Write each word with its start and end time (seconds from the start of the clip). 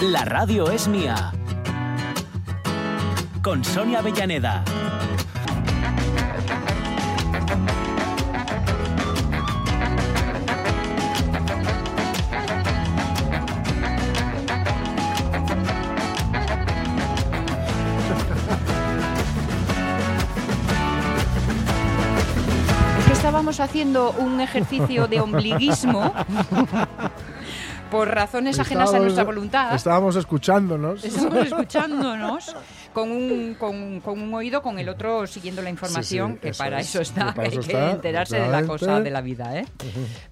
La 0.00 0.24
radio 0.24 0.70
es 0.70 0.86
mía. 0.86 1.32
Con 3.42 3.64
Sonia 3.64 3.98
Avellaneda. 3.98 4.64
Haciendo 23.60 24.12
un 24.12 24.40
ejercicio 24.40 25.08
de 25.08 25.20
ombliguismo 25.20 26.12
por 27.90 28.08
razones 28.08 28.58
ajenas 28.58 28.92
a 28.94 28.98
nuestra 28.98 29.24
voluntad. 29.24 29.74
Estábamos 29.74 30.16
escuchándonos. 30.16 31.04
Estamos 31.04 31.34
escuchándonos 31.46 32.56
con 32.92 33.10
un, 33.10 33.54
con, 33.54 34.00
con 34.00 34.20
un 34.20 34.34
oído, 34.34 34.62
con 34.62 34.78
el 34.78 34.88
otro 34.88 35.26
siguiendo 35.26 35.62
la 35.62 35.70
información, 35.70 36.32
Sí, 36.32 36.34
sí, 36.34 36.40
que 36.40 36.48
eso 36.48 36.64
para 36.64 36.80
es, 36.80 36.88
eso 36.88 37.00
está, 37.02 37.26
que 37.26 37.32
para 37.32 37.48
hay 37.48 37.58
que 37.58 37.90
enterarse 37.90 38.40
de 38.40 38.48
la 38.48 38.64
cosa 38.64 39.00
de 39.00 39.10
la 39.10 39.20
vida, 39.20 39.56
¿eh? 39.58 39.66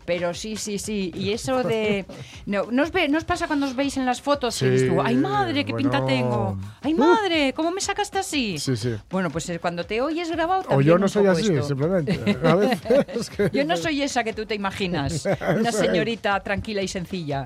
Pero 0.04 0.34
sí, 0.34 0.56
sí, 0.56 0.78
sí. 0.78 1.12
Y 1.14 1.32
eso 1.32 1.62
de... 1.62 2.04
No, 2.46 2.64
¿nos, 2.70 2.92
ve, 2.92 3.08
¿Nos 3.08 3.24
pasa 3.24 3.46
cuando 3.46 3.66
os 3.66 3.74
veis 3.74 3.96
en 3.96 4.06
las 4.06 4.20
fotos 4.22 4.58
que 4.58 4.70
dices 4.70 4.88
tú, 4.88 4.94
Sí, 4.94 5.00
¡ay 5.04 5.16
madre, 5.16 5.64
qué 5.64 5.74
pinta 5.74 6.04
tengo! 6.04 6.56
¡Ay 6.80 6.94
madre, 6.94 7.52
cómo 7.54 7.70
me 7.70 7.80
sacaste 7.80 8.18
así! 8.18 8.58
Sí, 8.58 8.76
sí. 8.76 8.94
Bueno, 9.10 9.30
pues 9.30 9.48
eh, 9.50 9.58
cuando 9.58 9.84
te 9.84 10.00
oyes 10.00 10.30
grabado 10.30 10.62
O 10.62 10.68
también 10.68 10.88
yo 10.88 10.98
no 10.98 11.08
soy 11.08 11.26
así, 11.26 11.52
esto. 11.52 11.68
simplemente. 11.68 12.38
A 12.44 12.54
veces 12.54 13.30
que- 13.30 13.50
Yo 13.52 13.64
no 13.64 13.76
soy 13.76 14.02
esa 14.02 14.22
que 14.24 14.32
tú 14.32 14.46
te 14.46 14.54
imaginas, 14.54 15.26
una 15.58 15.72
señorita 15.72 16.40
tranquila 16.40 16.82
y 16.82 16.88
sencilla 16.88 17.45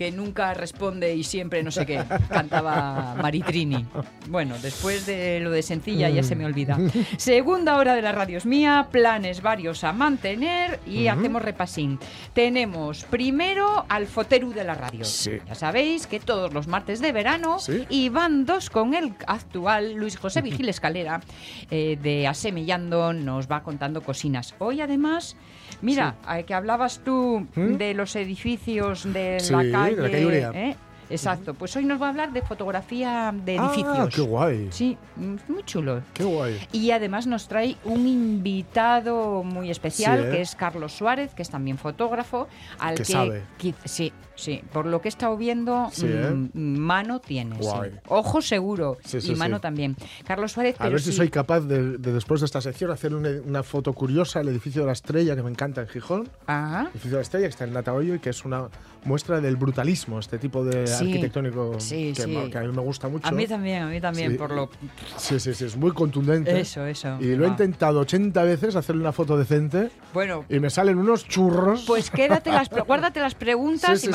que 0.00 0.10
nunca 0.10 0.54
responde 0.54 1.14
y 1.14 1.24
siempre 1.24 1.62
no 1.62 1.70
sé 1.70 1.84
qué, 1.84 2.02
cantaba 2.30 3.14
Maritrini. 3.20 3.84
Bueno, 4.30 4.54
después 4.62 5.04
de 5.04 5.40
lo 5.40 5.50
de 5.50 5.60
sencilla 5.60 6.08
ya 6.08 6.22
se 6.22 6.34
me 6.34 6.46
olvida. 6.46 6.78
Segunda 7.18 7.76
hora 7.76 7.94
de 7.94 8.00
la 8.00 8.12
radio 8.12 8.38
es 8.38 8.46
mía, 8.46 8.88
planes 8.90 9.42
varios 9.42 9.84
a 9.84 9.92
mantener 9.92 10.80
y 10.86 11.08
hacemos 11.08 11.42
repasín. 11.42 11.98
Tenemos 12.32 13.04
primero 13.04 13.84
al 13.90 14.06
foteru 14.06 14.54
de 14.54 14.64
la 14.64 14.74
radio. 14.74 15.04
Sí. 15.04 15.32
Ya 15.46 15.54
sabéis 15.54 16.06
que 16.06 16.18
todos 16.18 16.54
los 16.54 16.66
martes 16.66 17.00
de 17.02 17.12
verano 17.12 17.58
Sí. 17.58 17.84
y 17.90 18.08
van 18.08 18.46
dos 18.46 18.70
con 18.70 18.94
el 18.94 19.12
actual 19.26 19.92
Luis 19.92 20.16
José 20.16 20.40
Vigil 20.40 20.70
Escalera 20.70 21.20
eh, 21.70 21.98
de 22.02 22.26
Asemillando 22.26 23.12
nos 23.12 23.50
va 23.50 23.62
contando 23.62 24.00
cocinas. 24.00 24.54
Hoy 24.60 24.80
además, 24.80 25.36
mira, 25.82 26.14
eh, 26.34 26.44
que 26.44 26.54
hablabas 26.54 27.00
tú 27.04 27.46
¿Mm? 27.54 27.74
de 27.74 27.92
los 27.92 28.16
edificios 28.16 29.04
de 29.12 29.40
Sí, 29.40 29.52
de 29.96 30.02
la 30.02 30.10
calle. 30.10 30.68
¿eh? 30.70 30.76
Exacto, 31.12 31.54
pues 31.54 31.74
hoy 31.74 31.84
nos 31.84 32.00
va 32.00 32.06
a 32.06 32.10
hablar 32.10 32.32
de 32.32 32.40
fotografía 32.40 33.34
de 33.34 33.56
edificios. 33.56 33.98
Ah, 33.98 34.08
qué 34.14 34.20
guay. 34.20 34.68
Sí, 34.70 34.96
mm, 35.16 35.36
muy 35.48 35.64
chulo. 35.64 36.02
Qué 36.14 36.22
guay. 36.22 36.56
Y 36.70 36.92
además 36.92 37.26
nos 37.26 37.48
trae 37.48 37.76
un 37.84 38.06
invitado 38.06 39.42
muy 39.42 39.70
especial, 39.70 40.20
Sí, 40.20 40.26
¿eh? 40.26 40.30
que 40.30 40.40
es 40.42 40.54
Carlos 40.54 40.92
Suárez, 40.92 41.34
que 41.34 41.42
es 41.42 41.50
también 41.50 41.78
fotógrafo, 41.78 42.46
al 42.78 42.94
Que 42.94 43.02
que, 43.02 43.12
sabe. 43.12 43.42
sí, 43.84 44.12
sí, 44.40 44.62
por 44.72 44.86
lo 44.86 45.00
que 45.00 45.08
he 45.08 45.10
estado 45.10 45.36
viendo, 45.36 45.88
Sí, 45.92 46.06
¿eh? 46.08 46.30
mm, 46.30 46.78
mano 46.78 47.20
tiene, 47.20 47.56
sí. 47.62 47.68
Ojo 48.08 48.40
seguro 48.42 48.96
Sí, 49.04 49.18
y 49.22 49.34
mano 49.36 49.60
también. 49.60 49.96
Carlos 50.26 50.52
Suárez, 50.52 50.76
A 50.78 50.88
ver 50.88 51.00
si 51.00 51.12
soy 51.12 51.28
capaz 51.30 51.60
de, 51.60 51.98
de, 51.98 52.12
después 52.12 52.40
de 52.40 52.46
esta 52.46 52.60
sección 52.60 52.90
hacer 52.90 53.14
una, 53.14 53.30
una 53.44 53.62
foto 53.62 53.92
curiosa 53.92 54.40
al 54.40 54.48
edificio 54.48 54.82
de 54.82 54.86
la 54.86 54.92
Estrella 54.92 55.36
que 55.36 55.42
me 55.42 55.50
encanta 55.50 55.82
en 55.82 55.88
Gijón. 55.88 56.28
Ah, 56.46 56.80
El 56.82 56.86
edificio 56.92 57.10
de 57.10 57.16
la 57.16 57.22
Estrella 57.22 57.46
que 57.46 57.50
está 57.50 57.64
en 57.64 57.72
Natahoyo 57.72 58.14
y 58.14 58.18
que 58.18 58.30
es 58.30 58.44
una 58.44 58.68
muestra 59.04 59.40
del 59.40 59.56
brutalismo, 59.56 60.18
este 60.18 60.36
tipo 60.38 60.62
de 60.62 60.84
arquitectónico 60.92 61.72
que, 61.88 62.12
que 62.50 62.58
a 62.58 62.62
mí 62.62 62.68
me 62.68 62.82
gusta 62.82 63.08
mucho. 63.08 63.26
a 63.26 63.30
mí 63.32 63.46
también, 63.46 63.82
a 63.84 63.86
mí 63.86 64.00
también, 64.00 64.32
Sí. 64.32 64.36
por 64.38 64.50
lo... 64.52 64.68
Sí, 65.16 65.40
sí, 65.40 65.54
sí, 65.54 65.64
es 65.64 65.76
muy 65.76 65.92
contundente. 65.92 66.60
Eso, 66.60 66.84
eso. 66.84 67.16
Y 67.20 67.34
lo 67.34 67.46
he 67.46 67.48
intentado 67.48 68.00
80 68.00 68.42
veces 68.44 68.76
hacerle 68.76 69.00
una 69.00 69.12
foto 69.12 69.38
decente 69.38 69.90
Bueno, 70.12 70.44
y 70.50 70.60
me 70.60 70.68
salen 70.70 70.98
unos 70.98 71.26
churros. 71.26 71.84
Pues 71.86 72.10
quédate 72.10 72.50
las, 72.52 72.68
guárdate 72.86 73.20
las 73.20 73.34
preguntas, 73.34 74.00
Sí, 74.00 74.08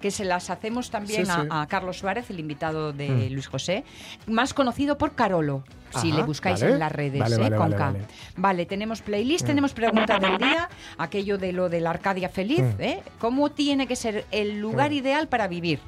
que 0.00 0.10
se 0.10 0.24
las 0.24 0.50
hacemos 0.50 0.90
también 0.90 1.28
a-. 1.30 1.62
A, 1.62 1.66
Carlos 1.66 1.98
Suárez, 1.98 2.30
el 2.30 2.40
invitado 2.40 2.92
de 2.92 3.08
Mm. 3.08 3.32
Luis 3.32 3.46
José, 3.48 3.84
más 4.26 4.54
conocido 4.54 4.98
por 4.98 5.14
Carolo. 5.14 5.64
Si 6.00 6.08
Ajá, 6.10 6.18
le 6.18 6.22
buscáis 6.24 6.60
vale. 6.60 6.74
en 6.74 6.78
las 6.80 6.92
redes, 6.92 7.18
Vale, 7.20 7.34
¿eh? 7.36 7.38
vale, 7.38 7.56
con 7.56 7.72
K. 7.72 7.94
vale. 8.36 8.66
Tenemos 8.66 9.00
playlist, 9.00 9.46
tenemos 9.46 9.72
pregunta 9.72 10.18
del 10.18 10.36
día, 10.36 10.68
aquello 10.98 11.38
de 11.38 11.52
lo 11.52 11.68
de 11.70 11.80
la 11.80 11.90
Arcadia 11.90 12.28
feliz, 12.28 12.60
Mm. 12.60 12.80
¿eh? 12.82 13.02
¿Cómo 13.18 13.50
tiene 13.50 13.86
que 13.86 13.96
ser 13.96 14.26
el 14.30 14.60
lugar 14.60 14.92
ideal 14.92 15.28
para 15.28 15.48
vivir? 15.48 15.80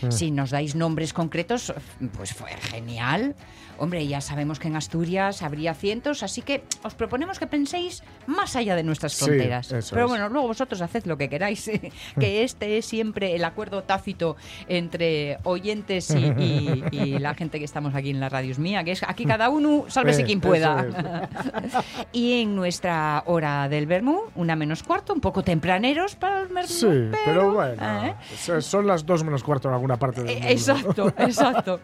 Mm. 0.00 0.10
Si 0.12 0.30
nos 0.30 0.50
dais 0.50 0.76
nombres 0.76 1.12
concretos, 1.12 1.72
pues 2.16 2.32
fue 2.32 2.50
genial. 2.70 3.34
Hombre, 3.78 4.06
ya 4.06 4.20
sabemos 4.20 4.58
que 4.58 4.68
en 4.68 4.76
Asturias 4.76 5.42
habría 5.42 5.72
cientos, 5.74 6.22
así 6.22 6.42
que 6.42 6.64
os 6.82 6.94
proponemos 6.94 7.38
que 7.38 7.46
penséis 7.46 8.02
más 8.26 8.56
allá 8.56 8.74
de 8.74 8.82
nuestras 8.82 9.12
Sí, 9.12 9.24
fronteras. 9.24 9.70
eso 9.72 9.94
Pero 9.94 10.06
es. 10.06 10.10
bueno, 10.10 10.28
luego 10.28 10.48
vosotros 10.48 10.80
haced 10.82 11.04
lo 11.06 11.16
que 11.16 11.28
queráis, 11.28 11.70
que 12.18 12.42
este 12.42 12.78
es 12.78 12.86
siempre 12.86 13.34
el 13.36 13.44
acuerdo 13.44 13.82
tácito 13.84 14.36
entre 14.68 15.38
oyentes 15.44 16.10
y, 16.10 16.16
y- 16.38 16.84
y 16.90 17.18
la 17.18 17.34
gente 17.34 17.58
que 17.58 17.64
estamos 17.64 17.94
aquí 17.94 18.10
en 18.10 18.20
la 18.20 18.28
radio 18.28 18.50
es 18.50 18.58
mía, 18.58 18.82
que 18.84 18.92
es 18.92 19.02
aquí 19.04 19.24
cada 19.24 19.48
uno, 19.48 19.84
sálvese 19.88 20.22
Eh, 20.22 20.24
quien 20.24 20.40
pueda. 20.40 20.84
y 22.12 22.42
en 22.42 22.56
nuestra 22.56 23.22
hora 23.26 23.68
del 23.68 23.86
Bermú, 23.86 24.22
una 24.34 24.56
menos 24.56 24.82
cuarto, 24.82 25.12
un 25.14 25.20
poco 25.20 25.42
tempraneros 25.42 26.16
para 26.16 26.40
el 26.42 26.48
Bermú. 26.48 26.68
Sí, 26.68 26.86
pero, 27.24 27.52
bueno, 27.52 28.04
¿eh? 28.06 28.14
so- 28.36 28.60
son 28.60 28.86
las 28.86 29.06
dos 29.06 29.22
menos 29.24 29.42
cuarto 29.44 29.68
en 29.68 29.74
alguna 29.74 29.96
parte 29.96 30.22
del 30.22 30.30
Eh, 30.30 30.34
mundo. 30.34 30.48
Exacto, 30.50 31.08
exacto. 31.18 31.80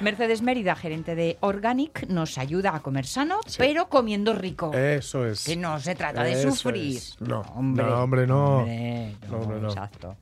Mercedes 0.00 0.42
Mérida, 0.42 0.74
gerente 0.74 1.14
de 1.14 1.17
Organic, 1.40 2.06
nos 2.08 2.38
ayuda 2.38 2.74
a 2.74 2.80
comer 2.80 3.06
sano, 3.06 3.38
Sí. 3.46 3.56
pero 3.58 3.88
comiendo 3.88 4.32
rico. 4.34 4.72
Eso 4.74 5.26
es. 5.26 5.44
Que 5.44 5.56
no 5.56 5.78
se 5.80 5.94
trata 5.94 6.22
de 6.22 6.32
Eso 6.32 6.50
sufrir. 6.52 6.96
es. 6.96 7.20
No, 7.20 7.40
hombre, 7.54 7.84
no, 7.84 8.02
hombre, 8.02 8.26
no. 8.26 8.56
Hombre, 8.58 9.14
No, 9.30 9.36
hombre, 9.38 9.60
no. 9.60 9.68
Exacto. 9.68 10.16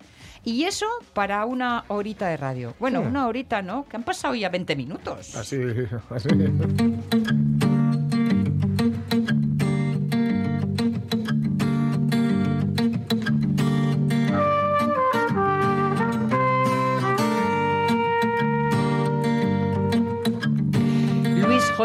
Y 0.44 0.62
eso 0.62 0.86
para 1.12 1.44
una 1.44 1.84
horita 1.88 2.28
de 2.28 2.36
radio. 2.36 2.74
Bueno, 2.78 3.00
una 3.00 3.26
horita, 3.26 3.62
¿no? 3.62 3.84
Que 3.88 3.96
han 3.96 4.04
pasado 4.04 4.32
ya 4.36 4.48
20 4.48 4.76
minutos. 4.76 5.34
Así, 5.34 5.56
así. 6.10 6.28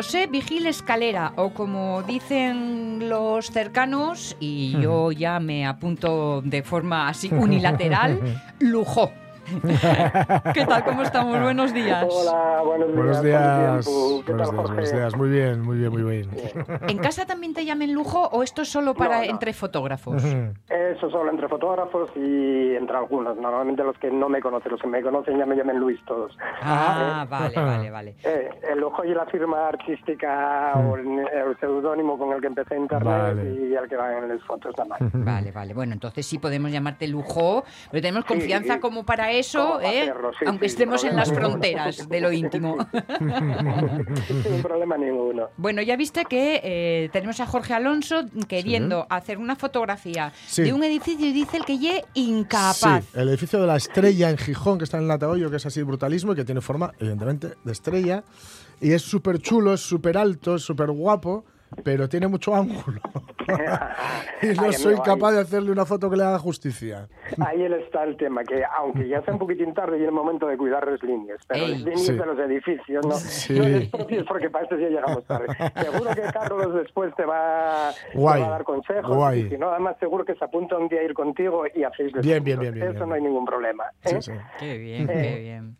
José 0.01 0.25
Vigil 0.25 0.65
Escalera, 0.65 1.31
o 1.35 1.51
como 1.53 2.01
dicen 2.01 3.07
los 3.07 3.51
cercanos, 3.51 4.35
y 4.39 4.71
yo 4.81 5.11
ya 5.11 5.39
me 5.39 5.67
apunto 5.67 6.41
de 6.41 6.63
forma 6.63 7.07
así 7.07 7.29
unilateral, 7.31 8.19
Lujo. 8.57 9.11
¿Qué 10.53 10.65
tal? 10.65 10.83
¿Cómo 10.83 11.01
estamos? 11.03 11.39
Buenos 11.41 11.73
días. 11.73 12.05
Hola, 12.09 12.61
buenos 12.63 12.87
días. 12.87 12.95
Buenos 12.95 13.17
¿cuánto 13.17 13.27
días. 13.27 13.85
Buenos 13.85 14.25
tal, 14.25 14.35
días, 14.37 14.49
Jorge? 14.49 14.73
buenos 14.73 14.91
días. 14.91 15.15
Muy 15.17 15.29
bien, 15.29 15.61
muy 15.61 15.77
bien, 15.77 15.91
muy 15.91 16.03
bien. 16.03 16.29
¿En 16.87 16.97
casa 16.99 17.25
también 17.25 17.53
te 17.53 17.65
llamen 17.65 17.93
Lujo 17.93 18.27
o 18.31 18.43
esto 18.43 18.61
es 18.61 18.69
solo 18.69 18.93
para 18.93 19.19
No, 19.19 19.25
no. 19.25 19.31
entre 19.31 19.53
fotógrafos? 19.53 20.23
Eso 20.23 21.09
solo 21.09 21.31
entre 21.31 21.47
fotógrafos 21.47 22.09
y 22.15 22.75
entre 22.75 22.97
algunos. 22.97 23.37
Normalmente 23.37 23.83
los 23.83 23.97
que 23.97 24.09
no 24.11 24.29
me 24.29 24.39
conocen, 24.41 24.71
los 24.71 24.81
que 24.81 24.87
me 24.87 25.01
conocen 25.01 25.37
ya 25.37 25.45
me 25.45 25.55
llaman 25.55 25.77
Luis 25.79 25.99
todos. 26.05 26.37
Ah, 26.61 27.25
vale, 27.29 27.55
vale, 27.55 27.89
vale. 27.91 28.15
Eh, 28.23 28.49
el 28.71 28.83
ojo 28.83 29.03
y 29.03 29.13
la 29.13 29.25
firma 29.25 29.67
artística 29.67 30.73
o 30.75 30.95
el, 30.95 31.07
el 31.19 31.57
seudónimo 31.59 32.17
con 32.17 32.31
el 32.33 32.41
que 32.41 32.47
empecé 32.47 32.75
en 32.75 32.83
internet 32.83 33.01
Vale. 33.35 33.53
y 33.69 33.73
el 33.73 33.87
que 33.89 33.95
van 33.95 34.23
en 34.23 34.29
las 34.29 34.41
fotos 34.43 34.73
nada 34.77 34.89
más. 34.89 34.99
Vale, 35.13 35.51
vale. 35.51 35.73
Bueno, 35.73 35.93
entonces 35.93 36.25
sí 36.25 36.37
podemos 36.39 36.71
llamarte 36.71 37.07
lujo, 37.07 37.63
pero 37.91 38.01
tenemos 38.01 38.23
Sí, 38.27 38.27
confianza 38.33 38.75
sí. 38.75 38.79
como 38.79 39.05
para 39.05 39.31
eso, 39.41 39.81
¿eh? 39.81 40.01
hacerlo, 40.03 40.31
sí, 40.39 40.45
aunque 40.47 40.67
sí, 40.69 40.73
estemos 40.73 41.03
en 41.03 41.15
las 41.15 41.29
ninguno. 41.29 41.49
fronteras 41.49 42.07
de 42.09 42.21
lo 42.21 42.31
íntimo. 42.31 42.77
Sin 44.27 44.61
problema 44.61 44.97
ninguno. 44.97 45.49
Bueno, 45.57 45.81
ya 45.81 45.95
viste 45.95 46.25
que 46.25 46.61
eh, 46.63 47.09
tenemos 47.11 47.39
a 47.39 47.45
Jorge 47.45 47.73
Alonso 47.73 48.25
queriendo 48.47 49.05
hacer 49.09 49.37
una 49.37 49.55
fotografía 49.55 50.31
Sí. 50.47 50.63
de 50.63 50.73
un 50.73 50.83
edificio 50.83 51.27
y 51.27 51.33
dice 51.33 51.57
el 51.57 51.65
que 51.65 51.77
ye 51.77 52.03
incapaz. 52.13 53.03
Sí, 53.05 53.09
el 53.19 53.29
edificio 53.29 53.59
de 53.59 53.67
la 53.67 53.75
estrella 53.75 54.29
en 54.29 54.37
Gijón, 54.37 54.77
que 54.77 54.83
está 54.85 54.97
en 54.97 55.07
Latahoyo, 55.07 55.49
que 55.49 55.57
es 55.57 55.65
así 55.65 55.81
brutalismo 55.83 56.33
y 56.33 56.35
que 56.35 56.45
tiene 56.45 56.61
forma, 56.61 56.91
evidentemente, 56.99 57.53
de 57.63 57.71
estrella. 57.71 58.23
Y 58.79 58.93
es 58.93 59.01
súper 59.01 59.39
chulo, 59.39 59.73
es 59.73 59.81
súper 59.81 60.17
alto, 60.17 60.55
es 60.55 60.63
súper 60.63 60.91
guapo. 60.91 61.45
Pero 61.83 62.07
tiene 62.09 62.27
mucho 62.27 62.55
ángulo. 62.55 62.99
y 64.41 64.47
no 64.47 64.63
Ay, 64.63 64.73
soy 64.73 64.93
amigo, 64.93 65.03
capaz 65.03 65.31
de 65.31 65.39
hacerle 65.41 65.71
una 65.71 65.85
foto 65.85 66.09
que 66.09 66.17
le 66.17 66.23
haga 66.23 66.37
justicia. 66.39 67.07
Ahí 67.45 67.63
está 67.63 68.03
el 68.03 68.15
tema, 68.17 68.43
que 68.43 68.63
aunque 68.77 69.07
ya 69.07 69.21
sea 69.23 69.33
un 69.33 69.39
poquitín 69.39 69.73
tarde 69.73 69.99
y 69.99 70.03
el 70.03 70.11
momento 70.11 70.47
de 70.47 70.57
cuidar 70.57 70.87
las 70.87 71.01
líneas, 71.03 71.39
pero 71.47 71.67
las 71.67 71.79
líneas 71.79 72.01
Sí. 72.01 72.13
de 72.13 72.25
los 72.25 72.39
edificios, 72.39 73.05
no, 73.05 73.13
Sí. 73.13 73.53
no 73.57 73.63
les 73.67 73.89
propios 73.89 74.25
porque 74.27 74.49
para 74.49 74.63
esto 74.65 74.77
ya 74.77 74.89
llegamos 74.89 75.25
tarde. 75.25 75.47
Seguro 75.81 76.11
que 76.15 76.21
Carlos 76.33 76.73
después 76.75 77.13
te 77.15 77.25
va, 77.25 77.91
te 78.11 78.17
Guay, 78.17 78.41
va 78.41 78.47
a 78.47 78.51
dar 78.51 78.63
consejos, 78.63 79.15
guay. 79.15 79.39
y 79.41 79.49
si 79.49 79.57
no, 79.57 79.69
además 79.71 79.95
seguro 79.99 80.23
que 80.25 80.35
se 80.35 80.45
apunta 80.45 80.77
un 80.77 80.87
día 80.87 80.99
a 81.01 81.03
ir 81.03 81.13
contigo 81.13 81.63
y 81.73 81.83
hacéis 81.83 82.11
Bien, 82.21 82.43
bien, 82.43 82.59
bien, 82.59 82.73
bien, 82.73 82.85
Eso 82.87 82.93
bien. 82.97 83.09
no 83.09 83.15
hay 83.15 83.21
ningún 83.21 83.45
problema. 83.45 83.85
Sí, 84.05 84.15
¿eh? 84.15 84.21
sí. 84.21 84.31
Qué 84.59 84.77
bien, 84.77 85.09
Eh, 85.09 85.13
qué 85.33 85.39
bien. 85.41 85.77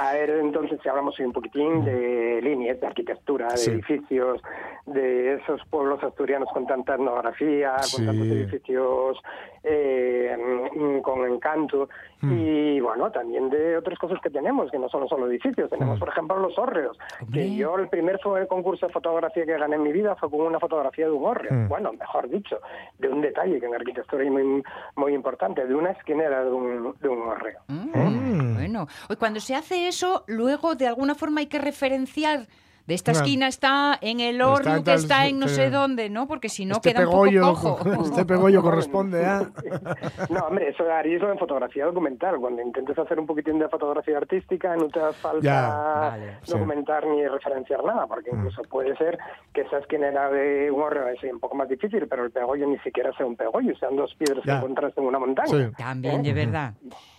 A 0.00 0.12
ver, 0.12 0.30
entonces, 0.30 0.78
si 0.80 0.88
hablamos 0.88 1.18
un 1.18 1.32
poquitín 1.32 1.84
de 1.84 2.40
líneas, 2.40 2.80
de 2.80 2.86
arquitectura, 2.86 3.48
de 3.48 3.56
Sí. 3.56 3.70
edificios, 3.72 4.40
de 4.86 5.34
esos 5.34 5.60
pueblos 5.70 6.00
asturianos 6.04 6.48
con 6.52 6.66
tanta 6.68 6.94
etnografía, 6.94 7.76
Sí. 7.80 7.96
con 7.96 8.06
tantos 8.06 8.26
edificios 8.28 9.18
eh, 9.64 10.36
mm, 10.72 11.00
con 11.00 11.26
encanto, 11.30 11.88
Hmm. 12.20 12.32
y 12.32 12.80
bueno, 12.80 13.10
también 13.10 13.50
de 13.50 13.76
otras 13.76 13.98
cosas 13.98 14.18
que 14.22 14.30
tenemos, 14.30 14.70
que 14.70 14.78
no 14.78 14.88
son 14.88 15.06
solo 15.08 15.26
edificios. 15.26 15.68
Tenemos, 15.68 15.96
Hmm. 15.96 16.00
por 16.00 16.08
ejemplo, 16.10 16.38
los 16.38 16.56
hórreos, 16.58 16.96
que 17.32 17.54
yo 17.56 17.76
el 17.76 17.88
primer 17.88 18.18
fue 18.20 18.40
el 18.40 18.46
concurso 18.46 18.86
de 18.86 18.92
fotografía 18.92 19.44
que 19.44 19.58
gané 19.58 19.74
en 19.76 19.82
mi 19.82 19.92
vida 19.92 20.14
fue 20.14 20.30
con 20.30 20.42
una 20.42 20.60
fotografía 20.60 21.06
de 21.06 21.10
un 21.12 21.26
hórreo. 21.26 21.68
Bueno, 21.68 21.92
mejor 21.92 22.28
dicho, 22.28 22.60
de 22.98 23.08
un 23.08 23.20
detalle 23.20 23.58
que 23.60 23.66
en 23.66 23.74
arquitectura 23.74 24.22
es 24.24 24.30
muy, 24.30 24.62
muy 24.94 25.12
importante, 25.12 25.66
de 25.66 25.74
una 25.74 25.90
esquinera 25.90 26.44
de 26.44 26.50
un, 26.52 26.94
de 27.00 27.08
un 27.08 27.22
hórreo. 27.28 27.58
Mm, 27.66 28.27
Bueno, 28.72 28.86
cuando 29.18 29.40
se 29.40 29.54
hace 29.54 29.88
eso, 29.88 30.24
luego 30.26 30.74
de 30.74 30.86
alguna 30.86 31.14
forma 31.14 31.40
hay 31.40 31.46
que 31.46 31.58
referenciar. 31.58 32.46
De 32.86 32.94
esta 32.94 33.12
Claro. 33.12 33.26
esquina 33.26 33.48
está 33.48 33.98
en 34.00 34.20
el 34.20 34.36
Está 34.36 34.48
horno 34.50 34.76
en 34.76 34.82
que 34.82 34.94
está 34.94 35.26
en 35.26 35.38
no 35.38 35.46
sí. 35.48 35.56
sé 35.56 35.68
dónde, 35.68 36.08
¿no? 36.08 36.26
Porque 36.26 36.48
si 36.48 36.64
no 36.64 36.76
este 36.76 36.88
queda 36.94 37.00
pegollo, 37.00 37.46
un 37.50 37.54
poco 37.54 37.76
cojo. 37.84 38.02
este 38.04 38.24
pegollo 38.24 38.62
corresponde 38.62 39.26
a... 39.26 39.40
No, 40.30 40.40
hombre, 40.46 40.70
eso 40.70 40.90
harías 40.90 41.20
en 41.22 41.36
fotografía 41.38 41.84
documental. 41.84 42.38
Cuando 42.40 42.62
intentes 42.62 42.98
hacer 42.98 43.20
un 43.20 43.26
poquitín 43.26 43.58
de 43.58 43.68
fotografía 43.68 44.16
artística, 44.16 44.74
no 44.74 44.88
te 44.88 45.00
hace 45.00 45.18
falta 45.20 45.68
vale, 46.12 46.38
sí. 46.44 46.52
documentar 46.52 47.06
ni 47.06 47.28
referenciar 47.28 47.84
nada, 47.84 48.06
porque 48.06 48.30
incluso 48.32 48.62
puede 48.70 48.96
ser 48.96 49.18
que 49.52 49.60
esa 49.60 49.76
esquinera 49.80 50.30
de 50.30 50.70
un 50.70 50.80
hórreo 50.80 51.08
es 51.08 51.22
un 51.30 51.40
poco 51.40 51.56
más 51.56 51.68
difícil, 51.68 52.06
pero 52.08 52.24
el 52.24 52.30
pegollo 52.30 52.66
ni 52.68 52.78
siquiera 52.78 53.12
sea 53.18 53.26
un 53.26 53.36
pegollo, 53.36 53.76
sean 53.76 53.96
dos 53.96 54.14
piedras 54.14 54.40
que 54.42 54.48
Ya. 54.48 54.56
encuentras 54.56 54.96
en 54.96 55.04
una 55.04 55.18
montaña. 55.18 55.48
Sí. 55.50 55.74
También, 55.76 56.22
de 56.22 56.32
verdad. 56.32 56.72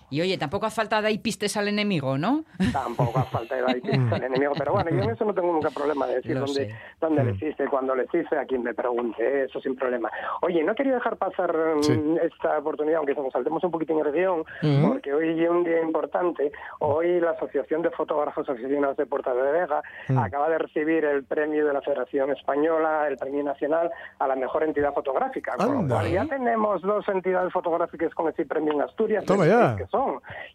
Y 0.09 0.21
oye, 0.21 0.37
tampoco 0.37 0.65
hace 0.65 0.75
falta 0.77 1.01
dar 1.01 1.11
pistes 1.21 1.55
al 1.57 1.67
enemigo, 1.67 2.17
¿no? 2.17 2.43
Tampoco 2.71 3.19
hace 3.19 3.29
falta 3.29 3.55
ahí 3.67 3.81
pista 3.81 4.15
al 4.15 4.23
enemigo, 4.23 4.53
pero 4.57 4.73
bueno, 4.73 4.89
yo 4.91 5.03
en 5.03 5.09
eso 5.11 5.25
no 5.25 5.33
tengo 5.33 5.51
nunca 5.53 5.69
problema 5.69 6.07
de 6.07 6.15
decir 6.15 6.33
Lo 6.33 6.41
dónde, 6.45 6.67
sé. 6.67 6.75
dónde 6.99 7.23
Mm. 7.23 7.25
le 7.27 7.31
hiciste, 7.33 7.67
cuándo 7.67 7.95
le 7.95 8.05
hiciste, 8.05 8.37
a 8.37 8.45
quien 8.45 8.63
me 8.63 8.73
pregunte, 8.73 9.43
eso 9.43 9.59
sin 9.61 9.75
problema. 9.75 10.09
Oye, 10.41 10.63
no 10.63 10.73
quería 10.75 10.95
dejar 10.95 11.17
pasar 11.17 11.55
mm, 11.77 11.83
Sí. 11.83 12.15
esta 12.23 12.57
oportunidad, 12.59 12.97
aunque 12.97 13.13
nos 13.15 13.31
saltemos 13.31 13.63
un 13.63 13.71
poquitín 13.71 13.99
en 13.99 14.05
región, 14.05 14.39
Ujú. 14.63 14.87
porque 14.89 15.13
hoy 15.13 15.43
es 15.43 15.49
un 15.49 15.63
día 15.63 15.81
importante. 15.81 16.51
Hoy 16.79 17.19
la 17.19 17.31
Asociación 17.31 17.81
de 17.81 17.91
Fotógrafos 17.91 18.47
Aficionados 18.49 18.97
de 18.97 19.05
Puerta 19.05 19.33
de 19.33 19.51
Vega 19.51 19.81
Mm. 20.07 20.17
acaba 20.17 20.49
de 20.49 20.57
recibir 20.57 21.05
el 21.05 21.23
premio 21.23 21.65
de 21.67 21.73
la 21.73 21.81
Federación 21.81 22.31
Española, 22.31 23.07
el 23.07 23.17
premio 23.17 23.43
nacional 23.43 23.91
a 24.19 24.27
la 24.27 24.35
mejor 24.35 24.63
entidad 24.63 24.93
fotográfica. 24.93 25.55
Con 25.57 25.73
lo 25.73 25.79
Anda. 25.79 25.95
cual 25.95 26.11
ya 26.11 26.25
tenemos 26.25 26.81
dos 26.81 27.07
entidades 27.09 27.51
fotográficas 27.53 28.13
con 28.13 28.29
ese 28.29 28.45
premio 28.45 28.73
en 28.73 28.81
Asturias. 28.81 29.25
Toma 29.25 29.45
ya. 29.45 29.75
que 29.77 29.85
son 29.87 29.98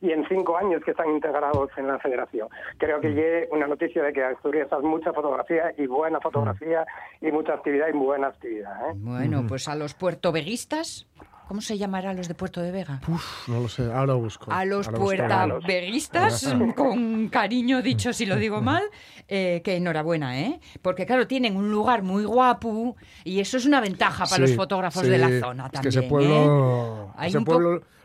y 0.01 0.11
en 0.13 0.27
cinco 0.29 0.57
años 0.57 0.83
que 0.85 0.91
están 0.93 1.11
integrados 1.11 1.71
en 1.77 1.87
la 1.87 1.99
federación. 1.99 2.49
Creo 2.79 2.99
Mm. 2.99 3.01
que 3.01 3.09
llegue 3.11 3.49
una 3.53 3.67
noticia 3.67 4.03
de 4.03 4.13
que 4.13 4.23
Asturias 4.25 4.73
hace 4.73 4.87
mucha 4.87 5.13
fotografía 5.13 5.73
y 5.77 5.87
buena 5.87 6.21
fotografía 6.21 6.87
y 7.21 7.31
mucha 7.31 7.55
actividad 7.55 7.89
y 7.89 7.93
buena 7.97 8.29
actividad. 8.29 8.91
¿eh? 8.91 8.93
Bueno, 8.97 9.45
pues 9.49 9.69
a 9.69 9.75
los 9.75 9.95
puertoveguistas, 9.95 11.07
¿cómo 11.49 11.61
se 11.61 11.77
llamará 11.79 12.11
a 12.11 12.15
los 12.15 12.29
de 12.29 12.35
Puerto 12.35 12.61
de 12.61 12.71
Vega? 12.71 13.01
Uf, 13.09 13.49
no 13.49 13.61
lo 13.61 13.69
sé, 13.69 13.85
ahora 13.85 14.07
lo 14.07 14.19
busco. 14.21 14.51
A 14.53 14.65
los 14.65 14.89
puertaveguistas, 14.89 16.55
con 16.77 17.29
cariño 17.29 17.83
dicho 17.83 18.13
si 18.13 18.27
lo 18.27 18.37
digo 18.37 18.61
mal, 18.61 18.83
eh, 19.29 19.63
que 19.65 19.77
enhorabuena, 19.77 20.39
¿eh? 20.41 20.61
Porque 20.83 21.07
claro, 21.07 21.27
tienen 21.27 21.57
un 21.57 21.71
lugar 21.71 22.03
muy 22.03 22.25
guapo 22.25 22.97
y 23.25 23.41
eso 23.41 23.57
es 23.57 23.67
una 23.67 23.81
ventaja 23.81 24.25
para 24.25 24.37
Sí, 24.37 24.41
los 24.43 24.57
fotógrafos 24.57 25.03
sí, 25.03 25.09
de 25.09 25.19
la 25.19 25.41
zona 25.41 25.67
es 25.67 25.73
también. 25.73 25.83
que 25.83 25.89
ese 25.89 26.01
¿eh? 26.01 26.09
pueblo, 26.09 27.15
ese 27.23 27.41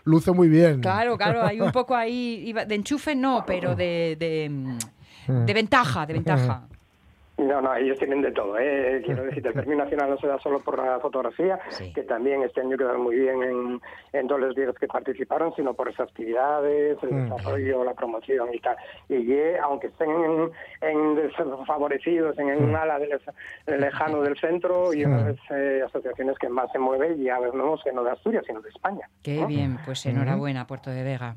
luce 0.05 0.31
muy 0.31 0.47
bien. 0.49 0.81
Claro, 0.81 1.17
claro, 1.17 1.43
hay 1.43 1.61
un 1.61 1.71
poco 1.73 1.95
ahí, 1.95 2.51
de 2.53 2.75
enchufe 2.75 3.15
no, 3.15 3.43
pero 3.45 3.75
de, 3.75 4.15
de, 4.19 4.49
mm, 4.49 5.45
de 5.45 5.53
ventaja, 5.53 6.05
de 6.05 6.13
ventaja. 6.13 6.67
No, 7.39 7.61
no, 7.61 7.73
ellos 7.75 7.97
tienen 7.97 8.21
de 8.21 8.31
todo. 8.31 8.57
¿eh? 8.59 9.01
Quiero 9.05 9.23
decir, 9.23 9.45
el 9.47 9.53
premio 9.53 9.77
nacional 9.77 10.09
no 10.09 10.17
se 10.17 10.27
da 10.27 10.37
solo 10.39 10.59
por 10.59 10.77
la 10.83 10.99
fotografía, 10.99 11.57
Sí. 11.69 11.93
que 11.93 12.03
también 12.03 12.43
este 12.43 12.61
año 12.61 12.77
quedaron 12.77 13.01
muy 13.01 13.15
bien 13.15 13.41
en, 13.43 13.81
en 14.13 14.27
todos 14.27 14.41
los 14.41 14.55
días 14.55 14.75
que 14.79 14.87
participaron, 14.87 15.53
sino 15.55 15.73
por 15.73 15.87
esas 15.89 16.09
actividades, 16.09 16.97
el 17.01 17.11
Mm. 17.13 17.29
desarrollo, 17.29 17.83
la 17.85 17.93
promoción 17.93 18.53
y 18.53 18.59
tal. 18.59 18.75
Y 19.07 19.31
eh, 19.31 19.57
aunque 19.63 19.87
estén 19.87 20.09
en, 20.09 20.51
en 20.81 21.15
desfavorecidos, 21.15 22.37
en 22.39 22.47
Mm. 22.59 22.63
un 22.69 22.75
ala 22.75 22.99
del, 22.99 23.19
lejano 23.79 24.21
del 24.21 24.37
centro, 24.37 24.93
y 24.93 25.05
una 25.05 25.23
de 25.23 25.33
las 25.33 25.51
eh, 25.51 25.81
asociaciones 25.85 26.37
que 26.39 26.49
más 26.49 26.71
se 26.71 26.79
mueve, 26.79 27.17
ya 27.17 27.39
vemos 27.39 27.81
que 27.83 27.93
no 27.93 28.03
de 28.03 28.11
Asturias, 28.11 28.43
sino 28.45 28.59
de 28.61 28.69
España. 28.69 29.07
Qué 29.23 29.37
¿no? 29.41 29.47
bien, 29.47 29.77
pues 29.85 30.05
enhorabuena, 30.05 30.67
Puerto 30.67 30.89
de 30.89 31.03
Vega. 31.03 31.35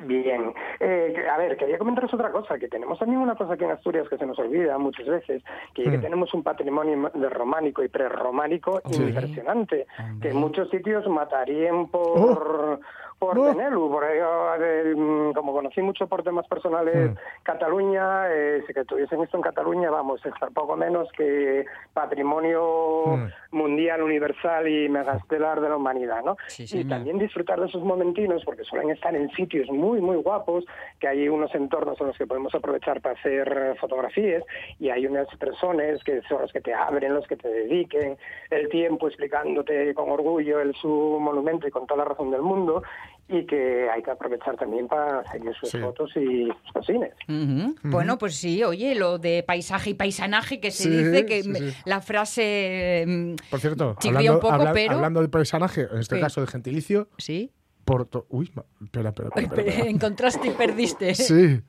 Bien. 0.00 0.52
Eh, 0.80 1.14
a 1.32 1.38
ver, 1.38 1.56
quería 1.56 1.78
comentaros 1.78 2.12
otra 2.12 2.30
cosa, 2.32 2.58
que 2.58 2.68
tenemos 2.68 2.98
también 2.98 3.20
una 3.20 3.36
cosa 3.36 3.54
aquí 3.54 3.64
en 3.64 3.70
Asturias 3.70 4.08
que 4.08 4.18
se 4.18 4.26
nos 4.26 4.38
olvida 4.38 4.76
muchas 4.76 5.06
veces, 5.06 5.42
que, 5.72 5.84
que 5.84 5.98
tenemos 5.98 6.34
un 6.34 6.42
patrimonio 6.42 7.10
de 7.14 7.28
románico 7.28 7.82
y 7.82 7.88
prerrománico 7.88 8.80
Sí. 8.90 9.02
impresionante, 9.02 9.86
Hombre. 9.98 10.20
que 10.20 10.34
en 10.34 10.40
muchos 10.40 10.68
sitios 10.70 11.06
matarían 11.08 11.86
por... 11.88 12.80
Por. 13.18 13.40
Benelu, 13.40 13.88
ello, 14.04 14.54
eh, 14.62 14.94
mm, 14.96 15.32
como 15.32 15.52
conocí 15.52 15.80
mucho 15.82 16.06
por 16.06 16.22
temas 16.22 16.46
personales 16.46 17.10
Mm. 17.12 17.14
Cataluña, 17.42 18.28
eh, 18.30 18.62
si 18.66 18.74
que 18.74 18.84
tuviesen 18.84 19.22
esto 19.22 19.36
en 19.36 19.42
Cataluña, 19.42 19.90
vamos, 19.90 20.24
es 20.26 20.32
poco 20.52 20.76
menos 20.76 21.08
que 21.16 21.64
patrimonio 21.92 23.04
Mm. 23.16 23.56
mundial, 23.56 24.02
universal 24.02 24.68
y 24.68 24.88
megaestelar 24.88 25.60
de 25.60 25.68
la 25.68 25.76
humanidad, 25.76 26.22
¿no? 26.24 26.36
Sí, 26.48 26.64
y 26.64 26.66
señor. 26.66 26.88
también 26.88 27.18
disfrutar 27.18 27.60
de 27.60 27.66
esos 27.66 27.82
momentinos, 27.82 28.44
porque 28.44 28.64
suelen 28.64 28.90
estar 28.90 29.14
en 29.14 29.30
sitios 29.32 29.68
muy, 29.70 30.00
muy 30.00 30.16
guapos, 30.16 30.64
que 31.00 31.08
hay 31.08 31.28
unos 31.28 31.54
entornos 31.54 32.00
en 32.00 32.08
los 32.08 32.18
que 32.18 32.26
podemos 32.26 32.54
aprovechar 32.54 33.00
para 33.00 33.14
hacer 33.18 33.76
fotografías, 33.80 34.42
y 34.78 34.90
hay 34.90 35.06
unas 35.06 35.28
personas 35.36 36.02
que 36.04 36.20
son 36.22 36.42
los 36.42 36.52
que 36.52 36.60
te 36.60 36.74
abren, 36.74 37.14
los 37.14 37.26
que 37.26 37.36
te 37.36 37.48
dediquen 37.48 38.16
el 38.50 38.68
tiempo 38.68 39.08
explicándote 39.08 39.94
con 39.94 40.10
orgullo 40.10 40.60
el 40.60 40.74
su 40.74 41.18
monumento 41.20 41.66
y 41.66 41.70
con 41.70 41.86
toda 41.86 42.04
la 42.04 42.10
razón 42.10 42.30
del 42.30 42.42
mundo, 42.42 42.82
y 43.26 43.46
que 43.46 43.88
hay 43.90 44.02
que 44.02 44.10
aprovechar 44.10 44.54
también 44.56 44.86
para 44.86 45.24
seguir 45.32 45.52
sus 45.58 45.70
Sí. 45.70 45.78
fotos 45.78 46.10
y 46.16 46.46
sus 46.62 46.72
cocines. 46.74 47.12
Ujú. 47.26 47.74
Bueno, 47.84 48.18
pues 48.18 48.36
sí, 48.36 48.62
oye, 48.62 48.94
lo 48.94 49.18
de 49.18 49.42
paisaje 49.46 49.90
y 49.90 49.94
paisanaje 49.94 50.60
que 50.60 50.70
se 50.70 50.84
Sí, 50.84 50.90
dice 50.90 51.24
que 51.24 51.42
sí, 51.42 51.48
me- 51.48 51.60
la 51.86 52.00
frase 52.02 53.04
mm, 53.06 53.34
Por 53.50 53.60
cierto, 53.60 53.96
hablando, 54.04 54.34
un 54.34 54.40
poco, 54.40 54.52
habla- 54.52 54.72
pero 54.74 54.94
hablando 54.94 55.22
de 55.22 55.28
paisanaje, 55.28 55.88
en 55.90 55.98
este 56.00 56.16
Sí. 56.16 56.20
caso 56.20 56.40
de 56.42 56.46
gentilicio, 56.48 57.08
sí, 57.16 57.50
Porto... 57.86 58.26
Uy, 58.30 58.50
espera, 58.82 59.08
espera, 59.10 59.28
espera. 59.28 59.46
espera, 59.46 59.62
espera. 59.70 59.88
encontraste 59.90 60.48
y 60.48 60.50
perdiste. 60.50 61.14
Sí. 61.14 61.60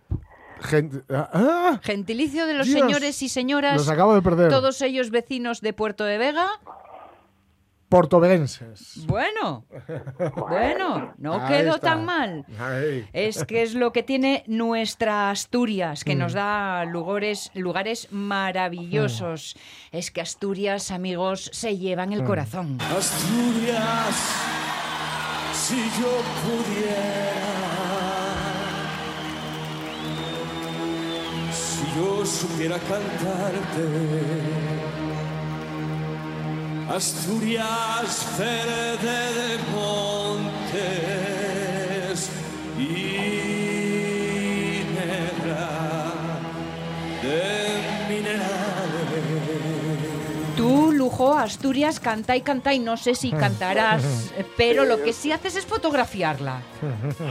Gente... 0.62 1.02
¡Ah! 1.10 1.80
Gentilicio 1.84 2.48
de 2.48 2.54
los 2.54 2.68
Dios, 2.68 2.80
señores 2.80 3.22
y 3.22 3.28
señoras, 3.30 3.76
Los 3.76 3.90
acabo 3.90 4.16
de 4.16 4.22
perder. 4.22 4.50
todos 4.50 4.82
ellos 4.82 5.10
vecinos 5.10 5.60
de 5.62 5.74
Puerto 5.74 6.06
de 6.06 6.18
Vega. 6.18 6.48
Bueno, 9.08 9.66
bueno, 10.36 11.14
no 11.18 11.34
Ahí 11.42 11.48
quedó 11.48 11.76
está. 11.76 11.90
tan 11.92 12.06
mal. 12.06 12.46
Ahí. 12.60 13.08
Es 13.14 13.46
que 13.46 13.62
es 13.64 13.74
lo 13.74 13.92
que 13.92 14.04
tiene 14.04 14.44
nuestra 14.48 15.30
Asturias, 15.32 16.04
que 16.04 16.16
Mm. 16.16 16.20
nos 16.20 16.34
da 16.34 16.86
lugares, 16.86 17.52
lugares 17.54 18.08
maravillosos. 18.12 19.56
Mm. 19.92 19.98
Es 19.98 20.12
que 20.12 20.22
Asturias, 20.22 20.92
amigos, 20.92 21.50
se 21.54 21.78
llevan 21.78 22.12
el 22.14 22.24
corazón. 22.24 22.78
Asturias, 22.82 24.16
si 25.54 25.78
yo 26.00 26.22
pudiera, 26.44 27.34
si 31.52 31.84
yo 31.98 32.26
supiera 32.26 32.78
cantarte. 32.80 33.86
Asturias 36.90 38.28
verde 38.38 38.98
de 39.02 39.58
montes 39.74 40.70
y 42.78 43.15
Asturias, 51.24 52.00
canta 52.00 52.36
y 52.36 52.42
canta 52.42 52.74
y 52.74 52.80
no 52.80 52.98
sé 52.98 53.16
si 53.16 53.32
cantarás, 53.32 54.32
eh, 54.38 54.46
pero 54.58 54.86
lo 54.86 55.02
que 55.02 55.14
sí 55.14 55.32
haces 55.32 55.56
es 55.56 55.66
fotografiarla. 55.66 56.62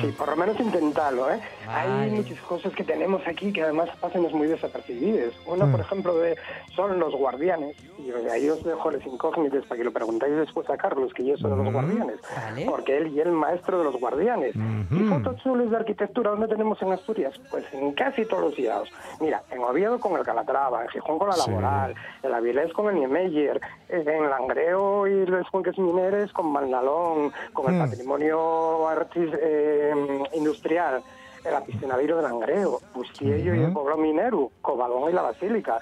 Sí, 0.01 0.09
por 0.17 0.29
lo 0.31 0.37
menos 0.37 0.59
intentarlo, 0.59 1.31
¿eh? 1.31 1.41
Vale. 1.67 2.05
Hay 2.05 2.11
muchas 2.11 2.39
cosas 2.41 2.73
que 2.75 2.83
tenemos 2.85 3.23
aquí 3.27 3.53
que 3.53 3.63
además 3.63 3.89
pasan 4.01 4.23
muy 4.33 4.47
desapercibidas. 4.49 5.33
Una, 5.47 5.71
por 5.71 5.81
ejemplo, 5.81 6.17
de, 6.19 6.37
son 6.75 6.99
los 6.99 7.15
guardianes. 7.15 7.77
Y 7.99 8.11
ahí 8.29 8.49
os 8.49 8.63
dejo 8.65 8.91
las 8.91 9.05
incógnitas 9.07 9.65
para 9.67 9.79
que 9.79 9.85
lo 9.85 9.93
preguntáis 9.93 10.35
después 10.37 10.69
a 10.71 10.77
Carlos, 10.77 11.13
que 11.15 11.25
yo 11.25 11.37
soy 11.37 11.51
de 11.51 11.57
los 11.57 11.73
guardianes. 11.73 12.17
Vale. 12.35 12.67
Porque 12.67 12.97
él 12.97 13.09
y 13.15 13.21
el 13.21 13.33
maestro 13.33 13.79
de 13.79 13.85
los 13.85 13.97
guardianes. 14.01 14.55
¿Y 14.91 14.99
fotos 15.05 15.37
chulas 15.43 15.71
de 15.71 15.77
arquitectura 15.77 16.31
dónde 16.31 16.49
tenemos 16.49 16.81
en 16.83 16.93
Asturias? 16.93 17.35
Pues 17.51 17.65
en 17.73 17.93
casi 17.93 18.25
todos 18.25 18.51
los 18.51 18.59
lados. 18.59 18.89
Mira, 19.21 19.43
en 19.51 19.63
Oviedo 19.63 19.99
con 20.01 20.17
el 20.19 20.25
Calatrava, 20.25 20.83
en 20.83 20.89
Gijón 20.89 21.19
con 21.19 21.29
la 21.29 21.35
Sí. 21.35 21.51
Laboral, 21.51 21.95
en 22.23 22.33
Avilés 22.35 22.73
con 22.73 22.89
el 22.89 22.95
Niemeyer, 22.95 23.61
en 23.89 24.29
Langreo 24.31 25.07
y 25.07 25.27
los 25.27 25.49
Fuentes 25.51 25.79
Mineres 25.79 26.33
con 26.33 26.51
Mandalón, 26.53 27.33
con 27.53 27.67
el 27.73 27.75
Mm. 27.75 27.79
patrimonio 27.91 28.89
artis, 28.89 29.31
eh, 29.41 29.93
industrial, 30.35 31.03
el 31.45 31.55
apiscinadero 31.55 32.17
de 32.17 32.23
Langreo, 32.23 32.81
Bustiello 32.95 33.55
y 33.55 33.61
el 33.65 33.73
pueblo 33.73 33.97
minero, 33.97 34.51
Cobalón 34.63 35.11
y 35.11 35.13
la 35.13 35.23
Basílica. 35.23 35.79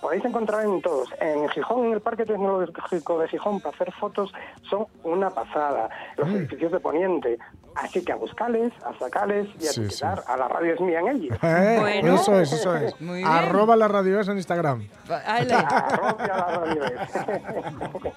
Podéis 0.00 0.24
encontrar 0.24 0.64
en 0.64 0.80
todos. 0.82 1.08
En 1.20 1.48
Gijón, 1.50 1.86
en 1.86 1.92
el 1.94 2.00
Parque 2.00 2.24
Tecnológico 2.24 3.18
de 3.18 3.28
Gijón, 3.28 3.60
para 3.60 3.74
hacer 3.74 3.92
fotos 3.92 4.32
son 4.68 4.86
una 5.04 5.30
pasada. 5.30 5.88
Los 6.16 6.28
edificios 6.28 6.72
de 6.72 6.80
Poniente. 6.80 7.38
Así 7.76 8.04
que 8.04 8.12
a 8.12 8.16
buscarles, 8.16 8.72
a 8.84 8.98
sacarles 8.98 9.46
y 9.60 9.66
a 9.66 9.70
Sí, 9.70 9.80
etiquetar 9.82 10.22
a 10.26 10.36
la 10.36 10.48
radio 10.48 10.74
es 10.74 10.80
mía 10.80 11.00
en 11.00 11.08
ellos. 11.08 11.38
Eh, 11.42 11.76
Bueno. 11.80 12.14
Eso 12.16 12.40
es, 12.40 12.52
eso 12.52 12.74
es. 12.76 13.00
Muy 13.00 13.18
bien. 13.18 13.28
Arroba 13.28 13.76
la 13.76 13.86
radio 13.88 14.18
es 14.20 14.28
en 14.28 14.36
Instagram. 14.38 14.88
Arroba 15.08 16.16
la 16.26 16.44
radio 16.58 16.84
es. 16.84 18.12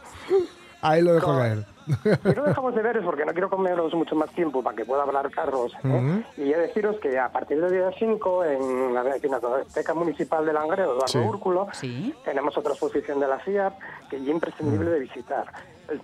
Ahí 0.81 1.01
lo 1.01 1.13
dejo 1.13 1.37
caer. 1.37 1.65
Y 2.25 2.35
no 2.35 2.43
dejamos 2.43 2.75
de 2.75 2.81
veros 2.81 3.03
porque 3.05 3.25
no 3.25 3.31
quiero 3.33 3.49
comeros 3.49 3.93
mucho 3.93 4.15
más 4.15 4.29
tiempo 4.31 4.61
para 4.63 4.75
que 4.75 4.85
pueda 4.85 5.03
hablar 5.03 5.29
Carlos. 5.31 5.73
¿eh? 5.83 6.23
Y 6.37 6.49
ya 6.49 6.57
deciros 6.57 6.97
que 6.99 7.17
a 7.19 7.31
partir 7.31 7.59
del 7.61 7.71
día 7.71 7.89
5 7.97 8.45
en 8.45 8.93
la 8.93 9.03
Pinacoteca 9.21 9.93
Municipal 9.93 10.45
de 10.45 10.53
Langreo, 10.53 10.85
Eduardo 10.93 11.07
Sí. 11.07 11.17
Úrculo, 11.19 11.67
Sí. 11.73 12.13
tenemos 12.25 12.57
otra 12.57 12.71
exposición 12.71 13.19
de 13.19 13.27
la 13.27 13.39
FIAP 13.39 13.73
que 14.09 14.17
es 14.17 14.27
imprescindible 14.27 14.89
de 14.89 14.99
visitar. 14.99 15.45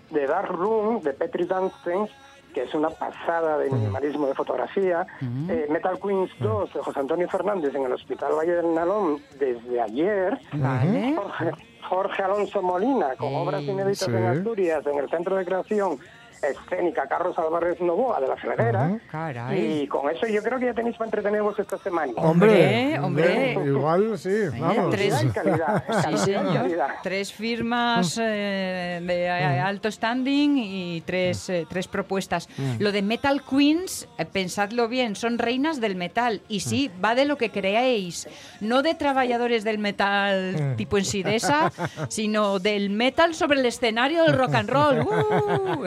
De 0.09 0.27
Dark 0.27 0.49
Room, 0.51 1.01
de 1.01 1.13
Petri 1.13 1.45
Dunstens, 1.45 2.09
que 2.53 2.63
es 2.63 2.73
una 2.73 2.89
pasada 2.89 3.57
de 3.59 3.69
minimalismo 3.69 4.25
de 4.27 4.33
fotografía. 4.33 5.05
Eh, 5.47 5.67
Metal 5.69 5.99
Queens 6.01 6.31
2, 6.39 6.73
de 6.73 6.79
José 6.81 6.99
Antonio 6.99 7.29
Fernández, 7.29 7.73
en 7.75 7.83
el 7.83 7.93
Hospital 7.93 8.33
Valle 8.37 8.55
del 8.55 8.73
Nalón, 8.73 9.19
desde 9.39 9.79
ayer. 9.79 10.37
Vale. 10.53 11.15
Jorge, 11.15 11.51
Jorge 11.89 12.21
Alonso 12.21 12.61
Molina, 12.61 13.15
con 13.17 13.33
obras 13.35 13.63
inéditas 13.63 14.07
sí. 14.07 14.11
en 14.11 14.25
Asturias, 14.25 14.85
en 14.85 14.99
el 14.99 15.09
Centro 15.09 15.35
de 15.35 15.43
Creación 15.43 15.97
Escénica 16.41 17.07
Carlos 17.07 17.37
Álvarez 17.37 17.79
Novoa 17.81 18.19
de 18.21 18.27
la 18.27 18.37
Ferrera. 18.37 18.99
Caray. 19.11 19.81
Y 19.83 19.87
con 19.87 20.09
eso 20.09 20.25
yo 20.27 20.41
creo 20.41 20.59
que 20.59 20.65
ya 20.67 20.73
tenéis 20.73 20.95
para 20.97 21.07
entreteneros 21.07 21.57
esta 21.59 21.77
semana. 21.77 22.13
Hombre, 22.17 22.99
hombre. 22.99 23.53
Igual 23.65 24.17
sí, 24.17 24.29
vamos. 24.59 24.89
tres- 24.91 25.23
y 25.23 25.27
calidad. 25.29 25.83
Sí, 26.17 26.31
calidad. 26.33 26.87
Tres 27.03 27.33
firmas 27.33 28.17
eh, 28.21 29.01
de 29.03 29.23
eh, 29.25 29.59
alto 29.59 29.91
standing 29.91 30.57
y 30.57 31.01
tres, 31.01 31.49
eh, 31.49 31.65
tres 31.69 31.87
propuestas. 31.87 32.47
Lo 32.79 32.91
de 32.91 33.01
Metal 33.01 33.41
Queens, 33.43 34.07
eh, 34.17 34.25
pensadlo 34.25 34.87
bien, 34.87 35.15
son 35.15 35.37
reinas 35.37 35.79
del 35.81 35.95
metal. 35.95 36.41
Y 36.47 36.61
sí, 36.61 36.89
va 37.03 37.15
de 37.15 37.25
lo 37.25 37.37
que 37.37 37.49
creéis. 37.51 38.27
No 38.61 38.81
de 38.81 38.95
trabajadores 38.95 39.63
del 39.63 39.77
metal 39.79 40.75
tipo 40.77 40.97
en 40.97 41.05
Sidesa, 41.05 41.71
sino 42.09 42.59
del 42.59 42.89
metal 42.89 43.35
sobre 43.35 43.59
el 43.59 43.65
escenario 43.65 44.23
del 44.23 44.33
rock 44.37 44.53
and 44.55 44.69
roll. 44.69 44.99
¡Uh! 45.09 45.85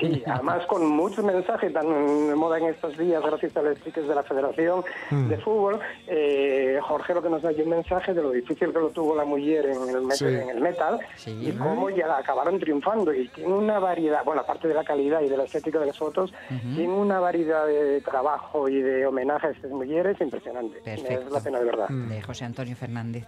Sí, 0.00 0.22
además 0.26 0.66
con 0.66 0.86
muchos 0.86 1.24
mensajes 1.24 1.72
tan 1.72 1.86
de 2.28 2.34
moda 2.34 2.58
en 2.58 2.66
estos 2.66 2.96
días, 2.98 3.22
gracias 3.22 3.56
a 3.56 3.62
las 3.62 3.82
chicas 3.82 4.06
de 4.06 4.14
la 4.14 4.22
Federación 4.22 4.84
de 5.10 5.36
Fútbol. 5.38 5.80
Eh, 6.06 6.78
Jorge 6.82 7.14
lo 7.14 7.22
que 7.22 7.28
nos 7.30 7.42
da 7.42 7.50
un 7.50 7.68
mensaje 7.68 8.14
de 8.14 8.22
lo 8.22 8.30
difícil 8.30 8.72
que 8.72 8.78
lo 8.78 8.88
tuvo 8.90 9.14
la 9.14 9.24
mujer 9.24 9.66
en 9.66 9.88
el, 9.88 10.02
met- 10.02 10.12
Sí. 10.14 10.24
en 10.26 10.48
el 10.50 10.60
metal 10.60 10.98
Sí. 11.16 11.30
y 11.48 11.52
cómo 11.52 11.90
ya 11.90 12.16
acabaron 12.16 12.58
triunfando. 12.58 13.12
Y 13.12 13.28
tiene 13.28 13.52
una 13.52 13.78
variedad, 13.78 14.24
bueno, 14.24 14.40
aparte 14.42 14.68
de 14.68 14.74
la 14.74 14.84
calidad 14.84 15.20
y 15.22 15.28
de 15.28 15.36
la 15.36 15.44
estética 15.44 15.78
de 15.78 15.86
las 15.86 15.98
fotos, 15.98 16.32
tiene 16.74 16.92
una 16.92 17.20
variedad 17.20 17.66
de 17.66 18.00
trabajo 18.00 18.68
y 18.68 18.80
de 18.82 19.06
homenaje 19.06 19.48
a 19.48 19.50
estas 19.50 19.70
mujeres 19.70 20.20
impresionante. 20.20 20.78
Perfecto. 20.84 21.26
Es 21.26 21.32
la 21.32 21.40
pena 21.40 21.58
de 21.58 21.64
verdad. 21.64 21.88
de 21.88 22.22
José 22.22 22.44
Antonio 22.44 22.76
Fernández. 22.76 23.24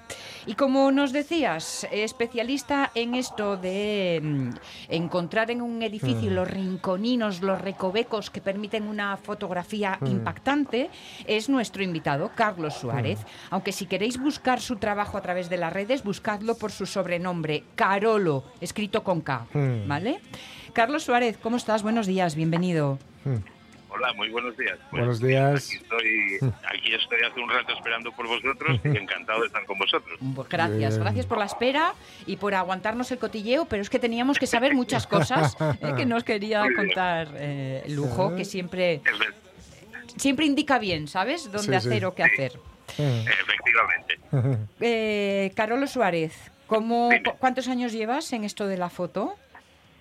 Y 0.47 0.55
como 0.55 0.91
nos 0.93 1.13
decías, 1.13 1.87
especialista 1.93 2.91
en 2.95 3.15
esto 3.15 3.57
de 3.57 4.21
mm, 4.23 4.51
encontrar 4.89 5.51
en 5.51 5.63
un 5.63 5.83
edificio 5.83 6.31
los 6.31 6.49
rinconinos, 6.55 7.43
los 7.43 7.61
recovecos 7.61 8.31
que 8.31 8.41
permiten 8.41 8.89
una 8.89 9.17
fotografía 9.17 9.99
impactante, 10.07 10.89
es 11.27 11.49
nuestro 11.49 11.83
invitado, 11.83 12.31
Carlos 12.35 12.75
Suárez. 12.75 13.19
Aunque 13.51 13.73
si 13.73 13.87
queréis 13.87 14.19
buscar 14.19 14.61
su 14.61 14.77
trabajo 14.77 15.19
a 15.19 15.21
través 15.21 15.51
de 15.51 15.59
las 15.59 15.73
redes, 15.73 16.03
buscadlo 16.03 16.57
por 16.57 16.71
su 16.73 16.87
sobrenombre, 16.87 17.65
Carolo, 17.75 18.45
escrito 18.61 19.03
con 19.05 19.21
K, 19.21 19.47
Mm. 19.53 19.87
¿vale? 19.89 20.21
Carlos 20.73 21.05
Suárez, 21.05 21.37
¿cómo 21.43 21.57
estás? 21.57 21.83
Buenos 21.83 22.07
días, 22.07 22.35
bienvenido. 22.35 22.99
Hola, 24.05 24.13
muy 24.17 24.29
buenos 24.29 24.55
días. 24.59 24.77
Pues, 24.91 25.01
Buenos 25.01 25.21
días. 25.21 25.67
Aquí 25.67 25.77
estoy, 25.77 26.53
aquí 26.69 26.95
estoy 26.95 27.19
hace 27.31 27.41
un 27.41 27.49
rato 27.49 27.73
esperando 27.73 28.13
por 28.13 28.27
vosotros 28.27 28.79
y 28.85 28.89
encantado 28.99 29.41
de 29.41 29.47
estar 29.47 29.65
con 29.65 29.79
vosotros. 29.79 30.19
Pues 30.35 30.49
Gracias, 30.49 30.79
Bien. 30.95 31.01
gracias 31.01 31.25
por 31.27 31.39
la 31.39 31.47
espera 31.47 31.95
y 32.27 32.37
por 32.37 32.55
aguantarnos 32.55 33.11
el 33.13 33.19
cotilleo, 33.19 33.65
pero 33.65 33.81
es 33.81 33.89
que 33.89 33.99
teníamos 33.99 34.39
que 34.39 34.47
saber 34.47 34.75
muchas 34.75 35.07
cosas 35.07 35.57
eh, 35.81 35.95
que 35.97 36.05
nos 36.05 36.23
quería 36.23 36.65
contar 36.77 37.29
eh, 37.35 37.83
Lujo, 37.89 38.37
que 38.37 38.45
siempre, 38.45 39.01
siempre 40.17 40.45
indica 40.45 40.79
bien, 40.79 41.09
¿sabes? 41.09 41.45
Dónde 41.51 41.61
Sí, 41.61 41.69
sí. 41.69 41.89
hacer 41.89 42.05
o 42.05 42.15
qué 42.15 42.25
hacer. 42.25 42.53
Efectivamente. 42.99 44.19
Eh, 44.81 45.51
Carolo 45.57 45.87
Suárez, 45.87 46.35
¿cómo, 46.67 47.09
Dime. 47.09 47.23
cu- 47.23 47.39
¿cuántos 47.39 47.69
años 47.69 47.93
llevas 47.93 48.31
en 48.35 48.45
esto 48.45 48.67
de 48.67 48.77
la 48.77 48.91
foto? 48.91 49.35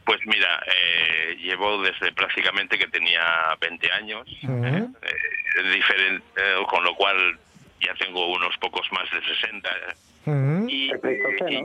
Pues 0.05 0.19
mira, 0.25 0.61
eh, 0.67 1.35
llevo 1.39 1.81
desde 1.81 2.11
prácticamente 2.11 2.77
que 2.77 2.87
tenía 2.87 3.55
20 3.61 3.91
años, 3.93 4.27
eh, 4.43 4.85
eh, 5.01 5.63
diferente, 5.73 6.25
eh, 6.35 6.55
con 6.69 6.83
lo 6.83 6.93
cual 6.95 7.39
ya 7.79 7.93
tengo 7.95 8.27
unos 8.33 8.55
pocos 8.57 8.85
más 8.91 9.09
de 9.11 9.21
60. 9.35 9.69
eh, 9.69 9.95
Ujú. 10.25 10.69
y, 10.69 10.87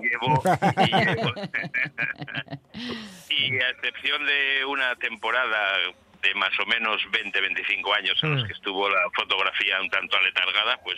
llevo, 0.02 0.42
y 0.84 0.90
llevo- 0.90 1.34
y 3.30 3.56
a 3.62 3.68
excepción 3.70 4.24
de 4.26 4.64
una 4.66 4.94
temporada 4.96 5.78
de 6.22 6.34
más 6.34 6.50
o 6.60 6.66
menos 6.66 7.00
20, 7.12 7.40
25 7.40 7.94
años 7.94 8.18
en 8.24 8.34
los 8.34 8.44
que 8.46 8.52
estuvo 8.52 8.88
la 8.90 9.00
fotografía 9.14 9.80
un 9.80 9.88
tanto 9.90 10.16
aletargada, 10.16 10.76
pues. 10.82 10.96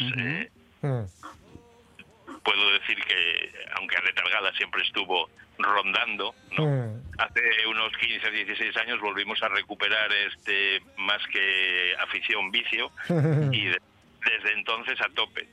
Puedo 2.45 2.73
decir 2.73 2.97
que, 3.05 3.53
aunque 3.77 3.97
aletargada 3.97 4.53
siempre 4.55 4.83
estuvo 4.83 5.29
rondando, 5.59 6.35
¿no? 6.57 6.67
Mm. 6.67 7.03
Hace 7.19 7.41
unos 7.69 7.93
15, 7.99 8.31
16 8.31 8.77
años 8.79 9.01
volvimos 9.01 9.43
a 9.43 9.49
recuperar 9.49 10.11
este 10.13 10.81
más 10.97 11.21
que 11.33 11.93
afición 12.03 12.51
vicio 12.51 12.91
y 13.53 13.67
de- 13.67 13.81
desde 14.25 14.53
entonces 14.59 14.99
a 15.01 15.09
tope. 15.15 15.49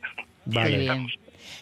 Vale. 0.45 0.81
estamos. 0.81 1.13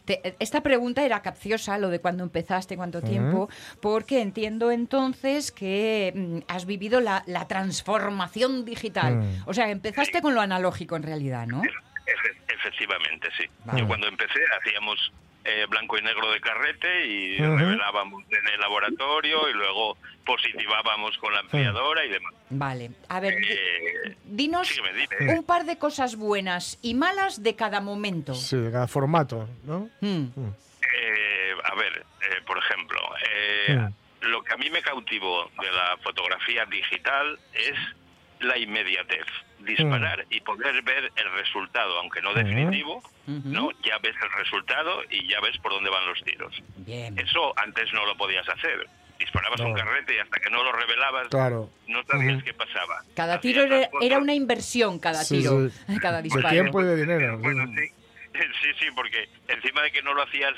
Te- 0.05 0.36
esta 0.39 0.62
pregunta 0.62 1.03
era 1.03 1.22
capciosa, 1.24 1.77
lo 1.79 1.89
de 1.89 2.00
cuando 2.00 2.24
empezaste, 2.24 2.75
cuánto 2.77 3.01
tiempo, 3.01 3.50
porque 3.82 4.22
entiendo 4.22 4.72
entonces 4.72 5.51
que 5.51 6.12
mm, 6.15 6.38
has 6.48 6.65
vivido 6.65 7.01
la, 7.01 7.24
la 7.25 7.48
transformación 7.48 8.65
digital. 8.65 9.17
Mm. 9.17 9.44
O 9.48 9.53
sea, 9.53 9.70
empezaste 9.70 10.22
con 10.22 10.36
lo 10.36 10.41
analógico 10.41 10.96
en 10.96 11.03
realidad, 11.03 11.48
¿no? 11.48 11.62
Efe- 12.06 12.38
efectivamente, 12.54 13.30
sí. 13.38 13.46
Vale. 13.66 13.80
Yo 13.82 13.88
cuando 13.88 14.08
empecé 14.08 14.40
hacíamos 14.60 15.12
eh, 15.44 15.66
blanco 15.70 15.98
y 15.98 16.02
negro 16.02 16.32
de 16.32 16.40
carrete 16.42 17.06
y 17.06 17.42
Ujú. 17.42 17.58
revelábamos 17.58 18.24
en 18.32 18.54
el 18.54 18.60
laboratorio 18.60 19.48
y 19.50 19.54
luego 19.54 19.98
positivábamos 20.26 21.18
con 21.20 21.34
la 21.34 21.40
ampliadora 21.42 22.04
y 22.06 22.10
demás. 22.10 22.34
Vale. 22.50 22.92
A 23.10 23.20
ver, 23.20 23.34
Eh, 23.48 24.16
dinos 24.24 24.70
un 25.28 25.44
par 25.46 25.66
de 25.66 25.78
cosas 25.78 26.16
buenas 26.16 26.78
y 26.82 26.94
malas 26.96 27.44
de 27.44 27.56
cada 27.56 27.80
momento. 27.82 28.34
Sí, 28.34 28.58
de 28.58 28.72
cada 28.72 28.88
formato, 28.88 29.48
¿no? 29.66 29.90
Mm. 30.02 30.26
Eh, 31.02 31.54
a 31.64 31.76
ver, 31.76 31.98
eh, 32.22 32.42
por 32.46 32.58
ejemplo, 32.58 33.00
eh, 33.32 33.76
Mm. 33.78 34.28
lo 34.28 34.44
que 34.44 34.54
a 34.54 34.58
mí 34.58 34.70
me 34.70 34.82
cautivó 34.82 35.50
de 35.62 35.72
la 35.72 35.98
fotografía 36.04 36.66
digital 36.66 37.40
es 37.54 37.76
la 38.46 38.58
inmediatez. 38.58 39.25
Disparar 39.60 40.25
y 40.30 40.40
poder 40.42 40.82
ver 40.84 41.12
el 41.16 41.32
resultado, 41.34 41.98
aunque 42.00 42.22
no 42.22 42.34
definitivo. 42.34 43.02
¿no? 43.28 43.72
Ya 43.84 43.98
ves 44.00 44.16
el 44.22 44.32
resultado 44.38 45.02
y 45.10 45.28
ya 45.28 45.40
ves 45.42 45.58
por 45.58 45.72
dónde 45.72 45.90
van 45.90 46.06
los 46.08 46.22
tiros. 46.24 46.54
Bien. 46.78 47.18
Eso 47.18 47.54
antes 47.58 47.92
no 47.94 48.06
lo 48.06 48.16
podías 48.16 48.48
hacer. 48.48 48.88
Disparabas 49.18 49.60
No. 49.62 49.68
un 49.68 49.74
carrete 49.74 50.16
y 50.16 50.20
hasta 50.20 50.40
que 50.40 50.50
no 50.52 50.62
lo 50.64 50.72
revelabas 50.74 51.28
Claro. 51.30 51.70
no 51.88 52.04
sabías 52.04 52.36
Ujú. 52.36 52.44
qué 52.46 52.54
pasaba. 52.54 53.02
Cada 53.16 53.36
Hacías 53.36 53.64
tiro 53.64 53.75
era, 53.75 53.90
era 54.02 54.18
una 54.20 54.34
inversión, 54.36 55.00
cada 55.00 55.24
Sí, 55.24 55.40
tiro, 55.40 55.70
sí. 55.70 55.98
cada 56.02 56.18
De 56.18 56.24
disparo. 56.24 56.50
tiempo 56.50 56.82
y 56.82 56.86
de 56.86 56.96
dinero. 56.98 57.38
Bueno, 57.40 57.66
sí. 57.68 57.88
Sí, 58.36 58.68
sí, 58.82 58.88
porque 58.94 59.30
encima 59.48 59.82
de 59.82 59.92
que 59.94 60.02
no 60.04 60.14
lo 60.14 60.22
hacías 60.22 60.54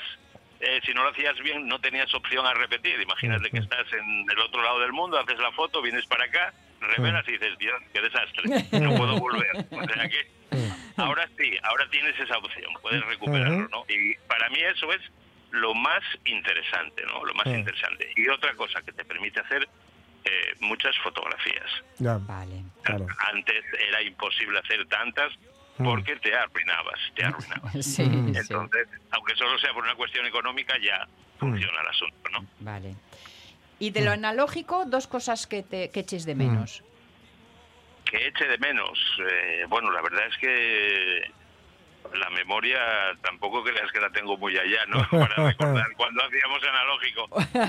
eh, 0.60 0.80
si 0.84 0.92
no 0.92 1.04
lo 1.04 1.10
hacías 1.10 1.38
bien, 1.38 1.68
no 1.68 1.78
tenías 1.80 2.12
opción 2.12 2.44
a 2.44 2.52
repetir. 2.52 3.00
Imagínate 3.00 3.48
que 3.50 3.58
estás 3.58 3.86
en 3.92 4.26
el 4.28 4.38
otro 4.40 4.60
lado 4.60 4.80
del 4.80 4.92
mundo, 4.92 5.16
haces 5.16 5.38
la 5.38 5.52
foto, 5.52 5.80
vienes 5.80 6.04
para 6.06 6.24
acá, 6.24 6.52
revelas 6.80 7.26
y 7.28 7.32
dices, 7.32 7.58
Dios, 7.58 7.80
qué 7.92 8.00
desastre, 8.00 8.44
no 8.80 8.94
puedo 8.96 9.18
volver. 9.18 9.66
O 9.70 9.94
sea 9.94 10.08
que 10.08 10.28
ahora 10.96 11.28
sí, 11.36 11.52
ahora 11.62 11.88
tienes 11.90 12.18
esa 12.18 12.38
opción, 12.38 12.72
puedes 12.82 13.04
recuperarlo, 13.04 13.68
¿no? 13.68 13.84
Y 13.88 14.14
para 14.26 14.48
mí 14.50 14.58
eso 14.60 14.92
es 14.92 15.00
lo 15.50 15.74
más 15.74 16.02
interesante, 16.24 17.02
¿no? 17.06 17.24
Lo 17.24 17.34
más 17.34 17.46
interesante. 17.46 18.10
Y 18.16 18.28
otra 18.28 18.54
cosa 18.54 18.82
que 18.82 18.92
te 18.92 19.04
permite 19.04 19.40
hacer 19.40 19.68
eh, 20.24 20.54
muchas 20.60 20.96
fotografías. 20.98 21.70
Ya. 21.98 22.18
Vale. 22.18 22.62
Claro. 22.82 23.06
Antes 23.32 23.64
era 23.88 24.02
imposible 24.02 24.58
hacer 24.58 24.86
tantas 24.86 25.32
porque 25.78 26.16
te 26.16 26.34
arruinabas, 26.34 26.98
te 27.14 27.24
arruinabas. 27.24 27.72
Sí, 27.84 28.04
sí. 28.04 28.32
Entonces, 28.34 28.88
aunque 29.10 29.34
solo 29.36 29.58
sea 29.58 29.72
por 29.72 29.84
una 29.84 29.94
cuestión 29.94 30.26
económica, 30.26 30.76
ya 30.82 31.06
funciona 31.38 31.80
el 31.80 31.88
asunto, 31.88 32.30
¿no? 32.32 32.46
Vale. 32.60 32.94
Y 33.78 33.90
de 33.90 34.02
lo 34.02 34.12
analógico, 34.12 34.84
dos 34.86 35.06
cosas 35.06 35.46
que, 35.46 35.62
te, 35.62 35.90
que 35.90 36.00
eches 36.00 36.24
de 36.24 36.34
menos. 36.34 36.82
Que 38.04 38.26
eche 38.26 38.46
de 38.46 38.58
menos. 38.58 38.98
eh, 39.30 39.64
bueno, 39.68 39.90
la 39.92 40.02
verdad 40.02 40.26
es 40.26 40.36
que 40.38 41.32
la 42.14 42.30
memoria 42.30 42.80
tampoco 43.22 43.62
creas 43.62 43.90
que 43.92 44.00
la 44.00 44.10
tengo 44.10 44.36
muy 44.36 44.56
allá, 44.56 44.86
¿no? 44.86 45.06
Para 45.10 45.48
recordar 45.48 45.86
cuando 45.96 46.22
hacíamos 46.24 46.62
analógico. 46.62 47.28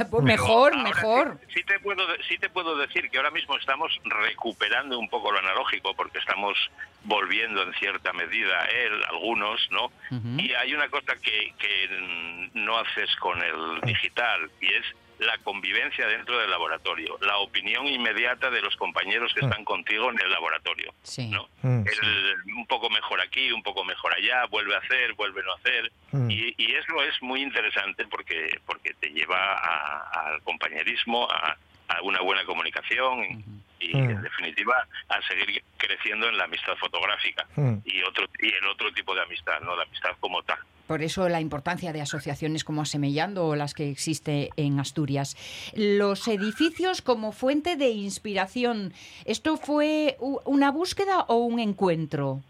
pues 0.12 0.24
mejor, 0.24 0.78
mejor. 0.78 1.38
Sí, 1.48 1.56
sí 1.56 1.64
te 1.64 1.80
puedo, 1.80 2.04
sí 2.28 2.38
te 2.38 2.50
puedo 2.50 2.78
decir 2.78 3.10
que 3.10 3.18
ahora 3.18 3.32
mismo 3.32 3.58
estamos 3.58 3.92
recuperando 4.04 4.98
un 4.98 5.10
poco 5.10 5.32
lo 5.32 5.40
analógico 5.40 5.94
porque 5.96 6.20
estamos 6.20 6.58
volviendo 7.04 7.64
en 7.64 7.74
cierta 7.74 8.14
medida 8.14 8.62
a 8.62 8.66
él, 8.66 9.04
algunos, 9.10 9.60
¿no? 9.72 9.92
Y 10.38 10.54
hay 10.54 10.74
una 10.74 10.90
cosa 10.90 11.16
que, 11.22 11.54
que 11.58 11.90
mm, 11.90 12.66
no 12.66 12.78
haces 12.78 13.16
con 13.18 13.42
el 13.42 13.82
digital 13.82 14.50
y 14.62 14.68
es 14.68 14.86
la 15.20 15.38
convivencia 15.40 16.08
dentro 16.08 16.38
del 16.40 16.50
laboratorio, 16.50 17.18
la 17.22 17.38
opinión 17.40 17.86
inmediata 17.88 18.50
de 18.50 18.62
los 18.62 18.76
compañeros 18.78 19.34
que 19.34 19.42
están 19.46 19.64
contigo 19.66 20.10
en 20.10 20.20
el 20.22 20.32
laboratorio. 20.32 20.94
Sí. 21.04 21.28
¿no? 21.28 21.48
Mm, 21.62 21.84
El- 21.88 22.54
un 22.56 22.66
poco 22.68 22.90
mejor 22.90 23.20
aquí, 23.22 23.52
un 23.52 23.62
poco 23.64 23.84
mejor 23.84 24.14
allá, 24.14 24.46
vuelve 24.46 24.76
a 24.76 24.80
hacer, 24.80 25.14
vuelve 25.16 25.42
a 25.42 25.44
no 25.44 25.54
hacer. 25.56 25.92
Mm. 26.12 26.32
Y, 26.32 26.54
y 26.58 26.72
eso 26.76 27.04
es 27.04 27.22
muy 27.22 27.42
interesante 27.42 28.06
porque, 28.08 28.60
porque 28.66 28.94
te 28.96 29.10
lleva 29.10 29.56
a- 29.56 30.30
al 30.32 30.42
compañerismo, 30.44 31.30
a, 31.30 31.58
a 31.90 32.02
una 32.04 32.22
buena 32.22 32.46
comunicación 32.46 33.44
y, 33.80 33.94
Mm. 33.96 34.10
en 34.10 34.22
definitiva, 34.22 34.88
a 35.10 35.22
seguir 35.24 35.64
creciendo 35.78 36.28
en 36.30 36.38
la 36.38 36.44
amistad 36.46 36.76
fotográfica 36.78 37.46
Mm. 37.56 37.78
y 37.86 38.02
otro 38.04 38.26
y 38.40 38.54
el 38.54 38.66
otro 38.68 38.92
tipo 38.94 39.16
de 39.16 39.22
amistad, 39.22 39.60
no 39.62 39.76
la 39.76 39.84
amistad 39.84 40.12
como 40.20 40.42
tal. 40.44 40.60
Por 40.90 41.04
eso 41.04 41.30
la 41.30 41.40
importancia 41.40 41.94
de 41.94 42.02
asociaciones 42.02 42.64
como 42.64 42.82
Asemellando 42.82 43.46
o 43.46 43.56
las 43.56 43.76
que 43.76 43.92
existe 43.92 44.50
en 44.58 44.80
Asturias. 44.80 45.38
Los 45.76 46.28
edificios 46.28 47.04
como 47.04 47.32
fuente 47.32 47.76
de 47.76 47.90
inspiración, 47.90 48.92
¿esto 49.24 49.58
fue 49.58 50.18
una 50.20 50.72
búsqueda 50.72 51.26
o 51.28 51.36
un 51.46 51.60
encuentro? 51.60 52.42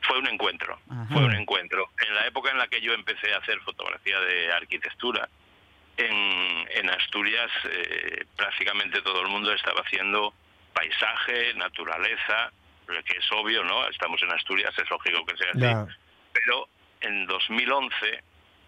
Fue 0.00 0.16
un 0.16 0.28
encuentro, 0.28 0.78
Ajá. 0.88 1.12
fue 1.12 1.24
un 1.24 1.34
encuentro. 1.34 1.90
En 2.06 2.14
la 2.14 2.28
época 2.28 2.52
en 2.52 2.58
la 2.58 2.68
que 2.68 2.80
yo 2.80 2.92
empecé 2.92 3.34
a 3.34 3.38
hacer 3.38 3.58
fotografía 3.62 4.20
de 4.20 4.52
arquitectura, 4.52 5.28
en, 5.96 6.68
en 6.70 6.88
Asturias 6.90 7.50
eh, 7.64 8.26
prácticamente 8.36 9.02
todo 9.02 9.22
el 9.22 9.28
mundo 9.28 9.52
estaba 9.52 9.80
haciendo 9.80 10.32
paisaje, 10.72 11.52
naturaleza, 11.54 12.52
que 12.86 13.18
es 13.18 13.32
obvio, 13.32 13.64
¿no? 13.64 13.88
Estamos 13.88 14.22
en 14.22 14.30
Asturias, 14.30 14.72
es 14.78 14.88
lógico 14.88 15.26
que 15.26 15.36
sea 15.36 15.50
así. 15.50 15.60
Ya. 15.60 15.86
Pero 16.32 16.68
en 17.00 17.26
2011 17.26 18.22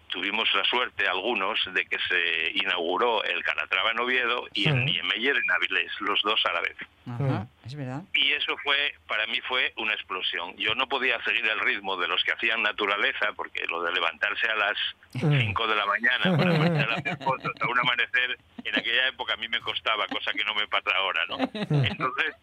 tuvimos 0.09 0.49
la 0.53 0.63
suerte, 0.65 1.07
algunos, 1.07 1.59
de 1.73 1.85
que 1.85 1.97
se 2.07 2.51
inauguró 2.55 3.23
el 3.23 3.43
Calatrava 3.43 3.91
en 3.91 3.99
Oviedo 3.99 4.47
y 4.53 4.67
el. 4.67 4.85
Niemeyer 4.85 5.35
en 5.35 5.51
Avilés, 5.51 5.91
los 6.01 6.21
dos 6.23 6.43
a 6.45 6.53
la 6.53 6.61
vez. 6.61 6.75
Ajá, 7.07 7.47
es 7.65 7.75
verdad. 7.75 8.03
Y 8.13 8.31
eso 8.33 8.55
fue, 8.63 8.93
para 9.07 9.25
mí 9.27 9.39
fue 9.47 9.73
una 9.77 9.93
explosión. 9.93 10.55
Yo 10.57 10.75
no 10.75 10.87
podía 10.87 11.23
seguir 11.23 11.45
el 11.45 11.59
ritmo 11.59 11.95
de 11.97 12.07
los 12.07 12.23
que 12.23 12.33
hacían 12.33 12.61
naturaleza, 12.61 13.33
porque 13.35 13.65
lo 13.67 13.81
de 13.83 13.93
levantarse 13.93 14.47
a 14.47 14.55
las 14.55 14.77
5 15.11 15.67
de 15.67 15.75
la 15.75 15.85
mañana 15.85 16.37
para 16.37 16.53
marchar 16.57 16.91
a 16.91 16.95
hacer 16.95 17.17
fotos 17.23 17.53
a 17.61 17.67
un 17.67 17.79
amanecer, 17.79 18.37
en 18.63 18.77
aquella 18.77 19.07
época 19.07 19.33
a 19.33 19.37
mí 19.37 19.47
me 19.47 19.59
costaba, 19.61 20.07
cosa 20.07 20.31
que 20.33 20.43
no 20.43 20.53
me 20.55 20.67
pasa 20.67 20.91
ahora, 20.95 21.21
¿no? 21.27 21.37
Entonces, 21.53 22.35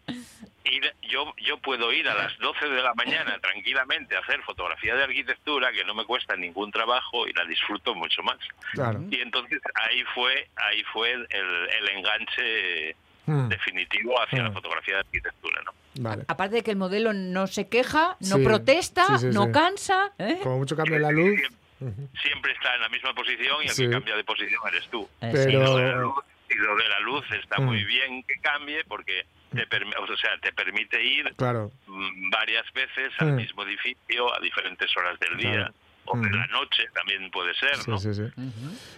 ir, 0.71 0.93
yo, 1.03 1.33
yo 1.37 1.57
puedo 1.59 1.91
ir 1.93 2.07
a 2.07 2.13
las 2.15 2.37
12 2.39 2.67
de 2.69 2.81
la 2.81 2.93
mañana 2.95 3.37
tranquilamente 3.39 4.15
a 4.15 4.19
hacer 4.19 4.41
fotografía 4.43 4.95
de 4.95 5.03
arquitectura, 5.03 5.71
que 5.71 5.83
no 5.85 5.93
me 5.95 6.05
cuesta 6.05 6.35
ningún 6.35 6.71
trabajo 6.71 7.27
y 7.27 7.33
la 7.33 7.45
disfruto 7.45 7.95
mucho 7.95 8.21
más. 8.23 8.37
Claro. 8.73 9.01
Y 9.09 9.19
entonces 9.21 9.59
ahí 9.75 10.03
fue, 10.13 10.49
ahí 10.55 10.83
fue 10.93 11.11
el, 11.11 11.27
el 11.31 11.89
enganche 11.97 12.95
Mm. 13.29 13.49
definitivo 13.49 14.15
hacia 14.21 14.41
la 14.41 14.49
Mm. 14.51 14.53
fotografía 14.53 14.93
de 14.93 14.99
arquitectura, 15.01 15.61
¿no? 15.65 15.73
Vale. 15.99 16.23
Aparte 16.29 16.55
de 16.55 16.63
que 16.63 16.71
el 16.71 16.77
modelo 16.77 17.11
no 17.11 17.45
se 17.47 17.67
queja, 17.67 18.15
no 18.21 18.37
Sí, 18.37 18.43
protesta, 18.43 19.05
sí, 19.17 19.27
sí, 19.29 19.35
no 19.35 19.47
sí. 19.47 19.51
cansa. 19.51 20.13
¿eh? 20.17 20.39
Como 20.41 20.59
mucho 20.59 20.77
cambia 20.77 20.97
la 20.99 21.11
luz. 21.11 21.37
Siempre, 21.77 22.07
siempre 22.23 22.51
está 22.53 22.75
en 22.75 22.81
la 22.81 22.89
misma 22.89 23.13
posición 23.13 23.57
y 23.63 23.65
el 23.67 23.71
Sí. 23.73 23.83
que 23.83 23.89
cambia 23.91 24.15
de 24.15 24.23
posición 24.23 24.61
eres 24.69 24.87
tú. 24.89 25.09
Pero- 25.19 25.49
Y 25.49 25.53
lo 25.53 25.75
de 25.75 25.83
la 25.89 25.95
luz, 25.97 26.15
y 26.49 26.55
lo 26.55 26.75
de 26.77 26.87
la 26.87 26.99
luz 27.01 27.25
está 27.33 27.59
Mm. 27.59 27.65
muy 27.65 27.83
bien 27.83 28.23
que 28.23 28.39
cambie 28.39 28.85
porque 28.85 29.25
te, 29.53 29.63
o 29.63 30.17
sea, 30.17 30.37
te 30.41 30.51
permite 30.53 31.03
ir 31.03 31.33
Claro. 31.35 31.71
mm, 31.87 32.29
varias 32.29 32.65
veces 32.73 33.11
al 33.19 33.33
Mm. 33.33 33.35
mismo 33.35 33.63
edificio 33.63 34.33
a 34.35 34.39
diferentes 34.39 34.89
horas 34.97 35.19
del 35.19 35.37
día. 35.37 35.51
Claro. 35.51 35.73
O 36.09 36.17
de 36.17 36.29
Mm. 36.29 36.35
la 36.35 36.47
noche 36.47 36.83
también 36.93 37.29
puede 37.31 37.53
ser, 37.55 37.75
Sí, 37.75 37.91
¿no? 37.91 37.97
sí, 37.97 38.13
sí. 38.13 38.21
Y 38.23 38.51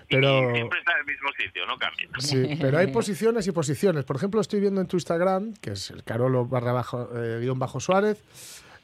Pero- 0.10 0.52
siempre 0.54 0.78
está 0.80 0.92
en 0.94 1.00
el 1.00 1.06
mismo 1.06 1.30
sitio, 1.40 1.66
no 1.66 1.76
cambia. 1.80 2.08
Sí, 2.20 2.58
pero 2.62 2.78
hay 2.78 2.88
posiciones 2.88 3.48
y 3.48 3.52
posiciones. 3.52 4.06
Por 4.06 4.16
ejemplo, 4.16 4.40
estoy 4.42 4.60
viendo 4.60 4.80
en 4.80 4.88
tu 4.88 4.98
Instagram, 4.98 5.56
que 5.56 5.72
es 5.72 5.90
el 5.90 6.04
Carolo 6.04 6.46
barra 6.46 6.72
bajo, 6.72 7.10
eh, 7.18 7.40
guion 7.42 7.58
bajo 7.58 7.80
Suárez, 7.80 8.24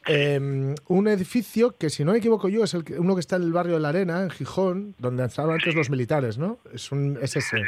eh, 0.08 0.40
un 0.88 1.08
edificio 1.08 1.78
que, 1.78 1.92
si 1.92 2.04
no 2.04 2.14
me 2.14 2.18
equivoco 2.18 2.50
yo, 2.50 2.64
es 2.64 2.74
el 2.74 2.84
que- 2.84 2.94
uno 2.98 3.14
que 3.14 3.20
está 3.22 3.36
en 3.36 3.44
el 3.44 3.52
barrio 3.54 3.76
de 3.76 3.80
la 3.82 3.90
Arena, 3.90 4.24
en 4.24 4.32
Gijón, 4.32 4.96
donde 4.98 5.24
estaban 5.26 5.52
antes 5.54 5.76
los 5.76 5.92
militares, 5.92 6.40
¿no? 6.40 6.58
Es, 6.74 6.92
un, 6.92 7.20
es 7.22 7.36
ese. 7.36 7.58
Eh, 7.58 7.64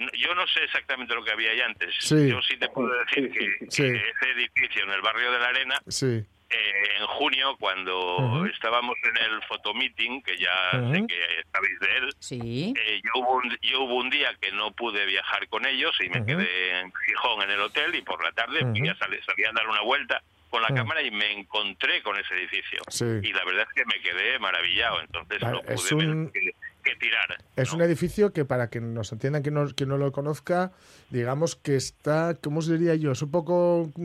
eh, 0.00 0.08
yo 0.18 0.34
no 0.34 0.46
sé 0.46 0.64
exactamente 0.64 1.14
lo 1.14 1.22
que 1.24 1.32
había 1.32 1.50
ahí 1.50 1.60
antes. 1.60 1.94
Sí. 1.98 2.28
Yo 2.28 2.40
sí 2.42 2.56
te 2.56 2.68
puedo 2.68 2.88
decir 3.04 3.30
que, 3.30 3.40
sí, 3.40 3.66
sí. 3.70 3.82
que 3.82 3.96
ese 3.96 4.30
edificio 4.32 4.84
en 4.84 4.90
el 4.90 5.00
barrio 5.02 5.30
de 5.32 5.38
la 5.38 5.48
Arena 5.48 5.80
Sí. 5.88 6.24
Eh, 6.50 6.96
en 6.98 7.06
junio, 7.06 7.56
cuando 7.60 8.46
estábamos 8.46 8.96
en 9.04 9.16
el 9.18 9.42
fotomeeting, 9.42 10.22
que 10.22 10.38
ya 10.38 10.70
sé 10.70 11.06
que 11.06 11.42
sabéis 11.52 11.80
de 11.80 11.96
él, 11.98 12.08
Sí. 12.20 12.74
eh, 12.86 13.02
yo, 13.04 13.20
hubo 13.20 13.36
un, 13.36 13.58
yo 13.60 13.82
hubo 13.82 13.96
un 13.96 14.08
día 14.08 14.34
que 14.40 14.50
no 14.52 14.70
pude 14.72 15.04
viajar 15.04 15.46
con 15.48 15.66
ellos 15.66 15.94
y 16.00 16.08
me 16.08 16.24
quedé 16.24 16.80
en 16.80 16.90
Gijón 17.06 17.42
en 17.42 17.50
el 17.50 17.60
hotel 17.60 17.94
y 17.94 18.00
por 18.00 18.24
la 18.24 18.32
tarde 18.32 18.60
ya 18.82 18.94
salí, 18.96 19.18
salí 19.26 19.44
a 19.44 19.52
dar 19.52 19.68
una 19.68 19.82
vuelta 19.82 20.22
con 20.48 20.62
la 20.62 20.68
cámara 20.68 21.02
y 21.02 21.10
me 21.10 21.30
encontré 21.32 22.00
con 22.02 22.18
ese 22.18 22.32
edificio. 22.34 22.80
Sí. 22.88 23.04
Y 23.22 23.32
la 23.34 23.44
verdad 23.44 23.66
es 23.68 23.74
que 23.74 23.84
me 23.84 24.00
quedé 24.00 24.38
maravillado, 24.38 25.02
entonces 25.02 25.40
Vale, 25.40 25.52
no 25.52 25.60
pude 25.60 25.74
es 25.74 25.92
un- 25.92 26.24
ver 26.24 26.32
que, 26.32 26.50
que 26.88 26.96
tirar. 26.96 27.36
Es 27.56 27.70
¿no? 27.70 27.76
un 27.76 27.82
edificio 27.82 28.32
que, 28.32 28.44
para 28.44 28.68
que 28.70 28.80
nos 28.80 29.12
entiendan, 29.12 29.42
que 29.42 29.50
no, 29.50 29.66
que 29.74 29.86
no 29.86 29.98
lo 29.98 30.10
conozca, 30.12 30.72
digamos 31.10 31.56
que 31.56 31.76
está, 31.76 32.36
¿cómo 32.42 32.60
os 32.60 32.68
diría 32.68 32.94
yo? 32.94 33.12
Es 33.12 33.22
un 33.22 33.30
poco 33.30 33.90
mm, 33.96 34.02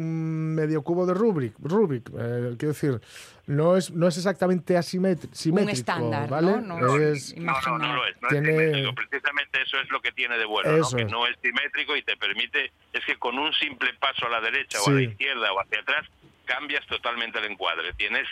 medio 0.56 0.82
cubo 0.84 1.06
de 1.06 1.14
Rubik. 1.14 1.54
Rubik 1.60 2.10
eh, 2.10 2.56
quiero 2.58 2.74
decir, 2.74 3.02
no 3.48 3.78
es, 3.78 3.92
no 3.92 4.08
es 4.08 4.18
exactamente 4.18 4.78
asimétrico, 4.78 5.34
simétrico, 5.36 5.74
estándar, 5.74 6.30
¿vale? 6.30 6.62
¿no? 6.62 6.80
No 6.80 6.98
Es- 6.98 7.36
No, 7.38 7.54
no, 7.66 7.78
no 7.78 7.94
lo 7.96 8.06
es. 8.08 8.16
No 8.22 8.28
Tiene- 8.30 8.50
es 8.50 8.56
simétrico. 8.58 8.96
Precisamente 8.96 9.62
eso 9.62 9.78
es 9.80 9.90
lo 9.90 10.02
que 10.02 10.12
tiene 10.12 10.38
de 10.38 10.46
bueno, 10.46 10.70
Eso 10.78 10.92
¿no? 10.92 10.98
que 10.98 11.04
es. 11.04 11.12
no 11.12 11.28
es 11.28 11.36
simétrico 11.42 11.96
y 11.96 12.04
te 12.04 12.16
permite, 12.18 12.72
es 12.94 13.06
que 13.06 13.18
con 13.18 13.38
un 13.40 13.52
simple 13.54 13.94
paso 14.00 14.26
a 14.26 14.30
la 14.30 14.42
derecha 14.42 14.80
o 14.82 14.90
a 14.90 14.94
la 14.94 15.02
izquierda 15.02 15.52
o 15.54 15.60
hacia 15.62 15.80
atrás, 15.80 16.06
cambias 16.46 16.86
totalmente 16.88 17.40
el 17.40 17.46
encuadre. 17.52 17.94
Tienes 17.94 18.28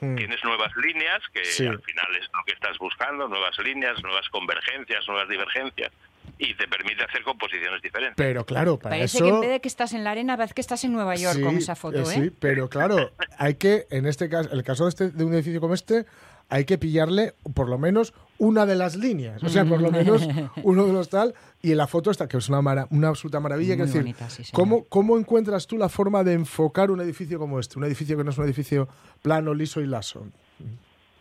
mm, 0.00 0.16
tienes 0.16 0.42
nuevas 0.44 0.72
líneas, 0.76 1.20
que 1.32 1.44
Sí. 1.44 1.66
al 1.66 1.80
final 1.82 2.16
es 2.16 2.24
lo 2.32 2.44
que 2.46 2.52
estás 2.52 2.78
buscando, 2.78 3.28
nuevas 3.28 3.56
líneas, 3.58 4.02
nuevas 4.02 4.28
convergencias, 4.30 5.06
nuevas 5.08 5.28
divergencias, 5.28 5.92
y 6.38 6.54
te 6.54 6.68
permite 6.68 7.02
hacer 7.04 7.22
composiciones 7.22 7.82
diferentes. 7.82 8.14
pero 8.16 8.44
claro, 8.44 8.78
para 8.78 8.96
Parece 8.96 9.16
eso... 9.18 9.24
que 9.24 9.30
en 9.30 9.40
vez 9.40 9.50
de 9.50 9.60
que 9.60 9.68
estás 9.68 9.92
en 9.92 10.04
la 10.04 10.12
arena, 10.12 10.36
ves 10.36 10.54
que 10.54 10.60
estás 10.60 10.84
en 10.84 10.92
Nueva 10.92 11.16
York 11.16 11.36
Sí, 11.36 11.42
con 11.42 11.56
esa 11.56 11.74
foto, 11.74 12.00
¿eh? 12.02 12.04
Sí, 12.06 12.30
pero 12.38 12.68
claro, 12.68 13.12
hay 13.38 13.54
que, 13.54 13.86
en 13.90 14.06
este 14.06 14.28
caso, 14.28 14.50
el 14.52 14.62
caso 14.62 14.84
de, 14.84 14.90
este, 14.90 15.10
de 15.10 15.24
un 15.24 15.34
edificio 15.34 15.60
como 15.60 15.74
este, 15.74 16.04
hay 16.48 16.64
que 16.64 16.78
pillarle 16.78 17.34
por 17.54 17.68
lo 17.68 17.76
menos 17.78 18.14
una 18.38 18.64
de 18.66 18.76
las 18.76 18.96
líneas. 18.96 19.42
O 19.42 19.48
sea, 19.48 19.64
por 19.64 19.80
lo 19.80 19.90
menos 19.90 20.26
uno 20.62 20.86
de 20.86 20.92
los 20.92 21.08
tal. 21.10 21.34
Y 21.60 21.72
en 21.72 21.76
la 21.78 21.86
foto 21.86 22.10
está, 22.10 22.28
que 22.28 22.36
es 22.36 22.48
una, 22.48 22.62
mara- 22.62 22.86
una 22.90 23.08
absoluta 23.08 23.40
maravilla. 23.40 23.70
Muy 23.76 23.76
Quiero 23.76 23.86
decir, 23.86 24.02
bonita, 24.02 24.30
sí, 24.30 24.44
señor. 24.44 24.52
¿cómo, 24.54 24.84
¿cómo 24.88 25.18
encuentras 25.18 25.66
tú 25.66 25.76
la 25.76 25.88
forma 25.88 26.22
de 26.24 26.34
enfocar 26.34 26.90
un 26.90 27.00
edificio 27.00 27.38
como 27.38 27.58
este? 27.58 27.78
Un 27.78 27.84
edificio 27.84 28.16
que 28.16 28.24
no 28.24 28.30
es 28.30 28.38
un 28.38 28.44
edificio 28.44 28.88
plano, 29.22 29.52
liso 29.54 29.80
y 29.80 29.86
laso. 29.86 30.26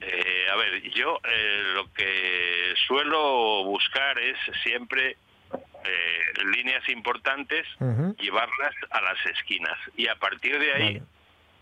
Eh, 0.02 0.46
a 0.52 0.56
ver, 0.58 0.82
yo 0.94 1.18
eh, 1.24 1.62
lo 1.74 1.92
que 1.94 2.74
suelo 2.88 3.64
buscar 3.66 4.20
es 4.20 4.38
siempre 4.64 5.18
eh, 5.54 6.44
líneas 6.56 6.88
importantes, 6.90 7.66
llevarlas 8.20 8.76
a 8.92 9.02
las 9.02 9.18
esquinas, 9.26 9.78
y 9.96 10.08
a 10.08 10.16
partir 10.16 10.60
de 10.60 10.72
ahí 10.74 10.94
Vale. 11.00 11.04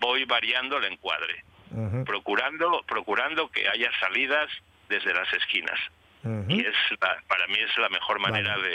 voy 0.01 0.25
variando 0.25 0.77
el 0.77 0.85
encuadre. 0.91 1.43
Ujú. 1.71 2.05
procurando 2.05 2.83
procurando 2.87 3.49
que 3.49 3.67
haya 3.67 3.89
salidas 3.99 4.49
desde 4.89 5.13
las 5.13 5.31
esquinas. 5.33 5.79
Y 6.47 6.59
es 6.61 6.73
la- 6.99 7.21
para 7.27 7.45
mí 7.47 7.53
es 7.53 7.77
la 7.77 7.87
mejor 7.89 8.19
manera 8.19 8.57
de, 8.57 8.69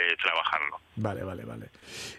de 0.00 0.16
trabajarlo. 0.20 0.80
Vale, 0.96 1.22
vale, 1.22 1.44
vale. 1.44 1.70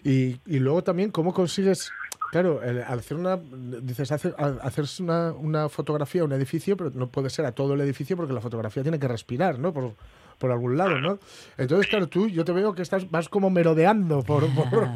Y, 0.02 0.40
y 0.46 0.58
luego 0.60 0.82
también, 0.82 1.10
¿cómo 1.10 1.34
consigues...? 1.34 1.92
Claro, 2.30 2.62
el- 2.62 2.82
al 2.82 2.98
hacer 2.98 3.16
una... 3.18 3.38
Dices, 3.82 4.10
hace- 4.12 4.32
al 4.38 4.58
hacerse 4.62 5.02
una, 5.02 5.32
una 5.32 5.68
fotografía, 5.68 6.24
un 6.24 6.32
edificio, 6.32 6.74
pero 6.76 6.90
no 6.94 7.08
puede 7.08 7.28
ser 7.28 7.44
a 7.44 7.52
todo 7.52 7.74
el 7.74 7.80
edificio 7.82 8.16
porque 8.16 8.32
la 8.32 8.40
fotografía 8.40 8.82
tiene 8.82 8.98
que 8.98 9.08
respirar, 9.08 9.58
¿no? 9.58 9.74
Por, 9.74 9.94
por 10.38 10.52
algún 10.52 10.76
lado, 10.78 10.98
¿no? 11.00 11.18
Entonces, 11.56 11.88
claro, 11.88 12.06
tú, 12.08 12.28
yo 12.28 12.44
te 12.44 12.52
veo 12.52 12.72
que 12.74 12.82
estás 12.82 13.10
vas 13.10 13.28
como 13.28 13.50
merodeando 13.50 14.22
por, 14.22 14.44
por, 14.54 14.88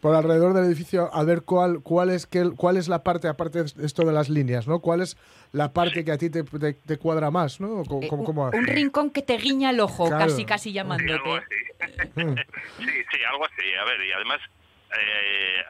por 0.00 0.14
alrededor 0.14 0.54
del 0.54 0.64
edificio 0.64 1.10
a 1.12 1.24
ver 1.24 1.42
cuál, 1.42 1.80
cuál, 1.82 2.10
es, 2.10 2.26
qué, 2.26 2.50
cuál 2.56 2.76
es 2.76 2.88
la 2.88 3.02
parte, 3.02 3.28
aparte 3.28 3.64
de 3.64 3.84
esto 3.86 4.04
de 4.04 4.12
las 4.12 4.28
líneas, 4.28 4.66
¿no? 4.68 4.80
¿Cuál 4.80 5.02
es 5.02 5.16
la 5.52 5.72
parte 5.72 6.04
que 6.04 6.12
a 6.12 6.18
ti 6.18 6.30
te, 6.30 6.42
te- 6.44 6.74
te 6.74 6.96
cuadra 6.96 7.30
más, 7.30 7.60
¿no? 7.60 7.82
¿Cómo, 7.84 8.02
Eh, 8.02 8.08
cómo- 8.08 8.20
un- 8.22 8.26
cómo 8.26 8.42
un, 8.46 8.54
haces? 8.54 8.74
rincón 8.74 9.10
que 9.10 9.22
te 9.22 9.36
guiña 9.36 9.70
el 9.70 9.80
ojo, 9.80 10.06
Claro. 10.08 10.26
casi 10.26 10.44
casi 10.44 10.70
Sí, 10.72 10.78
algo 10.78 10.90
llamándote. 10.96 11.30
así. 11.36 12.20
Mm. 12.20 12.34
Sí, 12.78 12.84
sí, 13.12 13.18
algo 13.30 13.44
así. 13.44 13.74
A 13.80 13.84
ver, 13.84 14.00
y 14.06 14.12
además, 14.12 14.38
eh, 14.92 15.62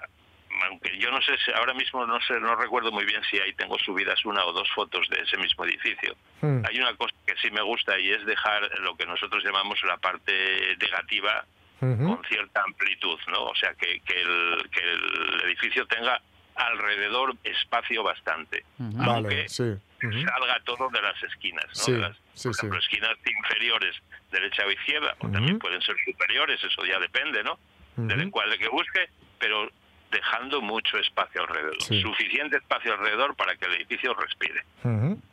aunque 0.66 0.98
yo 0.98 1.11
no 1.11 1.20
sé, 1.22 1.37
si, 1.44 1.53
ahora 1.53 1.74
mismo 1.74 2.07
no 2.07 2.20
sé, 2.20 2.38
no 2.40 2.55
recuerdo 2.57 2.90
muy 2.92 3.05
bien 3.05 3.22
si 3.31 3.38
ahí 3.38 3.53
tengo 3.55 3.79
subidas 3.79 4.24
una 4.24 4.44
o 4.44 4.53
dos 4.53 4.68
fotos 4.74 5.09
de 5.09 5.20
ese 5.20 5.37
mismo 5.37 5.64
edificio. 5.64 6.14
Mm. 6.40 6.62
Hay 6.68 6.79
una 6.79 6.94
cosa 6.94 7.14
que 7.27 7.35
sí 7.37 7.50
me 7.50 7.62
gusta 7.62 7.98
y 7.98 8.11
es 8.11 8.24
dejar 8.27 8.62
lo 8.81 8.96
que 8.96 9.07
nosotros 9.07 9.42
llamamos 9.44 9.79
la 9.85 9.96
parte 9.96 10.77
negativa 10.81 11.44
con 11.81 12.22
cierta 12.27 12.62
amplitud, 12.62 13.18
¿no? 13.29 13.44
O 13.44 13.55
sea, 13.55 13.74
que, 13.74 14.00
que, 14.00 14.18
el, 14.18 14.70
que 14.70 14.81
el 14.81 15.42
edificio 15.44 15.87
tenga 15.87 16.18
alrededor 16.55 17.37
espacio 17.44 18.03
bastante, 18.03 18.64
aunque 18.79 19.37
Vale, 19.37 19.48
sí. 19.48 19.74
Salga 20.00 20.61
todo 20.64 20.88
de 20.90 21.00
las 21.00 21.22
esquinas, 21.22 21.64
¿no? 21.66 21.74
Sí, 21.74 21.92
De 21.92 21.98
las, 21.98 22.16
sí, 22.35 22.48
por 22.48 22.55
sí. 22.55 22.61
ejemplo, 22.61 22.79
esquinas 22.79 23.16
inferiores, 23.27 23.96
derecha 24.31 24.64
o 24.66 24.70
izquierda, 24.70 25.14
o 25.18 25.29
también 25.29 25.59
pueden 25.59 25.81
ser 25.83 25.96
superiores, 26.05 26.62
eso 26.62 26.85
ya 26.85 26.98
depende, 26.98 27.42
¿no? 27.42 27.59
Del 27.96 28.20
encuadre 28.20 28.59
que 28.59 28.68
busque, 28.68 29.09
pero 29.38 29.70
dejando 30.14 30.62
mucho 30.62 30.96
espacio 30.98 31.42
alrededor, 31.42 31.83
Sí. 31.83 32.00
suficiente 32.00 32.57
espacio 32.57 32.92
alrededor 32.94 33.35
para 33.37 33.55
que 33.57 33.66
el 33.66 33.74
edificio 33.74 34.14
respire. 34.14 34.62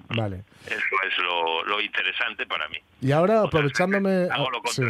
Vale. 0.10 0.44
Eso 0.66 0.96
es 1.08 1.18
lo, 1.20 1.64
lo 1.66 1.80
interesante 1.80 2.46
para 2.46 2.68
mí. 2.68 2.78
Y 3.02 3.12
ahora 3.14 3.42
aprovechándome 3.44 4.28
hago 4.32 4.50
lo 4.50 4.62
sí. 4.66 4.82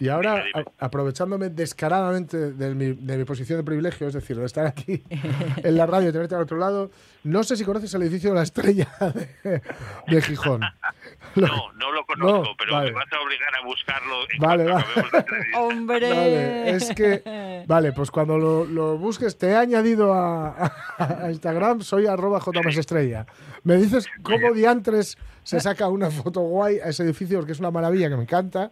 Y 0.00 0.08
ahora 0.08 0.34
Dime, 0.36 0.46
dime. 0.54 0.64
a- 0.78 0.84
aprovechándome 0.86 1.48
descaradamente 1.50 2.52
de 2.52 2.74
mi, 2.74 2.92
de 2.92 3.16
mi 3.18 3.24
posición 3.24 3.58
de 3.58 3.64
privilegio, 3.64 4.08
es 4.08 4.14
decir, 4.14 4.36
de 4.38 4.44
estar 4.46 4.66
aquí 4.66 5.02
en 5.10 5.76
la 5.76 5.86
radio 5.86 6.08
y 6.10 6.12
tenerte 6.12 6.34
al 6.34 6.42
otro 6.42 6.56
lado, 6.58 6.90
no 7.24 7.42
sé 7.44 7.56
si 7.56 7.64
conoces 7.64 7.92
el 7.94 8.02
edificio 8.02 8.30
de 8.30 8.36
la 8.36 8.42
Estrella 8.42 8.88
de, 9.44 9.60
de 10.06 10.22
Gijón. 10.22 10.60
No, 11.34 11.72
no 11.74 11.92
lo 11.92 12.04
conozco, 12.06 12.42
No, 12.44 12.50
pero 12.58 12.72
vale. 12.74 12.90
me 12.90 12.96
vas 12.96 13.12
a 13.12 13.20
obligar 13.20 13.48
a 13.60 13.66
buscarlo 13.66 14.16
en 14.32 14.38
Vale, 14.40 14.64
cuanto 14.64 14.72
va. 14.74 14.80
acabemos 14.80 15.12
la 15.12 15.18
entrevista. 15.18 15.58
¡Hombre! 15.60 16.08
Vale, 16.10 16.70
es 16.70 16.94
que, 16.94 17.64
vale, 17.66 17.92
pues 17.92 18.10
cuando 18.10 18.38
lo, 18.38 18.64
lo 18.64 18.96
busques, 18.98 19.36
te 19.36 19.48
he 19.48 19.56
añadido 19.56 20.14
a, 20.14 20.72
a 20.98 21.30
Instagram, 21.30 21.82
soy 21.82 22.06
arroba 22.06 22.40
jmasestrella. 22.40 23.26
Me 23.64 23.76
dices 23.76 24.06
cómo 24.22 24.52
diantres 24.52 25.18
se 25.48 25.60
saca 25.60 25.88
una 25.88 26.10
foto 26.10 26.42
guay 26.42 26.78
a 26.78 26.90
ese 26.90 27.04
edificio, 27.04 27.38
porque 27.38 27.52
es 27.52 27.58
una 27.58 27.70
maravilla 27.70 28.10
que 28.10 28.16
me 28.16 28.24
encanta, 28.24 28.70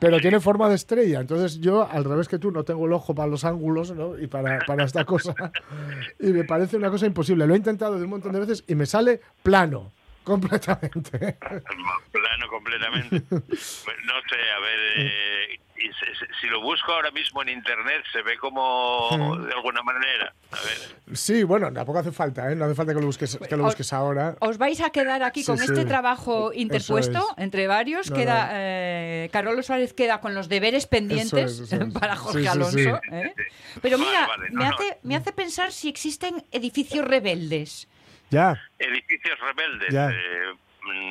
pero 0.00 0.18
tiene 0.18 0.40
forma 0.40 0.68
de 0.68 0.74
estrella. 0.74 1.20
Entonces 1.20 1.60
yo, 1.60 1.88
al 1.88 2.02
revés 2.04 2.26
que 2.26 2.40
tú, 2.40 2.50
no 2.50 2.64
tengo 2.64 2.86
el 2.86 2.92
ojo 2.92 3.14
para 3.14 3.28
los 3.28 3.44
ángulos 3.44 3.92
¿no? 3.92 4.18
y 4.18 4.26
para, 4.26 4.58
para 4.66 4.84
esta 4.84 5.04
cosa. 5.04 5.32
Y 6.20 6.32
me 6.32 6.42
parece 6.42 6.76
una 6.76 6.90
cosa 6.90 7.06
imposible. 7.06 7.46
Lo 7.46 7.54
he 7.54 7.56
intentado 7.56 7.96
de 7.96 8.02
un 8.02 8.10
montón 8.10 8.32
de 8.32 8.40
veces 8.40 8.64
y 8.66 8.74
me 8.74 8.86
sale 8.86 9.20
plano, 9.44 9.92
completamente. 10.24 11.38
Plano 11.38 12.48
completamente. 12.50 13.20
Pues 13.20 13.46
no 13.46 14.14
sé, 14.28 14.50
a 14.56 14.60
ver, 14.60 14.78
eh, 14.96 15.60
y 15.80 15.92
se- 15.92 16.14
se- 16.18 16.32
si 16.40 16.46
lo 16.48 16.60
busco 16.60 16.92
ahora 16.92 17.10
mismo 17.10 17.42
en 17.42 17.50
internet 17.50 18.02
se 18.12 18.22
ve 18.22 18.36
como 18.38 19.08
Mm. 19.10 19.42
de 19.46 19.52
alguna 19.54 19.82
manera. 19.82 20.32
A 20.52 20.56
ver, 20.56 21.16
Sí, 21.16 21.42
bueno, 21.44 21.72
tampoco 21.72 21.98
hace 22.00 22.12
falta, 22.12 22.50
¿eh? 22.50 22.54
No 22.56 22.64
hace 22.66 22.74
falta 22.74 22.92
que 22.94 23.00
lo 23.00 23.06
busques, 23.06 23.38
que 23.48 23.56
lo 23.56 23.64
Os- 23.64 23.70
busques 23.70 23.92
ahora. 23.92 24.36
Os 24.40 24.58
vais 24.58 24.80
a 24.80 24.90
quedar 24.90 25.22
aquí 25.22 25.40
Sí, 25.40 25.46
con 25.46 25.58
sí. 25.58 25.64
este 25.64 25.84
trabajo 25.84 26.52
interpuesto 26.52 27.18
es. 27.36 27.42
entre 27.42 27.66
varios. 27.66 28.10
No, 28.10 28.16
queda 28.16 28.46
no. 28.46 28.50
eh, 28.54 29.28
Carolo 29.32 29.62
Suárez 29.62 29.92
queda 29.94 30.20
con 30.20 30.34
los 30.34 30.48
deberes 30.48 30.86
pendientes 30.86 31.32
Eso 31.52 31.64
es, 31.64 31.72
eso 31.72 31.82
es. 31.84 31.92
para 32.00 32.16
Jorge 32.16 32.40
sí, 32.42 32.46
Alonso. 32.46 32.78
sí. 32.78 32.88
¿eh? 33.12 33.34
Pero 33.80 33.98
Vale, 33.98 34.10
mira, 34.10 34.26
vale, 34.26 34.50
no, 34.50 34.58
me, 34.62 34.68
no. 34.68 34.74
hace, 34.74 34.98
me 35.02 35.16
hace 35.16 35.32
pensar 35.32 35.72
si 35.72 35.88
existen 35.88 36.44
edificios 36.52 37.04
rebeldes. 37.06 37.88
Ya. 38.30 38.60
edificios 38.78 39.38
rebeldes. 39.40 39.88
Ya. 39.92 40.10
eh, 40.10 40.54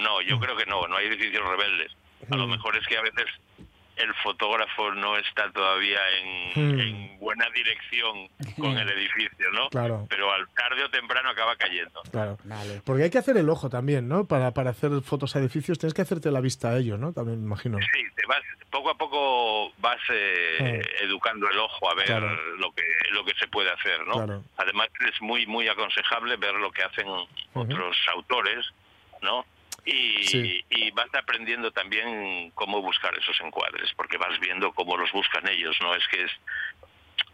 no, 0.03 0.21
yo 0.21 0.39
creo 0.39 0.55
que 0.57 0.65
no, 0.65 0.87
no 0.87 0.97
hay 0.97 1.07
edificios 1.07 1.43
rebeldes. 1.47 1.91
A 2.31 2.35
lo 2.35 2.45
Mm. 2.47 2.51
mejor 2.51 2.75
es 2.77 2.85
que 2.87 2.97
a 2.97 3.01
veces 3.01 3.25
el 3.97 4.13
fotógrafo 4.23 4.91
no 4.91 5.17
está 5.17 5.51
todavía 5.51 5.99
en, 6.19 6.47
Mm. 6.57 6.79
en 6.79 7.19
buena 7.19 7.45
dirección 7.53 8.29
con 8.59 8.77
el 8.77 8.89
edificio, 8.89 9.49
¿no? 9.53 9.69
Claro. 9.69 10.05
Pero 10.09 10.31
al 10.31 10.47
tarde 10.49 10.83
o 10.83 10.89
temprano 10.89 11.29
acaba 11.29 11.55
cayendo. 11.55 12.01
Claro. 12.11 12.37
Vale. 12.43 12.81
Porque 12.85 13.03
hay 13.03 13.09
que 13.09 13.17
hacer 13.17 13.37
el 13.37 13.49
ojo 13.49 13.69
también, 13.69 14.07
¿no? 14.07 14.25
Para, 14.27 14.51
para 14.51 14.71
hacer 14.71 14.91
fotos 15.03 15.35
a 15.35 15.39
edificios 15.39 15.77
tienes 15.79 15.93
que 15.93 16.01
hacerte 16.01 16.31
la 16.31 16.41
vista 16.41 16.69
a 16.69 16.77
ellos, 16.77 16.99
¿no? 16.99 17.13
También 17.13 17.39
me 17.39 17.45
imagino. 17.45 17.77
Sí, 17.79 18.03
te 18.15 18.25
vas, 18.27 18.41
poco 18.69 18.89
a 18.91 18.97
poco 18.97 19.71
vas 19.79 19.99
eh, 20.11 20.81
educando 21.01 21.49
el 21.49 21.57
ojo 21.59 21.89
a 21.89 21.95
ver 21.95 22.05
Claro. 22.05 22.33
lo 22.57 22.71
que 22.71 22.83
lo 23.11 23.23
que 23.25 23.33
se 23.39 23.47
puede 23.47 23.69
hacer, 23.71 24.05
¿no? 24.07 24.13
Claro. 24.13 24.43
Además 24.57 24.87
es 25.07 25.21
muy 25.21 25.45
muy 25.47 25.67
aconsejable 25.67 26.35
ver 26.37 26.53
lo 26.55 26.71
que 26.71 26.83
hacen 26.83 27.07
otros 27.53 27.97
autores, 28.13 28.65
¿no? 29.21 29.45
Y, 29.87 30.23
Sí. 30.25 30.65
y 30.69 30.91
vas 30.91 31.07
aprendiendo 31.15 31.71
también 31.71 32.51
cómo 32.51 32.81
buscar 32.81 33.17
esos 33.17 33.39
encuadres, 33.39 33.89
porque 33.95 34.17
vas 34.17 34.37
viendo 34.39 34.73
cómo 34.73 34.97
los 34.97 35.09
buscan 35.13 35.47
ellos, 35.47 35.77
¿no? 35.81 35.95
Es 35.95 36.05
que 36.09 36.23
es 36.23 36.31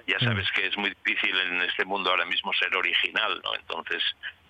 ya 0.05 0.17
Mm. 0.19 0.23
sabes 0.25 0.51
que 0.51 0.67
es 0.67 0.77
muy 0.77 0.91
difícil 1.03 1.35
en 1.35 1.61
este 1.61 1.83
mundo 1.85 2.11
ahora 2.11 2.25
mismo 2.25 2.53
ser 2.53 2.75
original, 2.75 3.41
¿no? 3.43 3.55
Entonces 3.55 4.03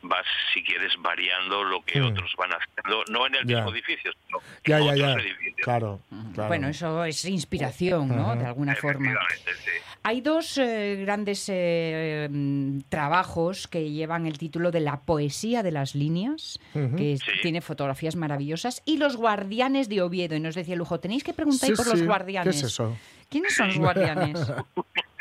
vas, 0.04 0.26
si 0.54 0.64
quieres, 0.64 0.92
variando 1.00 1.64
lo 1.64 1.82
que 1.84 2.00
Mm. 2.00 2.06
otros 2.08 2.32
van 2.38 2.52
haciendo, 2.52 3.04
no 3.12 3.28
en 3.28 3.36
el 3.36 3.46
Ya. 3.48 3.56
mismo 3.58 3.72
edificio, 3.72 4.12
sino 4.26 4.40
Ya, 4.66 4.78
en 4.80 4.84
ya, 4.86 4.92
otros 4.92 5.00
ya. 5.00 5.14
edificios. 5.30 5.56
Claro, 5.64 6.00
claro. 6.34 6.48
Bueno, 6.50 6.68
eso 6.68 7.04
es 7.06 7.26
inspiración, 7.26 8.10
¿no? 8.10 8.36
De 8.36 8.46
alguna 8.46 8.76
forma. 8.76 9.12
Sí. 9.46 9.72
Hay 10.06 10.20
dos 10.22 10.58
eh, 10.58 10.98
grandes 11.02 11.46
eh, 11.50 12.28
mm, 12.30 12.82
trabajos 12.90 13.68
que 13.70 13.90
llevan 13.90 14.26
el 14.26 14.38
título 14.38 14.70
de 14.72 14.82
La 14.82 15.00
poesía 15.02 15.64
de 15.64 15.72
las 15.72 15.96
líneas, 15.96 16.60
que 16.74 17.18
Sí. 17.18 17.32
tiene 17.42 17.62
fotografías 17.62 18.16
maravillosas, 18.18 18.82
y 18.86 18.98
Los 18.98 19.16
guardianes 19.16 19.88
de 19.88 20.02
Oviedo. 20.02 20.36
Y 20.36 20.40
nos 20.42 20.56
decía 20.56 20.76
Lujo, 20.76 21.00
tenéis 21.00 21.24
que 21.24 21.34
preguntar 21.34 21.70
Sí, 21.70 21.76
por 21.76 21.86
sí. 21.86 21.92
los 21.92 22.00
¿Qué 22.02 22.06
guardianes. 22.08 22.56
es 22.58 22.64
eso? 22.64 22.98
¿Quiénes 23.30 23.56
son 23.56 23.68
los 23.70 23.78
guardianes? 23.78 24.40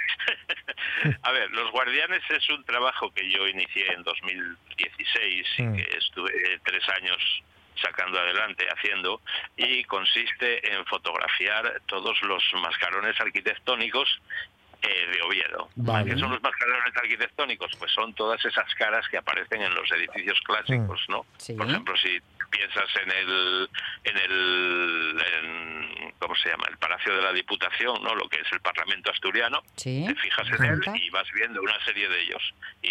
A 1.23 1.33
ver, 1.33 1.51
Los 1.51 1.71
Guardianes 1.73 2.23
es 2.31 2.49
un 2.51 2.65
trabajo 2.65 3.11
que 3.13 3.31
yo 3.31 3.47
inicié 3.49 3.93
en 3.93 4.03
2016 4.03 5.47
y 5.59 5.63
Mm. 5.63 5.77
que 5.77 5.99
estuve 5.99 6.61
tres 6.65 6.89
años 6.91 7.43
sacando 7.77 8.19
adelante, 8.19 8.67
haciendo, 8.69 9.21
y 9.57 9.83
consiste 9.85 10.73
en 10.73 10.85
fotografiar 10.87 11.81
todos 11.87 12.21
los 12.23 12.43
mascarones 12.61 13.19
arquitectónicos 13.21 14.21
eh, 14.83 15.07
de 15.13 15.23
Oviedo. 15.23 15.69
Vale. 15.77 16.11
¿Qué 16.13 16.19
son 16.19 16.33
los 16.33 16.43
mascarones 16.43 16.93
arquitectónicos? 16.97 17.71
Pues 17.79 17.91
son 17.93 18.13
todas 18.15 18.45
esas 18.45 18.73
caras 18.75 19.07
que 19.09 19.17
aparecen 19.17 19.63
en 19.63 19.73
los 19.75 19.91
edificios 19.93 20.41
clásicos, 20.43 21.05
¿no? 21.09 21.25
Sí. 21.39 21.55
Por 21.55 21.69
ejemplo, 21.69 21.97
si 21.97 22.21
piensas 22.53 22.89
en 23.03 23.11
el, 23.11 23.69
en 24.05 24.17
el, 24.19 25.23
en- 25.35 26.13
¿cómo 26.19 26.37
se 26.37 26.51
llama? 26.51 26.67
El 26.71 26.77
Palacio 26.79 27.17
de 27.17 27.23
la 27.23 27.33
Diputación, 27.33 28.03
¿no? 28.05 28.15
Lo 28.15 28.29
que 28.29 28.41
es 28.41 28.53
el 28.53 28.61
Parlamento 28.61 29.11
asturiano, 29.11 29.63
Sí. 29.77 30.05
te 30.07 30.15
fijas 30.15 30.47
en 30.61 30.65
él 30.65 30.81
y 30.95 31.11
vas 31.11 31.27
viendo 31.33 31.61
una 31.61 31.83
serie 31.85 32.09
de 32.09 32.23
ellos. 32.23 32.55
Y 32.83 32.91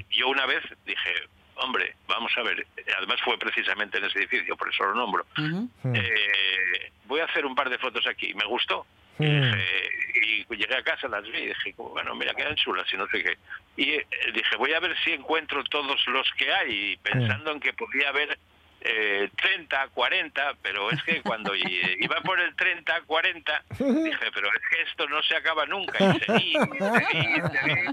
y 0.00 0.18
yo 0.18 0.28
una 0.28 0.46
vez 0.46 0.62
dije, 0.86 1.14
hombre, 1.56 1.94
vamos 2.08 2.32
a 2.36 2.42
ver, 2.42 2.66
además 2.96 3.20
fue 3.24 3.38
precisamente 3.38 3.98
en 3.98 4.04
ese 4.04 4.18
edificio, 4.18 4.56
por 4.56 4.68
eso 4.68 4.84
lo 4.84 4.94
nombro. 4.94 5.26
Mm. 5.36 5.66
eh, 5.94 6.90
voy 7.04 7.20
a 7.20 7.24
hacer 7.26 7.44
un 7.44 7.54
par 7.54 7.68
de 7.70 7.78
fotos 7.78 8.06
aquí, 8.06 8.32
me 8.34 8.44
gustó. 8.46 8.86
Y, 9.18 9.24
Mm. 9.26 9.42
dije- 9.52 10.46
y 10.50 10.56
llegué 10.56 10.76
a 10.76 10.82
casa, 10.82 11.08
las 11.08 11.22
vi 11.24 11.38
y 11.38 11.46
dije, 11.46 11.74
bueno, 11.76 12.14
mira, 12.14 12.34
quedan 12.34 12.56
chulas 12.56 12.90
y 12.92 12.96
no 12.96 13.06
sé 13.08 13.22
qué. 13.22 13.36
Y 13.76 13.90
eh, 13.92 14.06
dije, 14.34 14.56
voy 14.56 14.72
a 14.72 14.80
ver 14.80 14.96
si 15.04 15.12
encuentro 15.12 15.62
todos 15.64 16.06
los 16.08 16.30
que 16.38 16.52
hay, 16.52 16.96
pensando 16.98 17.52
en 17.52 17.60
que 17.60 17.72
podía 17.74 18.08
haber 18.08 18.38
eh, 18.84 19.30
30, 19.40 19.88
40, 19.88 20.54
pero 20.62 20.90
es 20.90 21.02
que 21.04 21.22
cuando 21.22 21.52
iba 22.00 22.20
por 22.22 22.40
el 22.40 22.54
30, 22.56 23.02
40, 23.06 23.62
dije, 23.78 24.30
pero 24.34 24.48
es 24.48 24.62
que 24.70 24.82
esto 24.82 25.08
no 25.08 25.22
se 25.22 25.36
acaba 25.36 25.66
nunca. 25.66 25.98
Y 26.14 26.20
seguí, 26.20 26.52
y 26.52 26.78
seguí, 26.78 27.36
y 27.36 27.58
seguí. 27.58 27.84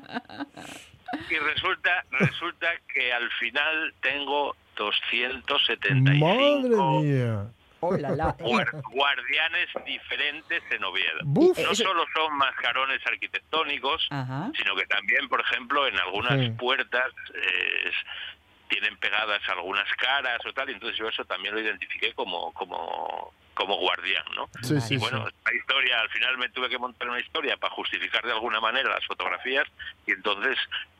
Y 1.31 1.37
resulta, 1.39 2.05
resulta 2.11 2.67
que 2.93 3.11
al 3.13 3.29
final 3.31 3.93
tengo 4.01 4.55
275 4.75 6.25
Madre 6.25 7.03
mía. 7.03 7.45
Oh, 7.81 7.95
la, 7.95 8.09
la. 8.09 8.35
guar- 8.37 8.81
guardianes 8.91 9.69
diferentes 9.85 10.61
en 10.69 10.83
Oviedo. 10.83 11.19
Buf. 11.23 11.57
No 11.59 11.71
Eso- 11.71 11.83
solo 11.85 12.03
son 12.13 12.35
mascarones 12.37 12.99
arquitectónicos, 13.05 14.05
Ajá. 14.09 14.51
sino 14.57 14.75
que 14.75 14.85
también, 14.87 15.29
por 15.29 15.39
ejemplo, 15.39 15.87
en 15.87 15.97
algunas 15.97 16.39
Sí. 16.41 16.49
puertas 16.51 17.07
eh, 17.33 17.87
es- 17.89 18.05
tienen 18.69 18.95
pegadas 18.97 19.41
algunas 19.49 19.87
caras 19.95 20.39
o 20.45 20.53
tal, 20.53 20.69
y 20.69 20.73
entonces 20.73 20.97
yo 20.97 21.07
eso 21.09 21.25
también 21.25 21.53
lo 21.55 21.59
identifiqué 21.61 22.13
como, 22.13 22.53
como, 22.53 23.33
como 23.55 23.75
guardián, 23.77 24.23
¿no? 24.35 24.47
Sí, 24.61 24.79
sí, 24.79 24.93
y 24.93 24.97
bueno, 24.97 25.25
sí. 25.27 25.35
la 25.45 25.53
historia, 25.55 25.99
al 25.99 26.09
final 26.09 26.37
me 26.37 26.49
tuve 26.49 26.69
que 26.69 26.77
montar 26.77 27.09
una 27.09 27.19
historia 27.19 27.57
para 27.57 27.73
justificar 27.73 28.23
de 28.25 28.31
alguna 28.31 28.59
manera 28.61 28.89
las 28.89 29.05
fotografías, 29.05 29.67
y 30.05 30.11
entonces 30.11 30.57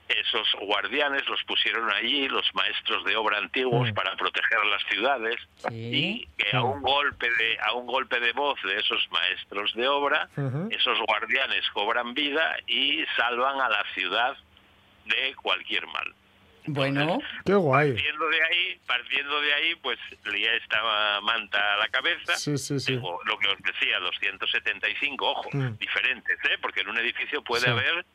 esos 0.10 0.48
guardianes 0.62 1.24
los 1.28 1.44
pusieron 1.44 1.88
allí 1.92 2.28
los 2.28 2.44
maestros 2.56 3.06
de 3.06 3.16
obra 3.16 3.38
antiguos 3.38 3.92
Mm. 3.92 3.94
para 3.94 4.16
proteger 4.16 4.66
las 4.66 4.84
ciudades 4.86 5.36
Sí. 5.70 5.76
y 5.94 6.28
que 6.36 6.58
a 6.58 6.64
un 6.64 6.82
golpe 6.82 7.30
de 7.30 7.60
a 7.62 7.74
un 7.74 7.86
golpe 7.86 8.20
de 8.20 8.32
voz 8.32 8.60
de 8.64 8.76
esos 8.80 9.08
maestros 9.12 9.72
de 9.76 9.88
obra 9.88 10.28
esos 10.72 10.98
guardianes 11.08 11.64
cobran 11.74 12.16
vida 12.16 12.58
y 12.66 13.06
salvan 13.16 13.62
a 13.62 13.70
la 13.70 13.84
ciudad 13.94 14.36
de 15.06 15.36
cualquier 15.36 15.86
mal 15.86 16.12
Bueno, 16.74 17.20
Qué 17.46 17.54
guay. 17.56 17.94
partiendo 17.94 18.30
de 18.30 18.44
ahí 18.44 18.80
partiendo 18.88 19.42
de 19.42 19.54
ahí 19.54 19.76
pues 19.82 20.00
lié 20.32 20.58
esta 20.58 21.22
manta 21.22 21.74
a 21.74 21.78
la 21.78 21.88
cabeza 21.90 22.36
Sí, 22.36 22.58
sí, 22.58 22.80
sí. 22.80 22.94
tengo 22.94 23.20
lo 23.26 23.38
que 23.38 23.48
os 23.50 23.58
decía 23.60 24.00
275 24.00 25.30
ojo 25.32 25.50
Mm. 25.54 25.78
diferentes 25.78 26.38
¿eh? 26.46 26.58
porque 26.62 26.82
en 26.82 26.90
un 26.90 26.98
edificio 26.98 27.44
puede 27.44 27.66
Sí. 27.66 27.70
haber 27.70 28.06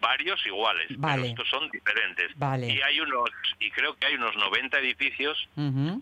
varios 0.00 0.44
iguales 0.46 0.86
Vale. 0.98 1.22
pero 1.22 1.28
estos 1.28 1.48
son 1.48 1.70
diferentes 1.70 2.30
Vale. 2.36 2.68
y 2.68 2.82
hay 2.82 3.00
unos 3.00 3.30
y 3.58 3.70
creo 3.70 3.94
que 3.96 4.06
hay 4.06 4.14
unos 4.16 4.36
90 4.36 4.78
edificios 4.78 5.48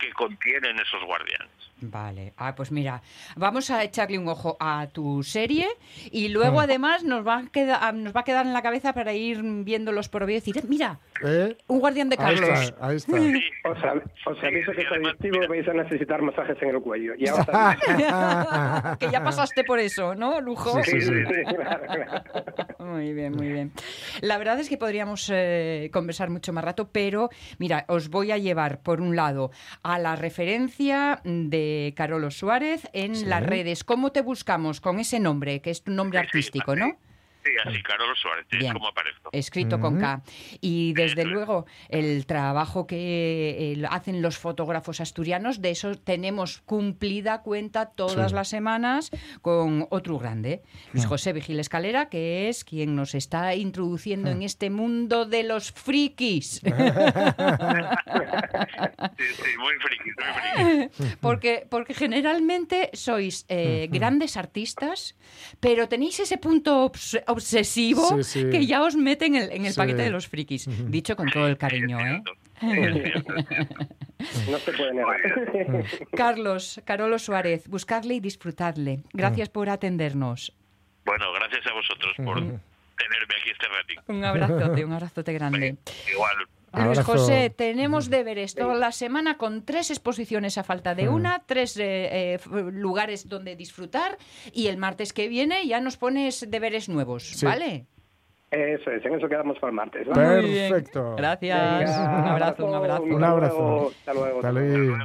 que 0.01 0.13
contienen 0.13 0.79
esos 0.81 1.05
guardianes 1.05 1.51
vale. 1.85 2.33
Ah, 2.37 2.55
pues 2.55 2.71
mira, 2.71 3.03
vamos 3.35 3.69
a 3.71 3.83
echarle 3.83 4.17
un 4.19 4.29
ojo 4.29 4.57
a 4.61 4.87
tu 4.93 5.23
serie 5.25 5.67
y 6.13 6.29
luego 6.29 6.59
Mm. 6.59 6.61
además 6.65 7.03
nos 7.05 7.27
va 7.27 7.39
a 7.39 7.47
quedar, 7.49 7.93
nos 7.95 8.15
va 8.15 8.21
a 8.21 8.25
quedar 8.25 8.47
en 8.47 8.53
la 8.53 8.63
cabeza 8.63 8.93
para 8.93 9.13
ir 9.15 9.41
viéndolos 9.43 10.09
por 10.09 10.25
vídeo 10.25 10.39
y 10.39 10.41
decir, 10.41 10.59
"Eh, 10.59 10.67
mira, 10.69 10.99
¿Eh? 11.25 11.57
un 11.69 11.79
guardián 11.81 12.09
de 12.09 12.17
Ahí 12.19 12.35
Carlos. 12.37 12.61
está, 12.61 12.87
ahí 12.87 12.97
está. 12.97 13.19
Sí. 13.19 13.41
Os, 13.65 13.79
os 14.27 14.45
aviso 14.45 14.73
Sí, 14.73 15.31
que 15.31 15.47
vais 15.49 15.69
a 15.69 15.73
necesitar 15.73 16.21
masajes 16.23 16.57
en 16.63 16.71
el 16.71 16.81
cuello. 16.81 17.15
Ya 17.19 17.35
os 17.35 17.47
que 18.99 19.11
ya 19.11 19.23
pasaste 19.23 19.65
por 19.65 19.79
eso, 19.79 20.15
¿no, 20.15 20.41
Lujo? 20.41 20.83
Sí, 20.83 21.01
sí, 21.01 21.03
sí. 21.03 21.13
claro, 21.57 21.85
claro. 21.87 22.23
Muy 22.79 23.13
bien, 23.13 23.33
muy 23.33 23.49
bien. 23.49 23.73
La 24.21 24.39
verdad 24.39 24.59
es 24.61 24.69
que 24.69 24.77
podríamos 24.79 25.31
eh, 25.33 25.91
conversar 25.93 26.31
mucho 26.31 26.53
más 26.53 26.65
rato, 26.65 26.89
pero 26.91 27.31
mira, 27.59 27.85
os 27.89 28.09
voy 28.11 28.33
a 28.33 28.39
llevar 28.39 28.81
por 28.83 29.01
un 29.01 29.17
lado 29.17 29.51
a 29.83 29.99
la 29.99 30.17
referencia 30.17 31.21
de 31.25 31.93
Carolo 31.97 32.31
Suárez 32.31 32.89
en 32.93 33.15
Sí. 33.17 33.27
las 33.27 33.45
redes. 33.45 33.85
¿Cómo 33.85 34.11
te 34.13 34.23
buscamos 34.23 34.81
con 34.81 34.99
ese 34.99 35.21
nombre, 35.21 35.61
que 35.61 35.71
es 35.71 35.83
tu 35.85 35.93
nombre 35.93 36.19
artístico, 36.19 36.75
no? 36.77 36.97
Sí, 37.45 37.51
así, 37.65 37.83
Carlos 37.83 38.19
Suárez, 38.21 38.47
es 38.51 38.73
como 38.73 38.87
aparezco. 38.89 39.31
Escrito 39.33 39.81
con. 39.81 39.99
K. 39.99 40.23
Y 40.61 40.93
desde 40.95 41.25
luego 41.25 41.67
el 41.89 42.25
trabajo 42.27 42.87
que 42.87 43.73
eh, 43.73 43.83
hacen 43.91 44.23
los 44.23 44.39
fotógrafos 44.39 45.01
asturianos, 45.01 45.61
de 45.61 45.71
eso 45.71 45.97
tenemos 45.97 46.59
cumplida 46.65 47.43
cuenta 47.43 47.87
todas 47.87 48.31
Sí. 48.31 48.35
las 48.37 48.49
semanas 48.49 49.11
con 49.41 49.87
otro 49.91 50.19
grande, 50.19 50.63
Luis 50.93 51.05
Ah. 51.05 51.09
José 51.09 51.33
Vigil 51.33 51.59
Escalera, 51.59 52.09
que 52.09 52.49
es 52.49 52.65
quien 52.65 52.95
nos 52.95 53.15
está 53.17 53.55
introduciendo 53.57 54.29
Ah. 54.29 54.33
en 54.33 54.43
este 54.43 54.71
mundo 54.71 55.25
de 55.27 55.43
los 55.43 55.73
frikis. 55.73 56.61
Sí, 59.19 59.25
sí, 59.37 59.59
muy 59.59 59.75
friki, 59.81 60.11
muy 60.11 60.89
friki. 60.91 61.17
porque, 61.21 61.67
porque 61.69 61.95
generalmente 61.95 62.91
sois 62.95 63.45
eh, 63.49 63.89
grandes 63.91 64.37
artistas, 64.37 65.17
pero 65.61 65.89
tenéis 65.89 66.21
ese 66.21 66.39
punto 66.39 66.91
obs- 66.91 67.23
obsesivo 67.33 68.23
Sí, 68.23 68.43
sí. 68.43 68.51
que 68.51 68.65
ya 68.67 68.83
os 68.83 68.95
mete 68.97 69.27
en 69.27 69.35
el, 69.37 69.51
en 69.53 69.67
el 69.67 69.73
Sí. 69.73 69.77
paquete 69.79 70.03
de 70.03 70.11
los 70.11 70.29
frikis. 70.29 70.69
Dicho 70.91 71.17
con 71.17 71.29
todo 71.31 71.47
el 71.49 71.57
cariño, 71.59 71.99
¿eh? 72.01 72.23
No 74.49 74.59
se 74.59 74.73
puede 74.73 74.95
negar. 74.95 75.17
Carlos, 76.17 76.81
Carolo 76.85 77.19
Suárez, 77.19 77.67
buscarle 77.69 78.15
y 78.15 78.21
disfrutarle. 78.21 79.01
Gracias 79.13 79.49
por 79.49 79.69
atendernos. 79.69 80.53
Bueno, 81.05 81.33
gracias 81.33 81.67
a 81.67 81.73
vosotros 81.73 82.13
por 82.19 82.37
tenerme 82.37 83.35
aquí 83.41 83.51
este 83.51 83.67
ratito. 83.67 84.03
Un 84.07 84.25
abrazote, 84.25 84.85
un 84.85 84.93
abrazote 84.93 85.33
grande. 85.33 85.77
Igual. 86.13 86.37
Luis 86.75 86.99
Abrazo. 86.99 87.13
José, 87.13 87.51
tenemos 87.51 88.09
deberes 88.09 88.55
toda 88.55 88.75
la 88.75 88.93
semana 88.93 89.37
con 89.37 89.65
tres 89.65 89.91
exposiciones 89.91 90.57
a 90.59 90.65
falta 90.65 90.95
de 90.95 91.09
una, 91.09 91.43
tres 91.47 91.77
eh, 91.77 92.35
eh, 92.35 92.39
lugares 92.73 93.29
donde 93.29 93.57
disfrutar 93.57 94.17
y 94.53 94.69
el 94.69 94.77
martes 94.79 95.13
que 95.13 95.29
viene 95.29 95.67
ya 95.67 95.81
nos 95.81 95.97
pones 95.97 96.51
deberes 96.51 96.89
nuevos, 96.89 97.25
Sí. 97.25 97.45
¿vale? 97.47 97.87
Eso 98.51 98.91
es, 98.91 99.03
en 99.07 99.15
eso 99.15 99.29
quedamos 99.29 99.59
para 99.59 99.71
el 99.71 99.77
martes. 99.77 100.07
Perfecto. 100.09 101.15
Gracias. 101.17 101.79
Venga, 101.79 102.19
un 102.19 102.29
abrazo, 102.29 102.67
un 102.67 102.75
abrazo. 102.75 103.03
Un 103.05 103.25
abrazo. 103.25 103.89
Hasta 103.99 104.13
luego. 104.13 104.37
Hasta 104.39 104.53
luego. 104.53 104.97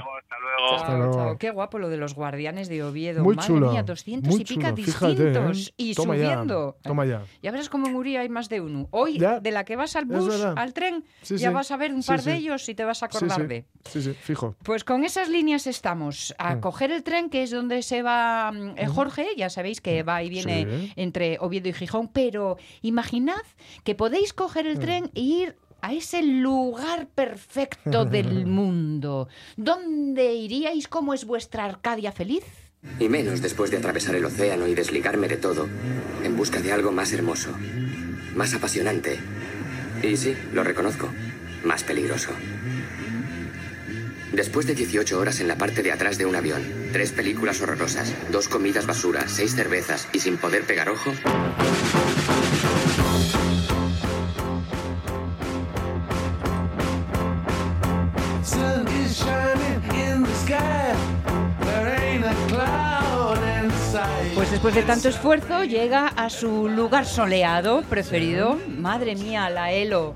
Luego. 0.58 0.76
Hasta 0.76 0.88
Chao, 0.88 0.98
luego. 0.98 1.14
chao. 1.14 1.38
Qué 1.38 1.50
guapo 1.52 1.80
lo 1.80 1.90
de 1.90 1.98
los 1.98 2.14
guardianes 2.16 2.70
de 2.70 2.84
Oviedo. 2.84 3.24
Muy 3.24 3.36
Madre 3.36 3.48
chulo. 3.48 3.72
mía, 3.72 3.84
200 3.84 4.32
muy 4.32 4.42
y 4.42 4.46
pica 4.46 4.70
chulo. 4.74 4.76
Fíjate, 4.84 5.14
distintos. 5.16 5.68
¿eh? 5.70 5.74
Y 5.78 5.94
Toma 5.96 6.14
subiendo. 6.16 6.76
Ya. 6.84 6.90
Toma 6.90 7.06
ya. 7.06 7.22
Ya 7.42 7.52
verás 7.52 7.70
cómo 7.70 7.88
en 7.88 7.96
Uría 7.96 8.22
hay 8.22 8.30
más 8.30 8.50
de 8.50 8.62
uno. 8.62 8.88
Hoy, 8.92 9.20
Ya. 9.20 9.40
de 9.40 9.52
la 9.52 9.64
que 9.66 9.76
vas 9.76 9.96
al 9.96 10.06
bus, 10.06 10.42
al 10.44 10.74
tren, 10.74 11.04
Sí, 11.22 11.38
ya 11.38 11.50
sí. 11.50 11.54
vas 11.54 11.72
a 11.72 11.78
ver 11.78 11.94
un 11.94 12.04
par 12.04 12.22
sí. 12.22 12.30
de 12.32 12.36
ellos 12.38 12.68
y 12.70 12.76
te 12.76 12.84
vas 12.86 13.04
a 13.04 13.08
acordar 13.08 13.48
de. 13.48 13.66
Sí, 13.86 14.02
sí, 14.02 14.14
fijo. 14.14 14.56
Pues 14.64 14.84
con 14.84 15.04
esas 15.04 15.30
líneas 15.30 15.68
estamos. 15.68 16.34
A 16.38 16.56
Mm. 16.56 16.60
coger 16.62 16.92
el 16.92 17.04
tren, 17.04 17.30
que 17.30 17.44
es 17.44 17.52
donde 17.52 17.82
se 17.84 18.02
va 18.02 18.52
mm, 18.52 18.74
eh, 18.78 18.88
Jorge, 18.88 19.28
ya 19.38 19.50
sabéis 19.50 19.82
que 19.82 20.04
va 20.04 20.24
y 20.24 20.30
viene 20.30 20.92
entre 20.96 21.38
Oviedo 21.40 21.70
y 21.70 21.74
Gijón, 21.74 22.08
pero 22.08 22.58
imaginad 22.82 23.36
que 23.84 23.96
podéis 23.96 24.34
coger 24.34 24.66
Mm. 24.66 24.70
el 24.70 24.80
tren 24.80 25.12
e 25.16 25.22
ir 25.22 25.56
a 25.82 25.94
ese 25.94 26.24
lugar 26.24 27.08
perfecto 27.08 28.06
del 28.18 28.46
mundo. 28.46 29.28
¿Dónde 29.56 30.34
iríais? 30.34 30.88
¿Cómo 30.88 31.14
es 31.14 31.26
vuestra 31.26 31.66
Arcadia 31.66 32.12
feliz? 32.12 32.44
Y 33.00 33.10
menos 33.10 33.42
después 33.42 33.72
de 33.72 33.78
atravesar 33.78 34.16
el 34.16 34.26
océano 34.26 34.68
y 34.68 34.76
desligarme 34.76 35.28
de 35.28 35.38
todo, 35.38 35.68
en 36.24 36.38
busca 36.38 36.62
de 36.62 36.72
algo 36.72 36.92
más 36.92 37.12
hermoso, 37.12 37.50
más 38.36 38.54
apasionante. 38.54 39.20
Y 40.04 40.16
sí, 40.16 40.36
lo 40.54 40.64
reconozco, 40.64 41.10
más 41.64 41.84
peligroso. 41.84 42.32
Después 44.32 44.68
de 44.68 44.76
18 44.76 45.18
horas 45.20 45.40
en 45.40 45.48
la 45.48 45.58
parte 45.58 45.82
de 45.82 45.92
atrás 45.92 46.18
de 46.18 46.26
un 46.26 46.36
avión, 46.36 46.62
tres 46.94 47.12
películas 47.12 47.62
horrorosas, 47.62 48.14
dos 48.32 48.48
comidas 48.48 48.86
basura, 48.86 49.28
seis 49.28 49.56
cervezas 49.56 50.08
y 50.14 50.20
sin 50.20 50.38
poder 50.38 50.64
pegar 50.64 50.90
ojo, 50.90 51.12
después 64.58 64.74
de 64.74 64.82
tanto 64.82 65.08
esfuerzo 65.08 65.66
llega 65.66 66.08
a 66.08 66.32
su 66.32 66.68
lugar 66.68 67.06
soleado 67.06 67.84
preferido. 67.84 68.58
Madre 68.68 69.16
mía, 69.16 69.52
la 69.52 69.72
Elo. 69.72 70.16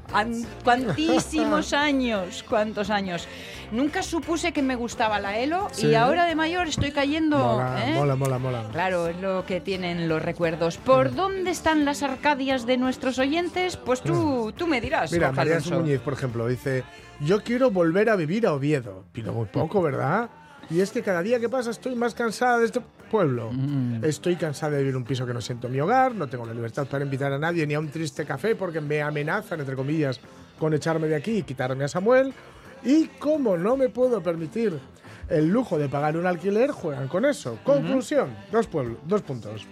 Cuantísimos 0.64 1.74
años, 1.74 2.44
cuántos 2.50 2.90
años. 2.90 3.28
Nunca 3.72 4.02
supuse 4.02 4.52
que 4.52 4.64
me 4.64 4.76
gustaba 4.76 5.20
la 5.20 5.38
Elo 5.38 5.68
y 5.78 5.94
ahora 5.94 6.26
de 6.26 6.34
mayor 6.34 6.68
estoy 6.68 6.90
cayendo. 6.92 7.38
Mola, 7.38 7.88
¿eh? 7.88 7.94
mola, 7.94 8.16
mola, 8.16 8.40
mola. 8.40 8.64
Claro, 8.72 9.10
es 9.10 9.22
lo 9.22 9.46
que 9.46 9.62
tienen 9.62 10.10
los 10.10 10.24
recuerdos. 10.24 10.78
¿Por 10.78 11.14
dónde 11.14 11.52
están 11.52 11.86
las 11.86 12.02
Arcadias 12.02 12.66
de 12.66 12.78
nuestros 12.78 13.20
oyentes? 13.20 13.78
Pues 13.78 14.02
tú, 14.02 14.52
tú 14.58 14.66
me 14.66 14.82
dirás. 14.82 15.12
Mira, 15.12 15.32
María. 15.32 15.60
Muñiz, 15.70 16.00
por 16.00 16.14
ejemplo, 16.14 16.48
dice: 16.48 16.84
Yo 17.20 17.44
quiero 17.44 17.70
volver 17.70 18.10
a 18.10 18.16
vivir 18.16 18.48
a 18.48 18.54
Oviedo. 18.54 19.06
Pido 19.12 19.34
muy 19.34 19.46
poco, 19.46 19.84
¿verdad? 19.84 20.32
Y 20.72 20.80
es 20.80 20.92
que 20.92 21.02
cada 21.02 21.22
día 21.22 21.40
que 21.40 21.50
pasa 21.50 21.70
estoy 21.70 21.96
más 21.96 22.14
cansada 22.14 22.60
de 22.60 22.66
este 22.66 22.82
pueblo. 23.10 23.52
Mm. 23.52 24.06
Estoy 24.06 24.38
cansada 24.38 24.72
de 24.74 24.78
vivir 24.78 24.92
en 24.92 24.98
un 24.98 25.04
piso 25.04 25.26
que 25.26 25.34
no 25.34 25.42
siento 25.42 25.68
mi 25.68 25.82
hogar, 25.82 26.16
no 26.16 26.28
tengo 26.28 26.46
la 26.46 26.54
libertad 26.54 26.88
para 26.88 27.04
invitar 27.04 27.34
a 27.34 27.38
nadie 27.38 27.68
ni 27.68 27.74
a 27.74 27.80
un 27.80 27.90
triste 27.90 28.26
café 28.26 28.56
porque 28.56 28.80
me 28.80 29.02
amenazan, 29.02 29.60
entre 29.60 29.76
comillas, 29.76 30.22
con 30.58 30.74
echarme 30.74 31.08
de 31.08 31.16
aquí 31.16 31.38
y 31.40 31.44
quitarme 31.44 31.84
a 31.84 31.88
Samuel. 31.90 32.34
Y 32.84 33.08
como 33.20 33.58
no 33.58 33.76
me 33.76 33.90
puedo 33.90 34.24
permitir 34.24 34.80
el 35.28 35.50
lujo 35.50 35.78
de 35.78 35.90
pagar 35.90 36.16
un 36.16 36.26
alquiler, 36.26 36.72
juegan 36.72 37.10
con 37.10 37.26
eso. 37.26 37.60
Conclusión, 37.66 38.34
dos, 38.50 38.68
pueblos, 38.68 38.98
dos 39.06 39.22
puntos. 39.24 39.66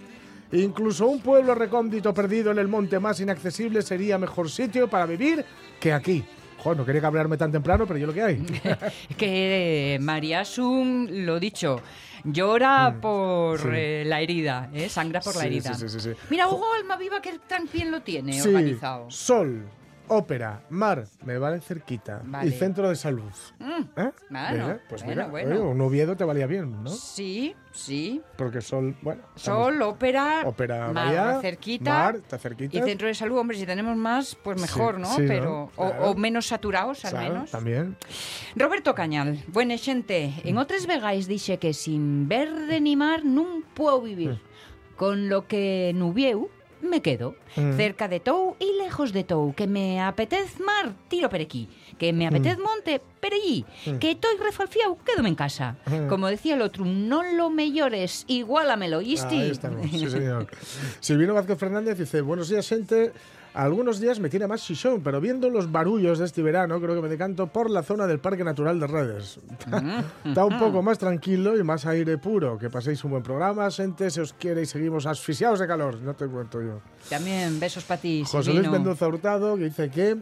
Incluso 0.51 1.07
un 1.07 1.21
pueblo 1.21 1.55
recóndito 1.55 2.13
perdido 2.13 2.51
en 2.51 2.57
el 2.57 2.67
monte 2.67 2.99
más 2.99 3.19
inaccesible 3.21 3.83
sería 3.83 4.17
mejor 4.17 4.49
sitio 4.49 4.89
para 4.89 5.05
vivir 5.05 5.45
que 5.79 5.93
aquí. 5.93 6.25
Joder, 6.59 6.77
no 6.77 6.85
quería 6.85 7.01
cabrearme 7.01 7.37
tan 7.37 7.51
temprano, 7.51 7.85
pero 7.87 7.97
yo 7.99 8.07
lo 8.07 8.13
que 8.13 8.21
hay. 8.21 8.35
que 9.17 9.95
eh, 9.95 9.99
María 9.99 10.43
Sun, 10.45 11.25
lo 11.25 11.39
dicho, 11.39 11.81
llora 12.23 12.97
por 13.01 13.59
Mm. 13.59 13.63
sí. 13.63 13.69
eh, 13.73 14.03
la 14.05 14.21
herida, 14.21 14.69
¿eh? 14.73 14.89
sangra 14.89 15.21
por 15.21 15.35
la 15.35 15.45
herida. 15.45 15.73
sí, 15.73 15.87
sí, 15.87 15.99
sí, 15.99 16.11
sí. 16.13 16.19
Mira, 16.29 16.47
Hugo 16.49 16.65
Almaviva, 16.77 17.21
que 17.21 17.39
tan 17.47 17.67
bien 17.71 17.91
lo 17.91 18.01
tiene 18.01 18.41
organizado. 18.41 19.09
sol, 19.09 19.63
ópera, 20.09 20.61
mar, 20.69 21.05
me 21.23 21.37
vale 21.37 21.61
cerquita. 21.61 22.21
Vale. 22.25 22.49
Y 22.49 22.51
centro 22.51 22.89
de 22.89 22.95
salud. 22.95 23.31
Mm, 23.59 23.99
¿Eh? 23.99 24.11
Pues 24.89 25.03
bueno, 25.03 25.21
mira, 25.23 25.27
bueno. 25.27 25.49
oye, 25.55 25.59
un 25.61 25.81
Oviedo 25.81 26.15
te 26.17 26.23
valía 26.23 26.45
bien, 26.47 26.83
¿no? 26.83 26.89
Sí, 26.89 27.55
sí. 27.71 28.21
Porque 28.37 28.61
sol, 28.61 28.95
bueno. 29.01 29.23
Sol, 29.35 29.81
ópera, 29.81 30.43
Ópera 30.45 30.91
mar 30.91 31.05
Bahía, 31.05 31.39
cerquita. 31.41 31.91
mar, 31.91 32.15
está 32.17 32.37
cerquita. 32.37 32.77
Y 32.77 32.81
centro 32.81 33.07
de 33.07 33.13
salud, 33.13 33.37
hombre, 33.37 33.57
si 33.57 33.65
tenemos 33.65 33.95
más, 33.95 34.35
pues 34.35 34.59
mejor, 34.59 34.99
¿no? 34.99 35.07
sí, 35.15 35.21
¿no? 35.21 35.27
Pero 35.27 35.63
o- 35.75 35.89
Claro. 35.89 36.11
o, 36.11 36.15
menos 36.15 36.47
saturados, 36.47 37.05
al 37.05 37.11
Claro, 37.11 37.33
menos. 37.33 37.51
También. 37.51 37.95
Roberto 38.55 38.93
Cañal, 38.95 39.43
buena 39.47 39.77
xente, 39.77 40.33
en 40.43 40.57
otras 40.57 40.85
vegais 40.85 41.27
dice 41.27 41.57
que 41.59 41.73
sin 41.73 42.27
verde 42.27 42.81
ni 42.81 42.95
mar 42.95 43.23
non 43.23 43.63
puedo 43.73 44.01
vivir. 44.01 44.41
Con 44.99 45.29
lo 45.31 45.47
que 45.47 45.93
nubieu, 45.95 46.51
me 46.81 47.01
quedo. 47.01 47.35
Mm. 47.55 47.73
Cerca 47.75 48.07
de 48.07 48.19
Tou 48.19 48.55
y 48.59 48.77
lejos 48.81 49.13
de 49.13 49.23
Tou. 49.23 49.53
Que 49.53 49.67
me 49.67 50.01
apetez 50.01 50.59
mar, 50.59 50.93
tiro 51.07 51.29
per 51.29 51.41
aquí. 51.41 51.69
Que 51.97 52.13
me 52.13 52.27
apetez 52.27 52.57
monte, 52.57 53.01
per 53.19 53.33
allí. 53.33 53.65
Que 53.99 54.11
estoy 54.11 54.37
refalfiao, 54.37 54.97
quédome 55.03 55.29
en 55.29 55.35
casa. 55.35 55.77
Mm. 55.85 56.07
Como 56.07 56.27
decía 56.27 56.55
el 56.55 56.61
otro, 56.61 56.85
no 56.85 57.23
lo 57.23 57.49
mellores, 57.49 58.23
igualamelo, 58.27 59.01
¿isti? 59.01 59.35
Ahí 59.41 59.49
estamos, 59.51 59.89
sí 59.89 60.09
señor. 60.09 60.47
Silvino 60.99 61.33
Vázquez 61.33 61.57
Fernández 61.57 61.97
dice, 61.97 62.21
buenos 62.21 62.49
días, 62.49 62.67
gente. 62.67 63.11
Algunos 63.53 63.99
días 63.99 64.19
me 64.19 64.29
tiene 64.29 64.47
más 64.47 64.63
chichón, 64.63 65.01
pero 65.01 65.19
viendo 65.19 65.49
los 65.49 65.71
barullos 65.71 66.19
de 66.19 66.25
este 66.25 66.41
verano, 66.41 66.79
creo 66.79 66.95
que 66.95 67.01
me 67.01 67.09
decanto 67.09 67.47
por 67.47 67.69
la 67.69 67.83
zona 67.83 68.07
del 68.07 68.19
Parque 68.19 68.43
Natural 68.43 68.79
de 68.79 68.87
Redes. 68.87 69.39
Está 70.23 70.45
un 70.45 70.59
poco 70.59 70.81
más 70.81 70.97
tranquilo 70.99 71.57
y 71.57 71.63
más 71.63 71.85
aire 71.85 72.17
puro. 72.17 72.57
Que 72.57 72.69
paséis 72.69 73.03
un 73.03 73.11
buen 73.11 73.23
programa, 73.23 73.69
gente, 73.71 74.09
se 74.11 74.21
os 74.21 74.33
quiere 74.33 74.61
y 74.61 74.65
seguimos 74.65 75.05
asfixiados 75.05 75.59
de 75.59 75.67
calor. 75.67 75.99
No 76.01 76.13
te 76.13 76.27
cuento 76.27 76.61
yo. 76.61 76.81
También 77.09 77.59
besos 77.59 77.83
para 77.83 77.99
ti, 77.99 78.23
José 78.25 78.53
Luis. 78.53 78.69
Mendoza 78.69 79.07
Hurtado 79.07 79.57
que 79.57 79.65
dice 79.65 79.89
que 79.89 80.17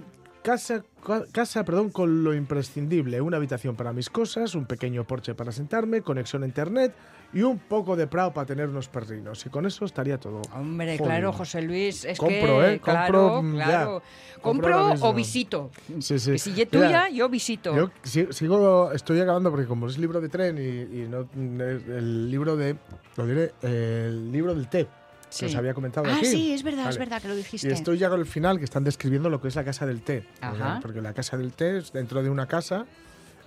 casa, 0.47 0.81
ca- 1.05 1.25
casa 1.33 1.65
perdón, 1.65 1.89
con 1.91 2.23
lo 2.23 2.33
imprescindible, 2.33 3.19
una 3.19 3.35
habitación 3.35 3.75
para 3.75 3.91
mis 3.91 4.09
cosas, 4.09 4.55
un 4.55 4.65
pequeño 4.65 5.03
porche 5.05 5.35
para 5.35 5.51
sentarme, 5.51 6.01
conexión 6.01 6.43
a 6.43 6.45
internet 6.45 6.93
y 7.33 7.41
un 7.41 7.59
poco 7.59 7.97
de 7.97 8.07
prado 8.07 8.33
para 8.33 8.45
tener 8.47 8.69
unos 8.69 8.87
perrinos. 8.87 9.45
Y 9.45 9.49
con 9.49 9.65
eso 9.65 9.83
estaría 9.83 10.17
todo. 10.17 10.41
Hombre, 10.55 10.97
Joder. 10.97 11.11
claro, 11.11 11.33
José 11.33 11.61
Luis, 11.61 12.05
es 12.05 12.17
Compro, 12.17 12.59
que 12.61 12.75
¿eh? 12.75 12.79
claro, 12.79 13.29
Compro, 13.29 13.41
mm, 13.43 13.57
ya. 13.57 13.65
claro. 13.65 14.01
Compro 14.41 14.93
o 15.01 15.13
visito. 15.13 15.69
Sí, 15.99 16.17
sí. 16.17 16.31
Que 16.31 16.37
si 16.39 16.49
es 16.51 16.55
Mira, 16.57 16.69
tuya, 16.69 17.09
yo 17.09 17.27
visito. 17.27 17.75
Yo 17.75 17.91
si- 18.03 18.31
sigo, 18.31 18.93
estoy 18.93 19.19
acabando 19.19 19.51
porque 19.51 19.65
como 19.65 19.87
es 19.87 19.97
libro 19.97 20.21
de 20.21 20.29
tren 20.29 20.57
y, 20.57 21.01
y 21.01 21.07
no 21.09 21.27
el 21.35 22.31
libro 22.31 22.55
de, 22.55 22.77
lo 23.17 23.27
diré, 23.27 23.51
el 23.63 24.31
libro 24.31 24.55
del 24.55 24.69
té 24.69 24.87
Sí. 25.29 25.41
que 25.41 25.45
os 25.47 25.55
había 25.55 25.73
comentado 25.73 26.07
Ah, 26.09 26.15
aquí. 26.17 26.25
sí, 26.25 26.53
es 26.53 26.63
verdad, 26.63 26.81
es 26.89 26.95
Vale. 26.95 26.99
verdad 26.99 27.21
que 27.21 27.27
lo 27.27 27.35
dijiste. 27.35 27.67
Y 27.67 27.71
estoy 27.71 27.97
ya 27.97 28.09
con 28.09 28.19
el 28.19 28.25
final 28.25 28.57
que 28.59 28.65
están 28.65 28.83
describiendo 28.83 29.29
lo 29.29 29.41
que 29.41 29.47
es 29.49 29.55
la 29.55 29.63
casa 29.65 29.85
del 29.85 30.01
té. 30.01 30.25
Ajá. 30.41 30.79
Porque 30.81 31.01
la 31.01 31.13
casa 31.13 31.37
del 31.37 31.51
té 31.53 31.77
es 31.79 31.91
dentro 31.91 32.23
de 32.23 32.29
una 32.29 32.47
casa, 32.47 32.85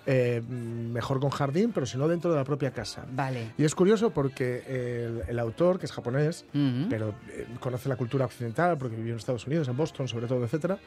eh, 0.07 0.43
mejor 0.49 1.21
con 1.21 1.31
jardín, 1.31 1.73
pero 1.73 1.85
si 1.87 1.99
no 1.99 2.09
dentro 2.09 2.31
de 2.31 2.37
la 2.39 2.45
propia 2.45 2.71
casa. 2.71 3.05
Vale. 3.13 3.53
Y 3.59 3.65
es 3.65 3.75
curioso 3.75 4.11
porque 4.11 4.63
el, 4.67 5.23
el 5.29 5.39
autor, 5.39 5.79
que 5.79 5.87
es 5.87 5.93
japonés, 5.93 6.45
Ujú. 6.55 6.87
pero 6.89 7.15
eh, 7.29 7.47
conoce 7.61 7.89
la 7.89 7.97
cultura 7.97 8.25
occidental 8.25 8.79
porque 8.79 8.97
vivió 8.97 9.13
en 9.13 9.19
Estados 9.19 9.47
Unidos, 9.47 9.69
en 9.69 9.77
Boston 9.77 10.09
sobre 10.09 10.27
todo, 10.27 10.43
etcétera, 10.45 10.79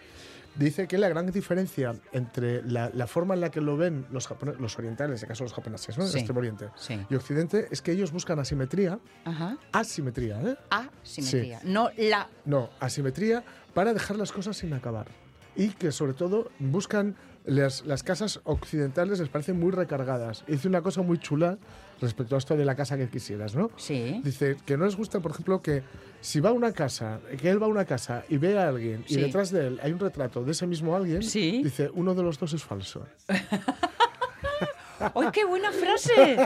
dice 0.55 0.87
que 0.87 0.97
la 0.97 1.09
gran 1.09 1.31
diferencia 1.31 1.95
entre 2.11 2.61
la, 2.63 2.89
la 2.93 3.07
forma 3.07 3.33
en 3.33 3.41
la 3.41 3.49
que 3.51 3.61
lo 3.61 3.75
ven 3.77 4.05
los, 4.11 4.29
los 4.59 4.77
orientales, 4.77 5.11
en 5.11 5.15
este 5.15 5.27
caso 5.27 5.43
los 5.43 5.53
japoneses, 5.53 5.97
¿no? 5.97 6.05
Sí. 6.07 6.17
Extremo 6.19 6.39
Oriente, 6.39 6.69
Sí. 6.75 6.99
y 7.09 7.15
Occidente, 7.15 7.67
es 7.71 7.81
que 7.81 7.91
ellos 7.91 8.11
buscan 8.11 8.39
asimetría, 8.39 8.99
Ajá. 9.25 9.57
asimetría, 9.71 10.41
¿eh? 10.41 10.55
Asimetría. 10.69 11.59
No 11.63 11.89
la. 11.97 12.27
No, 12.45 12.69
asimetría 12.79 13.43
para 13.73 13.93
dejar 13.93 14.17
las 14.17 14.31
cosas 14.31 14.57
sin 14.57 14.73
acabar. 14.73 15.07
Y 15.55 15.69
que 15.69 15.91
sobre 15.91 16.13
todo 16.13 16.49
buscan 16.59 17.15
las, 17.45 17.85
las 17.85 18.01
casas 18.03 18.39
occidentales, 18.43 19.19
les 19.19 19.29
parecen 19.29 19.59
muy 19.59 19.71
recargadas. 19.71 20.43
Hice 20.47 20.67
una 20.67 20.81
cosa 20.81 21.01
muy 21.01 21.19
chula 21.19 21.57
respecto 22.01 22.35
a 22.35 22.37
esto 22.39 22.55
de 22.57 22.65
la 22.65 22.75
casa 22.75 22.97
que 22.97 23.07
quisieras, 23.07 23.55
¿no? 23.55 23.69
Sí. 23.77 24.21
Dice 24.23 24.57
que 24.65 24.77
no 24.77 24.85
les 24.85 24.95
gusta, 24.95 25.19
por 25.19 25.31
ejemplo, 25.31 25.61
que 25.61 25.83
si 26.23 26.39
va 26.39 26.51
a 26.51 26.53
una 26.53 26.71
casa, 26.71 27.19
que 27.39 27.49
él 27.49 27.61
va 27.61 27.65
a 27.65 27.69
una 27.69 27.83
casa 27.83 28.23
y 28.29 28.37
ve 28.37 28.57
a 28.57 28.69
alguien 28.69 29.03
y 29.09 29.17
detrás 29.17 29.51
de 29.51 29.67
él 29.67 29.79
hay 29.83 29.91
un 29.91 29.99
retrato 29.99 30.41
de 30.43 30.53
ese 30.53 30.65
mismo 30.65 30.95
alguien, 30.95 31.21
Sí. 31.21 31.61
dice 31.63 31.89
uno 31.93 32.15
de 32.15 32.23
los 32.23 32.39
dos 32.39 32.53
es 32.53 32.63
falso. 32.63 33.05
¡Ay, 35.15 35.27
qué 35.33 35.43
buena 35.43 35.69
frase! 35.73 36.37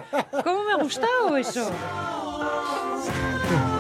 ¿Cómo 0.43 0.63
me 0.63 0.71
ha 0.73 0.77
gustado 0.77 1.37
eso? 1.37 1.69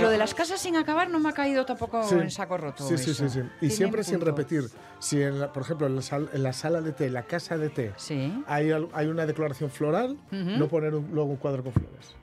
lo 0.00 0.10
de 0.10 0.18
las 0.18 0.34
casas 0.34 0.60
sin 0.60 0.76
acabar 0.76 1.10
no 1.10 1.18
me 1.20 1.28
ha 1.28 1.32
caído 1.32 1.64
tampoco 1.66 2.02
Sí. 2.08 2.14
en 2.16 2.30
saco 2.30 2.56
roto. 2.56 2.86
Sí, 2.86 2.98
sí, 2.98 3.14
sí, 3.14 3.28
sí. 3.28 3.40
Y 3.60 3.70
siempre 3.70 4.02
sin 4.04 4.20
repetir. 4.20 4.68
Si, 4.98 5.20
en 5.22 5.40
la- 5.40 5.52
por 5.52 5.62
ejemplo, 5.62 5.86
en 5.86 5.96
la, 5.96 6.02
sal- 6.02 6.28
en 6.32 6.42
la 6.42 6.52
sala 6.52 6.80
de 6.80 6.92
té, 6.92 7.08
la 7.10 7.22
casa 7.22 7.56
de 7.56 7.68
té, 7.68 7.92
Sí. 7.96 8.32
hay, 8.46 8.70
una 8.72 9.26
declaración 9.26 9.70
floral, 9.70 10.16
no 10.30 10.68
poner 10.68 10.94
un- 10.94 11.10
luego 11.12 11.30
un 11.30 11.36
cuadro 11.36 11.62
con 11.62 11.72
flores. 11.72 12.14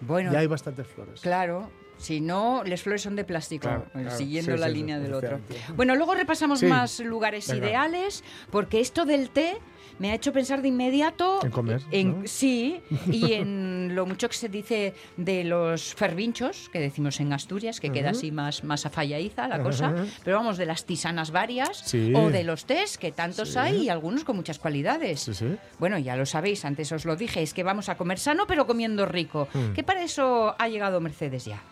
Bueno, 0.00 0.32
Ya 0.32 0.40
hay 0.40 0.46
bastantes 0.46 0.86
flores. 0.86 1.20
Claro. 1.20 1.70
Si 1.98 2.20
no, 2.20 2.62
las 2.64 2.82
flores 2.82 3.00
son 3.00 3.16
de 3.16 3.24
plástico, 3.24 3.62
Claro, 3.68 3.86
eh, 3.94 4.02
claro. 4.02 4.10
siguiendo 4.18 4.52
Sí, 4.52 4.58
la 4.58 4.66
sí, 4.66 4.72
sí, 4.72 4.78
línea 4.78 4.98
del 4.98 5.14
otro. 5.14 5.40
Bueno, 5.76 5.96
luego 5.96 6.14
repasamos 6.14 6.62
más 6.62 7.00
lugares 7.00 7.48
Venga. 7.48 7.66
ideales, 7.68 8.22
porque 8.50 8.80
esto 8.80 9.06
del 9.06 9.30
té 9.30 9.56
me 9.98 10.10
ha 10.10 10.14
hecho 10.14 10.32
pensar 10.32 10.62
de 10.62 10.68
inmediato 10.68 11.40
En 11.42 11.50
comer, 11.50 11.82
en- 11.90 12.20
¿no? 12.22 12.26
Sí, 12.26 12.80
y 13.10 13.32
en 13.34 13.94
lo 13.94 14.06
mucho 14.06 14.28
que 14.28 14.34
se 14.36 14.48
dice 14.48 14.94
de 15.16 15.44
los 15.44 15.94
fervinchos, 15.94 16.68
que 16.70 16.80
decimos 16.80 17.18
en 17.20 17.32
Asturias, 17.32 17.80
que 17.80 17.90
queda 17.90 18.10
así 18.10 18.30
más, 18.30 18.64
más 18.64 18.86
afalladiza 18.86 19.48
la 19.48 19.62
cosa, 19.62 19.94
pero 20.24 20.36
vamos, 20.36 20.56
de 20.58 20.66
las 20.66 20.84
tisanas 20.84 21.30
varias, 21.30 21.78
Sí. 21.78 22.12
o 22.14 22.30
de 22.30 22.44
los 22.44 22.64
tés, 22.66 22.98
que 22.98 23.12
tantos 23.12 23.52
Sí. 23.52 23.58
hay 23.58 23.82
y 23.84 23.88
algunos 23.88 24.24
con 24.24 24.36
muchas 24.36 24.58
cualidades. 24.58 25.20
Sí. 25.20 25.56
Bueno, 25.78 25.98
ya 25.98 26.16
lo 26.16 26.26
sabéis, 26.26 26.64
antes 26.64 26.92
os 26.92 27.04
lo 27.04 27.16
dije, 27.16 27.42
es 27.42 27.54
que 27.54 27.62
vamos 27.62 27.88
a 27.88 27.96
comer 27.96 28.18
sano 28.18 28.46
pero 28.46 28.66
comiendo 28.66 29.06
rico. 29.06 29.48
Mm. 29.54 29.72
Que 29.72 29.82
para 29.82 30.02
eso 30.02 30.54
ha 30.58 30.68
llegado 30.68 31.00
Mercedes 31.00 31.44
ya. 31.44 31.62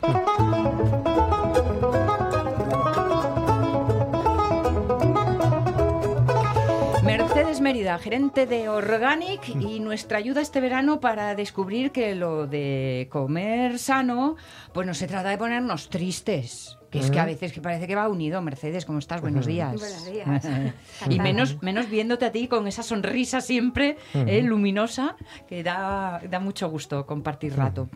Mercedes 7.44 7.60
Mérida, 7.60 7.98
gerente 7.98 8.46
de 8.46 8.70
Organic 8.70 9.46
y 9.50 9.78
nuestra 9.78 10.16
ayuda 10.16 10.40
este 10.40 10.62
verano 10.62 10.98
para 10.98 11.34
descubrir 11.34 11.92
que 11.92 12.14
lo 12.14 12.46
de 12.46 13.06
comer 13.10 13.78
sano, 13.78 14.36
pues 14.72 14.86
no 14.86 14.94
se 14.94 15.06
trata 15.06 15.28
de 15.28 15.36
ponernos 15.36 15.90
tristes. 15.90 16.78
Que 16.90 17.00
es 17.00 17.10
que 17.10 17.20
a 17.20 17.26
veces 17.26 17.52
que 17.52 17.60
parece 17.60 17.86
que 17.86 17.94
va 17.96 18.08
unido. 18.08 18.40
Mercedes, 18.40 18.86
¿cómo 18.86 18.98
estás? 18.98 19.20
Buenos 19.20 19.44
días. 19.44 19.78
Buenos 19.78 20.06
días. 20.10 20.72
y 21.10 21.18
menos, 21.18 21.60
menos 21.60 21.90
viéndote 21.90 22.24
a 22.24 22.32
ti 22.32 22.48
con 22.48 22.66
esa 22.66 22.82
sonrisa 22.82 23.42
siempre 23.42 23.98
eh, 24.14 24.40
luminosa 24.40 25.14
que 25.46 25.62
da, 25.62 26.22
da 26.30 26.40
mucho 26.40 26.70
gusto 26.70 27.04
compartir 27.04 27.54
rato. 27.56 27.90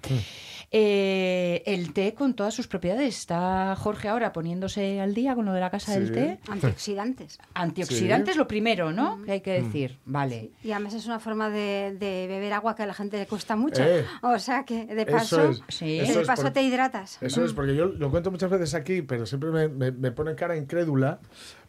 Eh, 0.70 1.62
el 1.64 1.94
té 1.94 2.12
con 2.12 2.34
todas 2.34 2.52
sus 2.52 2.68
propiedades. 2.68 3.16
Está 3.16 3.74
Jorge 3.76 4.08
ahora 4.08 4.34
poniéndose 4.34 5.00
al 5.00 5.14
día 5.14 5.34
con 5.34 5.46
lo 5.46 5.54
de 5.54 5.60
la 5.60 5.70
casa 5.70 5.94
del 5.94 6.08
Sí. 6.08 6.12
té. 6.12 6.40
Antioxidantes. 6.48 7.38
Antioxidantes 7.54 8.36
lo 8.36 8.46
primero, 8.46 8.92
¿no? 8.92 9.22
Que 9.24 9.32
hay 9.32 9.38
Mm. 9.40 9.42
que 9.42 9.62
decir. 9.62 9.98
Vale. 10.04 10.50
Y 10.62 10.72
además 10.72 10.92
es 10.94 11.06
una 11.06 11.20
forma 11.20 11.48
de, 11.48 11.96
de 11.98 12.26
beber 12.28 12.52
agua 12.52 12.76
que 12.76 12.82
a 12.82 12.86
la 12.86 12.92
gente 12.94 13.16
le 13.18 13.26
cuesta 13.26 13.56
mucho. 13.56 13.82
Eh. 13.82 14.04
o 14.22 14.38
sea 14.38 14.64
que 14.64 14.84
de 14.86 15.02
Eso 15.02 15.10
paso, 15.10 15.50
es. 15.50 15.62
Sí. 15.68 16.00
Eso 16.00 16.20
de 16.20 16.26
paso 16.26 16.42
por- 16.42 16.52
te 16.52 16.62
hidratas. 16.62 17.18
Eso 17.22 17.44
es, 17.44 17.52
porque 17.54 17.74
yo 17.74 17.86
lo 17.86 18.10
cuento 18.10 18.30
muchas 18.30 18.50
veces 18.50 18.74
aquí, 18.74 19.00
pero 19.02 19.24
siempre 19.26 19.50
me, 19.50 19.68
me, 19.68 19.90
me 19.90 20.12
pone 20.12 20.34
cara 20.34 20.56
incrédula, 20.56 21.20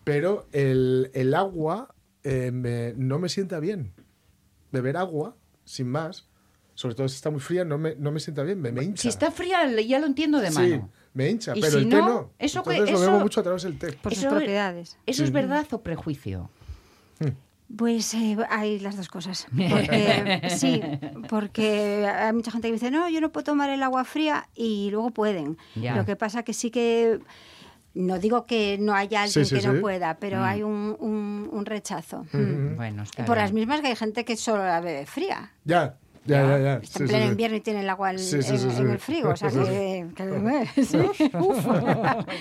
pero 0.03 0.47
el, 0.51 1.09
el 1.13 1.33
agua 1.33 1.95
eh, 2.23 2.51
me- 2.51 2.93
no 2.97 3.17
me 3.17 3.29
sienta 3.29 3.59
bien. 3.62 3.93
Beber 4.71 4.97
agua, 4.97 5.35
sin 5.63 5.88
más, 5.88 6.28
sobre 6.79 6.95
todo 6.95 7.09
si 7.09 7.15
está 7.15 7.29
muy 7.29 7.41
fría, 7.41 7.65
no 7.65 7.77
me, 7.77 7.93
no 7.95 8.09
me 8.09 8.21
sienta 8.21 8.41
bien, 8.43 8.61
me, 8.61 8.71
me 8.71 8.85
hincha. 8.85 9.01
Si 9.01 9.09
está 9.09 9.31
fría, 9.31 9.69
ya 9.81 9.99
lo 9.99 10.05
entiendo 10.05 10.39
de 10.39 10.49
Sí, 10.49 10.57
mano. 10.59 10.89
me 11.13 11.29
hincha, 11.29 11.51
pero 11.53 11.71
si 11.71 11.77
el 11.79 11.89
té 11.89 11.97
no, 11.97 12.07
no. 12.07 12.29
eso 12.39 12.63
que- 12.63 12.69
Entonces 12.71 12.93
lo 12.93 13.01
eso- 13.01 13.11
bebo 13.11 13.21
mucho 13.23 13.41
a 13.41 13.43
través 13.43 13.63
del 13.63 13.77
té. 13.77 13.91
Por 14.01 14.13
sus 14.15 14.23
Eso- 14.23 14.29
propiedades. 14.33 14.97
¿Eso 15.05 15.25
es 15.25 15.31
verdad 15.33 15.65
o 15.71 15.81
prejuicio? 15.81 16.49
Pues 17.75 18.13
eh, 18.15 18.37
hay 18.49 18.79
las 18.79 18.95
dos 18.97 19.09
cosas. 19.09 19.45
Porque, 19.51 20.41
sí, 20.57 20.81
porque 21.29 22.07
hay 22.07 22.33
mucha 22.33 22.49
gente 22.51 22.67
que 22.69 22.73
dice, 22.73 22.89
no, 22.91 23.07
yo 23.09 23.19
no 23.21 23.31
puedo 23.31 23.43
tomar 23.43 23.69
el 23.69 23.83
agua 23.83 24.05
fría 24.05 24.47
y 24.55 24.89
luego 24.89 25.11
pueden. 25.11 25.57
Ya. 25.75 25.95
Lo 25.95 26.05
que 26.05 26.15
pasa 26.15 26.43
que 26.43 26.53
sí 26.53 26.71
que, 26.71 27.19
no 27.93 28.17
digo 28.19 28.45
que 28.45 28.77
no 28.79 28.93
haya 28.95 29.23
alguien 29.23 29.45
Sí, 29.45 29.49
sí, 29.49 29.55
que 29.55 29.61
sí. 29.61 29.67
no 29.67 29.81
pueda, 29.81 30.17
pero 30.17 30.41
hay 30.43 30.63
un, 30.63 30.95
un- 30.99 31.49
un 31.51 31.65
rechazo. 31.65 32.25
Mm. 32.31 32.75
Bueno, 32.77 33.03
está 33.03 33.25
Por 33.25 33.35
bien. 33.35 33.43
las 33.45 33.53
mismas 33.53 33.81
que 33.81 33.87
hay 33.87 33.95
gente 33.95 34.23
que 34.25 34.35
solo 34.37 34.63
la 34.65 34.79
bebe 34.79 35.05
fría. 35.05 35.51
Ya, 35.65 35.97
Ya, 36.29 36.47
ya, 36.47 36.59
ya. 36.59 36.73
Está 36.75 36.97
Sí, 36.99 37.03
en 37.03 37.07
pleno 37.09 37.25
sí. 37.25 37.31
invierno 37.31 37.57
y 37.57 37.61
tiene 37.61 37.79
el 37.81 37.89
agua 37.89 38.17
sí, 38.17 38.35
en- 38.35 38.43
sí, 38.43 38.57
sí. 38.57 38.67
en 38.77 38.89
el 38.89 38.99
frigo, 38.99 39.29
o 39.29 39.35
sea 39.35 39.49
Sí, 39.49 39.59
sí. 39.59 39.65
que... 39.65 40.07
que- 40.15 40.83
sí, 40.85 40.97
uf. 41.37 41.65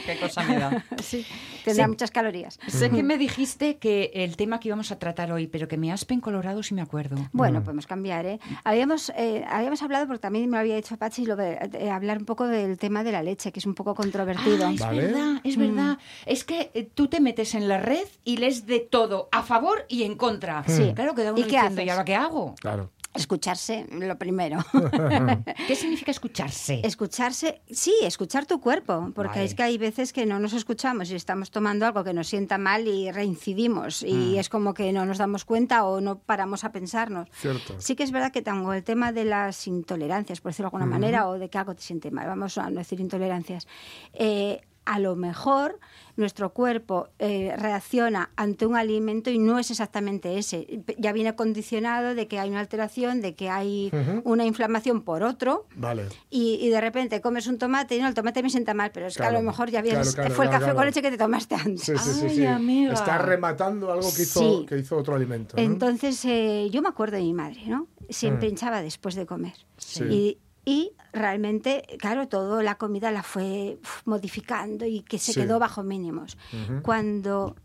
Qué 0.06 0.18
cosa 0.20 0.42
me 0.44 0.58
da. 0.58 0.84
Sí, 1.02 1.24
tendrá 1.64 1.84
Sí. 1.84 1.90
muchas 1.90 2.10
calorías. 2.10 2.58
Sé 2.66 2.90
que 2.90 3.02
me 3.02 3.18
dijiste 3.18 3.78
que 3.78 4.10
el 4.14 4.36
tema 4.36 4.60
que 4.60 4.68
íbamos 4.68 4.90
a 4.92 4.98
tratar 4.98 5.32
hoy, 5.32 5.46
pero 5.46 5.68
que 5.68 5.76
me 5.76 5.92
aspen 5.92 6.20
colorado 6.20 6.62
si 6.62 6.74
me 6.74 6.82
acuerdo. 6.82 7.16
Bueno, 7.32 7.62
podemos 7.62 7.86
cambiar, 7.86 8.26
¿eh? 8.26 8.40
Habíamos, 8.64 9.10
eh, 9.16 9.44
habíamos 9.48 9.82
hablado, 9.82 10.06
porque 10.06 10.20
también 10.20 10.48
me 10.50 10.56
lo 10.56 10.60
había 10.60 10.76
dicho 10.76 10.96
Pachi, 10.96 11.24
lo 11.26 11.36
de, 11.36 11.56
de 11.70 11.90
hablar 11.90 12.18
un 12.18 12.24
poco 12.24 12.46
del 12.46 12.78
tema 12.78 13.04
de 13.04 13.12
la 13.12 13.22
leche, 13.22 13.52
que 13.52 13.58
es 13.60 13.66
un 13.66 13.74
poco 13.74 13.94
controvertido. 13.94 14.66
Ah, 14.66 14.72
es 14.72 14.80
Vale. 14.80 15.02
verdad, 15.02 15.40
es 15.44 15.56
verdad. 15.56 15.98
Es 16.26 16.44
que 16.44 16.70
eh, 16.74 16.88
tú 16.92 17.08
te 17.08 17.20
metes 17.20 17.54
en 17.54 17.68
la 17.68 17.78
red 17.78 18.06
y 18.24 18.36
lees 18.38 18.66
de 18.66 18.80
todo, 18.80 19.28
a 19.32 19.42
favor 19.42 19.84
y 19.88 20.02
en 20.02 20.16
contra. 20.16 20.64
Sí. 20.66 20.92
Claro, 20.94 21.14
queda 21.14 21.32
uno 21.32 21.40
¿Y 21.40 21.44
qué 21.44 21.50
diciendo, 21.56 21.80
¿y 21.80 21.84
haces? 21.84 21.90
ahora 21.92 22.04
qué 22.04 22.14
hago? 22.14 22.54
Claro. 22.60 22.90
Escucharse, 23.18 23.86
lo 23.90 24.16
primero. 24.18 24.58
¿Qué 25.66 25.76
significa 25.76 26.10
escucharse? 26.10 26.80
Escucharse, 26.84 27.60
sí, 27.70 27.94
escuchar 28.02 28.46
tu 28.46 28.60
cuerpo, 28.60 29.10
porque 29.14 29.40
Vale. 29.40 29.44
es 29.44 29.54
que 29.54 29.62
hay 29.62 29.78
veces 29.78 30.12
que 30.12 30.26
no 30.26 30.38
nos 30.38 30.52
escuchamos 30.52 31.10
y 31.10 31.14
estamos 31.14 31.50
tomando 31.50 31.86
algo 31.86 32.04
que 32.04 32.12
nos 32.12 32.28
sienta 32.28 32.58
mal 32.58 32.86
y 32.86 33.10
reincidimos 33.10 34.02
y 34.02 34.38
es 34.38 34.48
como 34.48 34.74
que 34.74 34.92
no 34.92 35.04
nos 35.04 35.18
damos 35.18 35.44
cuenta 35.44 35.84
o 35.84 36.00
no 36.00 36.18
paramos 36.18 36.64
a 36.64 36.72
pensarnos. 36.72 37.28
Cierto. 37.32 37.74
Sí 37.78 37.96
que 37.96 38.02
es 38.02 38.12
verdad 38.12 38.32
que 38.32 38.42
tengo 38.42 38.72
el 38.72 38.84
tema 38.84 39.12
de 39.12 39.24
las 39.24 39.66
intolerancias, 39.66 40.40
por 40.40 40.52
decirlo 40.52 40.70
de 40.70 40.76
alguna 40.76 40.86
manera, 40.86 41.28
o 41.28 41.38
de 41.38 41.48
que 41.48 41.58
algo 41.58 41.74
te 41.74 41.82
siente 41.82 42.10
mal, 42.10 42.26
vamos 42.26 42.56
a 42.58 42.70
no 42.70 42.78
decir 42.78 43.00
intolerancias. 43.00 43.66
Eh, 44.12 44.60
a 44.88 44.98
lo 44.98 45.16
mejor 45.16 45.78
nuestro 46.16 46.52
cuerpo 46.54 47.08
eh, 47.18 47.54
reacciona 47.58 48.30
ante 48.36 48.64
un 48.66 48.74
alimento 48.74 49.28
y 49.30 49.38
no 49.38 49.58
es 49.58 49.70
exactamente 49.70 50.38
ese. 50.38 50.82
Ya 50.96 51.12
viene 51.12 51.36
condicionado 51.36 52.14
de 52.14 52.26
que 52.26 52.38
hay 52.40 52.48
una 52.48 52.60
alteración, 52.60 53.20
de 53.20 53.34
que 53.34 53.50
hay 53.50 53.92
una 54.24 54.46
inflamación 54.46 55.02
por 55.02 55.22
otro, 55.22 55.66
Vale. 55.76 56.06
y, 56.30 56.54
y 56.62 56.70
de 56.70 56.80
repente 56.80 57.20
comes 57.20 57.46
un 57.46 57.58
tomate 57.58 57.96
y 57.96 58.00
no, 58.00 58.08
el 58.08 58.14
tomate 58.14 58.42
me 58.42 58.48
sienta 58.50 58.72
mal, 58.72 58.90
pero 58.92 59.06
es 59.06 59.16
que 59.16 59.22
a 59.24 59.30
lo 59.30 59.42
mejor 59.42 59.70
ya 59.70 59.82
vienes, 59.82 60.14
claro, 60.14 60.28
claro, 60.28 60.34
fue 60.34 60.44
el 60.46 60.48
claro, 60.50 60.60
café 60.64 60.64
claro. 60.72 60.76
con 60.76 60.86
leche 60.86 61.02
que 61.02 61.10
te 61.10 61.18
tomaste 61.18 61.54
antes. 61.54 61.82
Sí, 61.82 61.92
sí, 61.98 62.10
sí. 62.12 62.26
Ay, 62.26 62.36
sí. 62.36 62.46
amiga. 62.46 62.94
Está 62.94 63.18
rematando 63.18 63.92
algo 63.92 64.08
que 64.16 64.22
hizo, 64.22 64.40
Sí. 64.40 64.66
que 64.66 64.78
hizo 64.78 64.96
otro 64.96 65.14
alimento. 65.14 65.56
¿no? 65.56 65.62
Entonces, 65.62 66.24
eh, 66.24 66.68
yo 66.72 66.80
me 66.82 66.88
acuerdo 66.88 67.16
de 67.18 67.22
mi 67.22 67.34
madre, 67.34 67.62
¿no? 67.66 67.86
Siempre 68.08 68.48
hinchaba 68.48 68.80
después 68.80 69.14
de 69.14 69.26
comer. 69.26 69.54
Sí. 69.76 70.04
Y, 70.04 70.38
y 70.70 70.92
realmente, 71.12 71.82
claro, 71.98 72.28
toda 72.28 72.62
la 72.62 72.74
comida 72.76 73.10
la 73.10 73.22
fue 73.22 73.78
modificando 74.04 74.84
y 74.84 75.00
que 75.02 75.18
se 75.18 75.32
Sí. 75.32 75.40
quedó 75.40 75.58
bajo 75.58 75.82
mínimos. 75.82 76.36
Cuando 76.82 77.56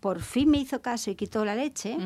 por 0.00 0.20
fin 0.20 0.50
me 0.50 0.58
hizo 0.58 0.80
caso 0.82 1.10
y 1.10 1.14
quitó 1.14 1.44
la 1.44 1.54
leche, 1.54 1.96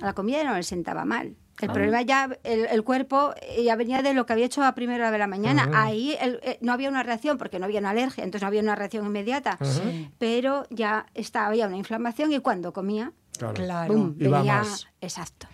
a 0.00 0.04
la 0.06 0.12
comida 0.12 0.38
ya 0.42 0.50
no 0.50 0.56
le 0.56 0.62
sentaba 0.62 1.04
mal. 1.04 1.36
El 1.60 1.70
problema 1.70 2.02
ya, 2.02 2.28
el, 2.42 2.66
el 2.66 2.82
cuerpo 2.82 3.32
eh, 3.40 3.62
ya 3.62 3.76
venía 3.76 4.02
de 4.02 4.12
lo 4.12 4.26
que 4.26 4.32
había 4.32 4.44
hecho 4.46 4.64
a 4.64 4.74
primera 4.74 5.04
hora 5.04 5.10
de 5.12 5.18
la 5.18 5.28
mañana. 5.28 5.70
Ahí 5.72 6.16
el- 6.20 6.40
eh, 6.42 6.58
no 6.60 6.72
había 6.72 6.88
una 6.88 7.04
reacción 7.04 7.38
porque 7.38 7.60
no 7.60 7.64
había 7.66 7.78
una 7.78 7.90
alergia, 7.90 8.24
entonces 8.24 8.42
no 8.42 8.48
había 8.48 8.60
una 8.60 8.74
reacción 8.74 9.06
inmediata. 9.06 9.56
Pero 10.18 10.66
ya 10.70 11.06
estaba, 11.14 11.46
había 11.46 11.68
una 11.68 11.76
inflamación 11.76 12.32
y 12.32 12.40
cuando 12.40 12.72
comía, 12.72 13.12
Claro. 13.54 13.94
Va 13.94 14.10
venía- 14.16 14.58
más. 14.58 14.86
Exacto. 15.00 15.46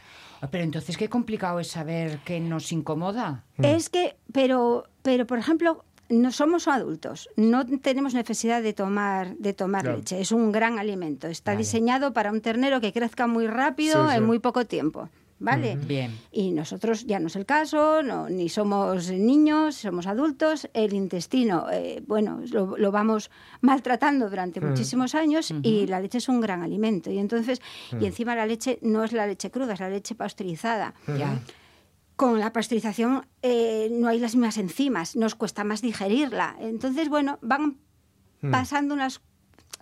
Ah, 0.43 0.49
Pero 0.51 0.65
entonces 0.65 0.97
qué 0.97 1.09
complicado 1.09 1.61
es 1.61 1.69
saber 1.69 2.19
qué 2.25 2.41
nos 2.41 2.73
incomoda. 2.73 3.45
Es 3.59 3.91
que, 3.91 4.17
pero, 4.33 4.85
pero 5.03 5.27
por 5.27 5.39
ejemplo, 5.39 5.85
no 6.09 6.33
somos 6.33 6.67
adultos, 6.67 7.29
no 7.37 7.65
tenemos 7.67 8.15
necesidad 8.15 8.63
de 8.63 8.73
tomar, 8.73 9.37
de 9.37 9.53
tomar 9.53 9.83
Claro. 9.83 9.99
leche. 9.99 10.21
Es 10.21 10.33
un 10.33 10.51
gran 10.51 10.79
alimento. 10.79 11.29
Está 11.29 11.53
Vale. 11.53 11.59
diseñado 11.59 12.13
para 12.13 12.33
un 12.33 12.41
ternero 12.41 12.81
que 12.81 12.93
crezca 12.93 13.27
muy 13.27 13.47
rápido 13.47 14.03
Sí, 14.07 14.11
sí. 14.13 14.17
en 14.17 14.25
muy 14.25 14.39
poco 14.39 14.65
tiempo. 14.65 15.09
¿Vale? 15.41 15.77
Bien. 15.77 16.19
Y 16.31 16.53
nosotros 16.53 17.07
ya 17.07 17.19
no 17.19 17.29
es 17.29 17.37
el 17.37 17.47
caso, 17.47 18.03
no, 18.03 18.29
ni 18.29 18.51
somos 18.51 19.11
niños, 19.11 19.75
somos 19.75 20.07
adultos. 20.07 20.69
El 20.75 20.93
intestino, 20.93 21.67
eh, 21.73 22.03
bueno, 22.07 22.43
lo, 22.51 22.77
lo 22.77 22.93
vamos 22.93 23.31
maltratando 23.63 24.29
durante 24.29 24.61
muchísimos 24.61 25.15
años 25.15 25.53
y 25.63 25.87
la 25.87 25.99
leche 25.99 26.19
es 26.19 26.29
un 26.29 26.43
gran 26.43 26.63
alimento. 26.63 27.11
Y 27.11 27.19
entonces, 27.19 27.63
y 27.99 28.05
encima 28.05 28.37
la 28.37 28.45
leche 28.45 28.79
no 28.83 29.03
es 29.03 29.13
la 29.13 29.27
leche 29.27 29.51
cruda, 29.51 29.73
es 29.73 29.81
la 29.81 29.89
leche 29.89 30.15
pasteurizada. 30.15 30.95
Ya. 31.07 31.41
Con 32.17 32.39
la 32.39 32.53
pasteurización 32.53 33.27
eh, 33.41 33.89
no 33.91 34.09
hay 34.09 34.19
las 34.19 34.35
mismas 34.35 34.59
enzimas, 34.59 35.17
nos 35.17 35.35
cuesta 35.35 35.65
más 35.65 35.81
digerirla. 35.81 36.55
Entonces, 36.61 37.09
bueno, 37.09 37.39
van 37.41 37.79
pasando 38.51 38.95
unas 38.95 39.23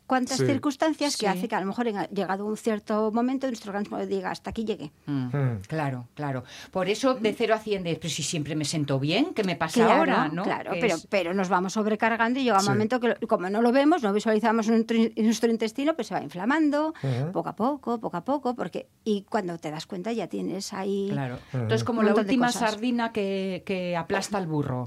cuantas 0.09 0.39
Sí. 0.39 0.47
circunstancias 0.47 1.17
que 1.17 1.29
hace 1.29 1.47
que 1.47 1.55
a 1.55 1.61
lo 1.61 1.67
mejor 1.67 1.87
en- 1.87 2.09
llegado 2.13 2.45
un 2.47 2.57
cierto 2.57 3.13
momento 3.13 3.47
nuestro 3.47 3.71
organismo 3.71 3.99
diga 4.05 4.31
hasta 4.33 4.51
aquí 4.51 4.65
llegué. 4.65 4.91
Mm, 5.07 5.27
Mm. 5.29 5.61
Claro, 5.69 6.09
claro. 6.15 6.43
Por 6.73 6.89
eso 6.89 7.15
de 7.15 7.33
cero 7.35 7.55
a 7.55 7.59
cien 7.59 7.85
de, 7.85 7.95
pero 7.95 8.09
si 8.09 8.23
siempre 8.25 8.57
me 8.57 8.65
siento 8.65 8.99
bien, 8.99 9.35
¿qué 9.35 9.45
me 9.45 9.55
pasa 9.55 9.75
Claro, 9.85 9.93
ahora? 9.99 10.29
¿no? 10.33 10.43
claro, 10.43 10.73
pero, 10.81 10.97
es- 10.97 11.07
pero 11.09 11.35
nos 11.35 11.49
vamos 11.49 11.75
sobrecargando 11.75 12.41
y 12.41 12.45
llega 12.45 12.57
un 12.57 12.63
Sí. 12.65 12.69
momento 12.71 12.99
que, 12.99 13.09
lo- 13.09 13.29
como 13.29 13.49
no 13.51 13.61
lo 13.63 13.71
vemos, 13.71 14.03
no 14.03 14.13
visualizamos 14.13 14.67
nuestro, 14.69 14.99
nuestro 15.17 15.51
intestino, 15.51 15.95
pues 15.95 16.09
se 16.09 16.15
va 16.15 16.23
inflamando 16.23 16.95
poco 17.33 17.51
a 17.51 17.55
poco, 17.55 18.01
poco 18.01 18.17
a 18.17 18.25
poco, 18.25 18.55
porque 18.57 18.89
y 19.05 19.23
cuando 19.29 19.59
te 19.59 19.71
das 19.71 19.87
cuenta 19.87 20.11
ya 20.13 20.27
tienes 20.27 20.73
ahí... 20.73 21.09
Claro. 21.13 21.39
Entonces, 21.53 21.85
como 21.85 22.03
la 22.03 22.15
última 22.15 22.51
sardina 22.51 23.13
que, 23.13 23.63
que 23.67 23.97
aplasta 23.97 24.39
al 24.39 24.47
burro. 24.47 24.87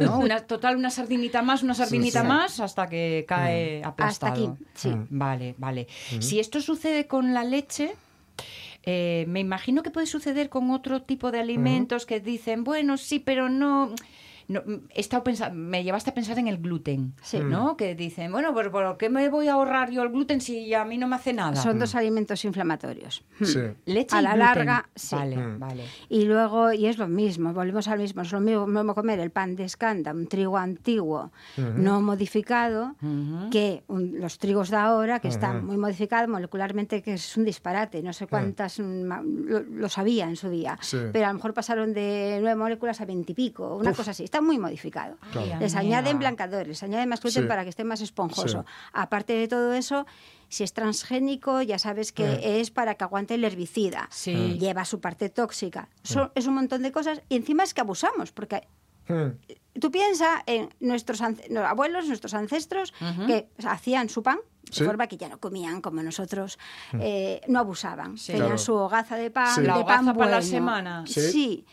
¿no? 0.00 0.18
Una, 0.18 0.40
total, 0.40 0.76
una 0.76 0.88
sardinita 0.90 1.42
más, 1.42 1.62
una 1.62 1.74
sardinita 1.74 2.22
sí. 2.22 2.26
más, 2.26 2.60
hasta 2.60 2.86
que 2.86 3.24
cae 3.28 3.82
aplastado. 3.84 4.32
Hasta 4.32 4.52
aquí, 4.52 4.61
sí. 4.74 4.90
Vale, 5.10 5.54
vale. 5.58 5.86
Si 6.20 6.38
esto 6.40 6.60
sucede 6.60 7.06
con 7.06 7.34
la 7.34 7.44
leche, 7.44 7.94
eh, 8.84 9.24
me 9.28 9.40
imagino 9.40 9.82
que 9.82 9.90
puede 9.90 10.06
suceder 10.06 10.48
con 10.48 10.70
otro 10.70 11.02
tipo 11.02 11.30
de 11.30 11.38
alimentos 11.40 12.06
que 12.06 12.20
dicen, 12.20 12.64
bueno, 12.64 12.96
sí, 12.96 13.18
pero 13.18 13.48
no... 13.48 13.94
no, 14.52 14.62
he 14.90 15.00
estado 15.00 15.24
pensa- 15.24 15.50
me 15.50 15.82
llevaste 15.84 16.10
a 16.10 16.14
pensar 16.14 16.38
en 16.38 16.48
el 16.48 16.58
gluten, 16.58 17.14
Sí. 17.22 17.40
¿no? 17.40 17.76
Que 17.76 17.94
dicen, 17.94 18.30
bueno, 18.32 18.54
pero 18.54 18.70
¿por 18.70 18.96
qué 18.98 19.08
me 19.08 19.28
voy 19.28 19.48
a 19.48 19.54
ahorrar 19.54 19.90
yo 19.90 20.02
el 20.02 20.10
gluten 20.10 20.40
si 20.40 20.72
a 20.74 20.84
mí 20.84 20.98
no 20.98 21.08
me 21.08 21.16
hace 21.16 21.32
nada? 21.32 21.56
Son 21.56 21.78
dos 21.78 21.94
alimentos 21.94 22.44
inflamatorios. 22.44 23.24
Sí. 23.42 23.58
Leche 23.86 24.16
a 24.16 24.20
y 24.20 24.22
la 24.24 24.30
gluten. 24.34 24.38
larga, 24.66 24.88
sí. 24.94 25.14
Vale, 25.16 25.36
Mm. 25.36 25.58
vale. 25.58 25.84
Y 26.08 26.24
luego, 26.24 26.72
y 26.72 26.86
es 26.86 26.98
lo 26.98 27.08
mismo, 27.08 27.52
volvemos 27.52 27.88
al 27.88 27.98
mismo, 27.98 28.22
es 28.22 28.32
lo 28.32 28.40
mismo, 28.40 28.66
mismo 28.66 28.94
comer 28.94 29.18
el 29.20 29.30
pan 29.30 29.56
de 29.56 29.64
escanda, 29.64 30.12
un 30.12 30.26
trigo 30.26 30.56
antiguo, 30.58 31.32
no 31.56 32.00
modificado, 32.02 32.94
que 33.50 33.82
un- 33.88 34.18
los 34.20 34.38
trigos 34.38 34.70
de 34.70 34.76
ahora, 34.76 35.20
que 35.20 35.28
están 35.28 35.64
muy 35.64 35.76
modificados 35.76 36.28
molecularmente, 36.28 37.02
que 37.02 37.14
es 37.14 37.36
un 37.36 37.44
disparate, 37.44 38.02
no 38.02 38.12
sé 38.12 38.26
cuántas 38.26 38.78
mm, 38.78 39.02
ma- 39.04 39.22
lo, 39.22 39.60
lo 39.60 39.88
sabía 39.88 40.28
en 40.28 40.36
su 40.36 40.50
día, 40.50 40.78
Sí. 40.80 40.98
pero 41.12 41.26
a 41.26 41.28
lo 41.28 41.34
mejor 41.34 41.54
pasaron 41.54 41.92
de 41.94 42.38
nueve 42.40 42.56
moléculas 42.56 43.00
a 43.00 43.04
veintipico, 43.06 43.76
una 43.76 43.90
Uf. 43.92 43.96
cosa 43.96 44.10
así, 44.10 44.24
está 44.24 44.40
muy 44.42 44.58
modificado. 44.58 45.16
Ay, 45.34 45.54
Les 45.60 45.74
añaden 45.74 46.18
blancadores, 46.18 46.68
les 46.68 46.82
añaden 46.82 47.08
más 47.08 47.20
gluten 47.20 47.42
Sí. 47.44 47.48
para 47.48 47.62
que 47.64 47.70
esté 47.70 47.84
más 47.84 48.00
esponjoso. 48.00 48.62
Sí. 48.62 48.68
Aparte 48.92 49.32
de 49.34 49.48
todo 49.48 49.72
eso, 49.72 50.06
si 50.48 50.64
es 50.64 50.72
transgénico, 50.72 51.62
ya 51.62 51.78
sabes 51.78 52.12
que 52.12 52.60
es 52.60 52.70
para 52.70 52.94
que 52.96 53.04
aguante 53.04 53.34
el 53.34 53.44
herbicida 53.44 54.08
Sí. 54.10 54.58
lleva 54.58 54.84
su 54.84 55.00
parte 55.00 55.28
tóxica. 55.30 55.88
So- 56.02 56.30
es 56.34 56.46
un 56.46 56.54
montón 56.54 56.82
de 56.82 56.92
cosas 56.92 57.22
y 57.28 57.36
encima 57.36 57.62
es 57.62 57.72
que 57.74 57.80
abusamos, 57.80 58.32
porque 58.32 58.66
Mm. 59.08 59.78
tú 59.80 59.90
piensas 59.90 60.42
en 60.46 60.68
nuestros 60.80 61.20
abuelos, 61.22 62.06
nuestros 62.06 62.34
ancestros, 62.34 62.92
que 63.26 63.48
hacían 63.66 64.08
su 64.08 64.22
pan 64.22 64.38
de 64.62 64.72
Sí. 64.72 64.84
forma 64.84 65.06
que 65.08 65.16
ya 65.16 65.28
no 65.28 65.38
comían 65.40 65.80
como 65.80 66.02
nosotros, 66.02 66.56
eh, 67.00 67.40
no 67.48 67.58
abusaban. 67.58 68.16
Sí. 68.16 68.28
Tenían 68.32 68.46
Claro. 68.46 68.58
su 68.58 68.74
hogaza 68.74 69.16
de 69.16 69.30
pan, 69.30 69.54
Sí. 69.54 69.60
de 69.62 69.66
La 69.66 69.74
pan 69.84 70.04
hogaza 70.04 70.14
para 70.18 70.30
la 70.30 70.42
semana. 70.42 71.04
Sí. 71.06 71.20
Sí. 71.20 71.64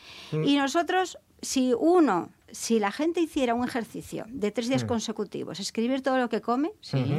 Y 0.43 0.57
nosotros, 0.57 1.17
si 1.41 1.73
uno, 1.77 2.29
si 2.51 2.79
la 2.79 2.91
gente 2.91 3.21
hiciera 3.21 3.53
un 3.53 3.67
ejercicio 3.67 4.25
de 4.29 4.51
tres 4.51 4.67
días 4.67 4.85
consecutivos, 4.85 5.59
escribir 5.59 6.01
todo 6.01 6.17
lo 6.17 6.29
que 6.29 6.41
come 6.41 6.71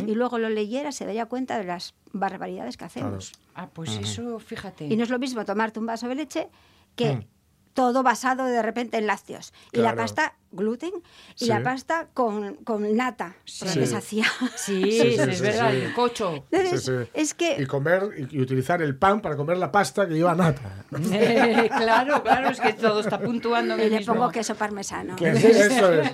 y 0.06 0.14
luego 0.14 0.38
lo 0.38 0.48
leyera, 0.48 0.92
se 0.92 1.06
daría 1.06 1.26
cuenta 1.26 1.58
de 1.58 1.64
las 1.64 1.94
barbaridades 2.12 2.76
que 2.76 2.84
hacemos. 2.84 3.32
Ah, 3.54 3.68
pues 3.72 3.96
eso, 3.96 4.38
fíjate. 4.38 4.86
Y 4.86 4.96
no 4.96 5.04
es 5.04 5.10
lo 5.10 5.18
mismo 5.18 5.44
tomarte 5.44 5.78
un 5.78 5.86
vaso 5.86 6.08
de 6.08 6.14
leche 6.14 6.48
que 6.96 7.26
todo 7.74 8.02
basado 8.02 8.44
de 8.44 8.62
repente 8.62 8.98
en 8.98 9.06
lácteos. 9.06 9.52
Y 9.72 9.78
la 9.78 9.82
Claro. 9.92 9.96
pasta, 9.98 10.34
gluten, 10.52 10.90
y 11.36 11.44
Sí. 11.44 11.46
la 11.46 11.62
pasta 11.62 12.08
con, 12.12 12.56
con 12.64 12.96
nata, 12.96 13.36
porque 13.60 13.74
Sí. 13.74 13.86
se 13.86 13.96
hacía. 13.96 14.24
Sí, 14.56 14.82
Sí, 14.90 15.00
sí, 15.00 15.16
sí, 15.16 15.30
es 15.30 15.40
verdad, 15.40 15.70
sí. 15.70 15.76
el 15.76 15.94
cocho. 15.94 16.44
Entonces, 16.50 16.84
Sí, 16.84 16.92
sí. 17.04 17.10
es 17.14 17.34
que 17.34 17.56
Y 17.62 17.66
comer 17.66 18.26
y, 18.30 18.40
utilizar 18.40 18.82
el 18.82 18.96
pan 18.96 19.20
para 19.20 19.36
comer 19.36 19.56
la 19.58 19.70
pasta 19.70 20.08
que 20.08 20.14
lleva 20.14 20.34
nata. 20.34 20.84
claro, 21.78 22.22
claro, 22.22 22.48
es 22.50 22.60
que 22.60 22.72
todo 22.72 23.00
está 23.00 23.20
puntuando 23.20 23.76
y 23.76 23.88
le 23.88 23.98
mismo. 23.98 24.14
pongo 24.14 24.30
queso 24.30 24.54
parmesano. 24.54 25.16
Que 25.16 25.34
sí, 25.36 25.46
eso 25.50 25.92
es, 25.92 26.10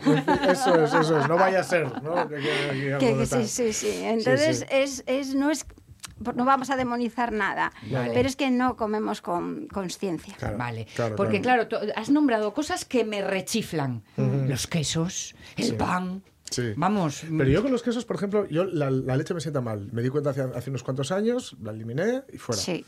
eso 0.49 0.85
es, 0.85 0.95
eso 0.95 1.21
es. 1.21 1.29
No 1.29 1.37
vaya 1.37 1.61
a 1.61 1.65
ser, 1.65 2.03
¿no? 2.03 2.29
Que- 2.29 2.37
que- 2.99 3.17
que- 3.17 3.27
sí, 3.27 3.47
sí, 3.47 3.73
sí. 3.73 4.01
Entonces, 4.05 4.59
sí. 4.61 4.65
Es, 4.71 5.03
es, 5.07 5.35
no 5.35 5.51
es 5.51 5.65
no 6.35 6.45
vamos 6.45 6.71
a 6.71 6.77
demonizar 6.77 7.33
nada, 7.33 7.73
Vale. 7.91 8.13
pero 8.15 8.29
es 8.29 8.37
que 8.37 8.51
no 8.51 8.77
comemos 8.77 9.21
con 9.23 9.67
conciencia. 9.69 10.35
Claro, 10.39 10.59
Vale, 10.59 10.87
claro, 10.95 11.17
porque 11.17 11.41
claro. 11.41 11.69
has 11.95 12.11
nombrado 12.11 12.53
cosas 12.55 12.85
que 12.85 13.05
me 13.05 13.23
rechiflan. 13.23 14.03
Los 14.17 14.67
quesos, 14.67 15.35
el 15.57 15.75
pan. 15.77 16.23
Sí. 16.51 16.73
Vamos. 16.77 17.25
Pero 17.29 17.51
yo 17.51 17.61
con 17.63 17.73
los 17.73 17.83
quesos, 17.83 18.05
por 18.05 18.17
ejemplo, 18.17 18.49
yo 18.49 18.65
la, 18.65 18.89
la 18.91 19.17
leche 19.17 19.35
me 19.35 19.41
sienta 19.41 19.61
mal. 19.61 19.89
Me 19.93 20.01
di 20.01 20.11
cuenta 20.11 20.31
hace, 20.31 20.43
hace 20.43 20.71
unos 20.71 20.85
cuantos 20.85 21.11
años, 21.11 21.57
la 21.61 21.73
eliminé 21.73 22.23
y 22.33 22.39
fuera. 22.39 22.63
Sí. 22.63 22.85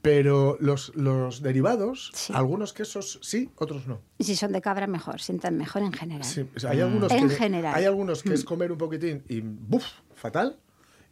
Pero 0.00 0.56
los, 0.60 0.92
los 0.96 1.42
derivados, 1.42 2.10
Sí. 2.14 2.32
algunos 2.34 2.72
quesos 2.72 3.18
sí, 3.22 3.50
otros 3.56 3.86
no. 3.86 4.00
Y 4.18 4.24
si 4.24 4.36
son 4.36 4.52
de 4.52 4.60
cabra, 4.60 4.86
mejor, 4.86 5.20
sientan 5.20 5.56
mejor 5.56 5.82
en 5.82 5.92
general. 5.92 6.24
Sí, 6.24 6.46
o 6.54 6.60
sea, 6.60 6.70
hay 6.70 6.80
algunos 6.80 7.10
En 7.12 7.28
que, 7.28 7.34
general. 7.36 7.74
Hay 7.74 7.84
algunos 7.84 8.22
que 8.22 8.34
es 8.34 8.44
comer 8.44 8.70
un 8.72 8.78
poquitín 8.78 9.22
y 9.28 9.40
¡buf! 9.40 9.84
fatal. 10.14 10.58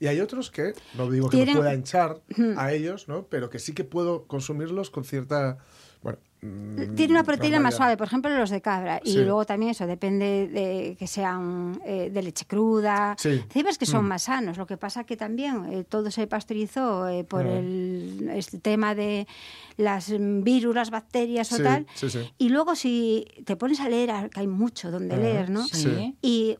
Y 0.02 0.08
hay 0.08 0.18
otros 0.20 0.50
que, 0.50 0.74
no 0.96 1.08
digo 1.08 1.28
que 1.30 1.36
Tienen- 1.36 1.54
me 1.54 1.60
pueda 1.60 1.74
hinchar 1.74 2.20
a 2.56 2.72
ellos, 2.72 3.06
¿no? 3.06 3.26
Pero 3.28 3.48
que 3.50 3.60
sí 3.60 3.72
que 3.72 3.84
puedo 3.84 4.26
consumirlos 4.26 4.90
con 4.90 5.04
cierta. 5.04 5.58
Bueno. 6.02 6.18
mm, 6.40 6.96
Tiene 6.96 7.12
una 7.12 7.22
proteína 7.22 7.60
más 7.60 7.76
suave, 7.76 7.96
por 7.96 8.08
ejemplo, 8.08 8.28
los 8.36 8.50
de 8.50 8.60
cabra. 8.60 9.00
Y 9.04 9.18
luego 9.18 9.44
también 9.44 9.70
eso, 9.70 9.86
depende 9.86 10.48
de 10.48 10.96
que 10.98 11.06
sean 11.06 11.80
eh, 11.86 12.10
de 12.12 12.20
leche 12.20 12.44
cruda. 12.46 13.14
Sí. 13.16 13.44
Decimos 13.46 13.78
que 13.78 13.86
son 13.86 14.04
Mm. 14.04 14.08
más 14.08 14.22
sanos. 14.24 14.56
Lo 14.58 14.66
que 14.66 14.76
pasa 14.76 15.04
que 15.04 15.16
también 15.16 15.66
eh, 15.72 15.84
todo 15.84 16.10
se 16.10 16.26
pasteurizó 16.26 17.08
eh, 17.08 17.22
por 17.22 17.44
Mm. 17.44 17.48
el, 17.48 18.30
este 18.34 18.58
tema 18.58 18.96
de 18.96 19.28
las 19.76 20.08
mm, 20.10 20.42
virus, 20.42 20.74
las 20.74 20.90
bacterias 20.90 21.52
o 21.52 21.58
Sí, 21.58 21.62
tal. 21.62 21.86
sí, 21.94 22.10
sí. 22.10 22.18
Y 22.38 22.48
luego 22.48 22.74
si 22.74 23.24
te 23.44 23.54
pones 23.54 23.78
a 23.78 23.88
leer, 23.88 24.10
que 24.30 24.40
hay 24.40 24.48
mucho 24.48 24.90
donde 24.90 25.14
Ajá, 25.14 25.22
leer, 25.22 25.48
¿no? 25.50 25.64
sí. 25.64 26.16
Y, 26.22 26.58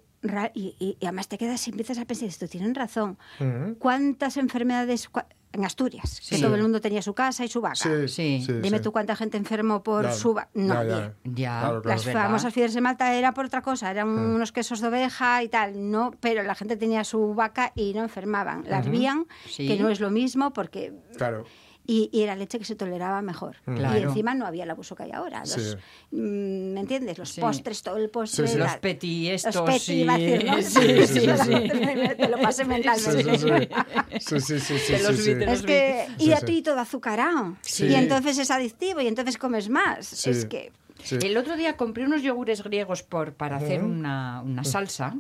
y, 0.54 0.76
y- 0.78 0.96
y 1.00 1.06
además 1.06 1.28
te 1.28 1.38
quedas 1.38 1.66
y 1.66 1.70
empiezas 1.70 1.98
a 1.98 2.04
pensar, 2.04 2.28
esto 2.28 2.46
tienen 2.48 2.74
razón. 2.74 3.18
Ujú. 3.40 3.76
¿Cuántas 3.78 4.36
enfermedades 4.36 5.10
cua- 5.10 5.26
en 5.52 5.64
Asturias? 5.64 6.20
Que 6.30 6.38
todo 6.38 6.54
el 6.54 6.62
mundo 6.62 6.80
tenía 6.80 7.02
su 7.02 7.12
casa 7.14 7.44
y 7.44 7.48
su 7.48 7.60
vaca. 7.60 7.74
Sí, 7.74 8.08
Sí. 8.08 8.42
sí, 8.46 8.52
Dime 8.62 8.78
sí. 8.78 8.84
tú 8.84 8.92
cuánta 8.92 9.16
gente 9.16 9.36
enfermó 9.36 9.82
por 9.82 10.04
Ya, 10.04 10.12
su 10.12 10.32
vaca. 10.34 10.48
No, 10.54 10.74
ya, 10.82 10.88
ya. 10.88 11.14
Ya. 11.24 11.60
Claro, 11.60 11.82
claro. 11.82 11.96
Las 11.96 12.04
¿verdad? 12.06 12.22
famosas 12.24 12.54
fiebres 12.54 12.74
de 12.74 12.80
Malta 12.80 13.14
era 13.14 13.34
por 13.34 13.46
otra 13.46 13.60
cosa, 13.62 13.90
eran 13.90 14.08
Mm. 14.14 14.34
unos 14.36 14.52
quesos 14.52 14.80
de 14.80 14.88
oveja 14.88 15.42
y 15.42 15.48
tal, 15.48 15.90
no, 15.90 16.12
pero 16.20 16.42
la 16.42 16.54
gente 16.54 16.76
tenía 16.76 17.04
su 17.04 17.34
vaca 17.34 17.72
y 17.74 17.92
no 17.94 18.02
enfermaban. 18.02 18.64
La 18.68 18.78
hervían, 18.78 19.26
Sí. 19.48 19.66
que 19.68 19.76
no 19.78 19.88
es 19.90 20.00
lo 20.00 20.10
mismo 20.10 20.52
porque 20.52 20.92
Claro. 21.18 21.44
Y, 21.86 22.08
y 22.12 22.22
era 22.22 22.36
leche 22.36 22.58
que 22.58 22.64
se 22.64 22.76
toleraba 22.76 23.22
mejor. 23.22 23.56
Claro. 23.64 23.98
Y 23.98 24.02
encima 24.02 24.34
no 24.34 24.46
había 24.46 24.64
el 24.64 24.70
abuso 24.70 24.94
que 24.94 25.02
hay 25.04 25.10
ahora. 25.12 25.40
Los, 25.40 25.50
Sí. 25.52 25.76
mm, 26.12 26.72
¿Me 26.74 26.80
entiendes? 26.80 27.18
Los 27.18 27.30
Sí. 27.30 27.40
postres, 27.40 27.82
todo 27.82 27.96
el 27.96 28.08
postre. 28.10 28.46
Sí, 28.46 28.52
sí. 28.54 28.58
la- 28.58 28.66
Los 28.66 28.76
petit 28.76 29.30
estos, 29.32 29.54
Los 29.56 29.64
petit, 29.64 29.80
sí. 29.82 30.00
iba 30.02 30.14
a 30.14 30.18
decir, 30.18 30.44
¿no? 30.44 30.52
Sí, 30.62 31.06
sí, 31.06 31.20
sí. 31.20 31.68
Te 32.16 32.28
lo 32.28 32.38
pasé 32.40 32.64
mentalmente. 32.64 33.38
sí, 33.38 34.40
sí. 34.40 34.58
Sí, 34.58 35.32
Es 35.40 35.62
que, 35.62 36.06
y 36.18 36.32
a 36.32 36.40
ti 36.40 36.62
todo 36.62 36.78
azucarado. 36.78 37.56
Sí. 37.62 37.86
Y 37.86 37.94
entonces 37.94 38.38
es 38.38 38.50
adictivo 38.50 39.00
y 39.00 39.06
entonces 39.06 39.36
comes 39.38 39.68
más. 39.68 40.06
Sí. 40.06 40.30
Es 40.30 40.46
que 40.46 40.72
Sí. 41.02 41.16
El 41.20 41.36
otro 41.36 41.56
día 41.56 41.76
compré 41.76 42.04
unos 42.04 42.22
yogures 42.22 42.62
griegos 42.62 43.02
por, 43.02 43.34
para 43.34 43.56
hacer 43.56 43.82
una, 43.82 44.40
una 44.42 44.62
salsa 44.62 45.16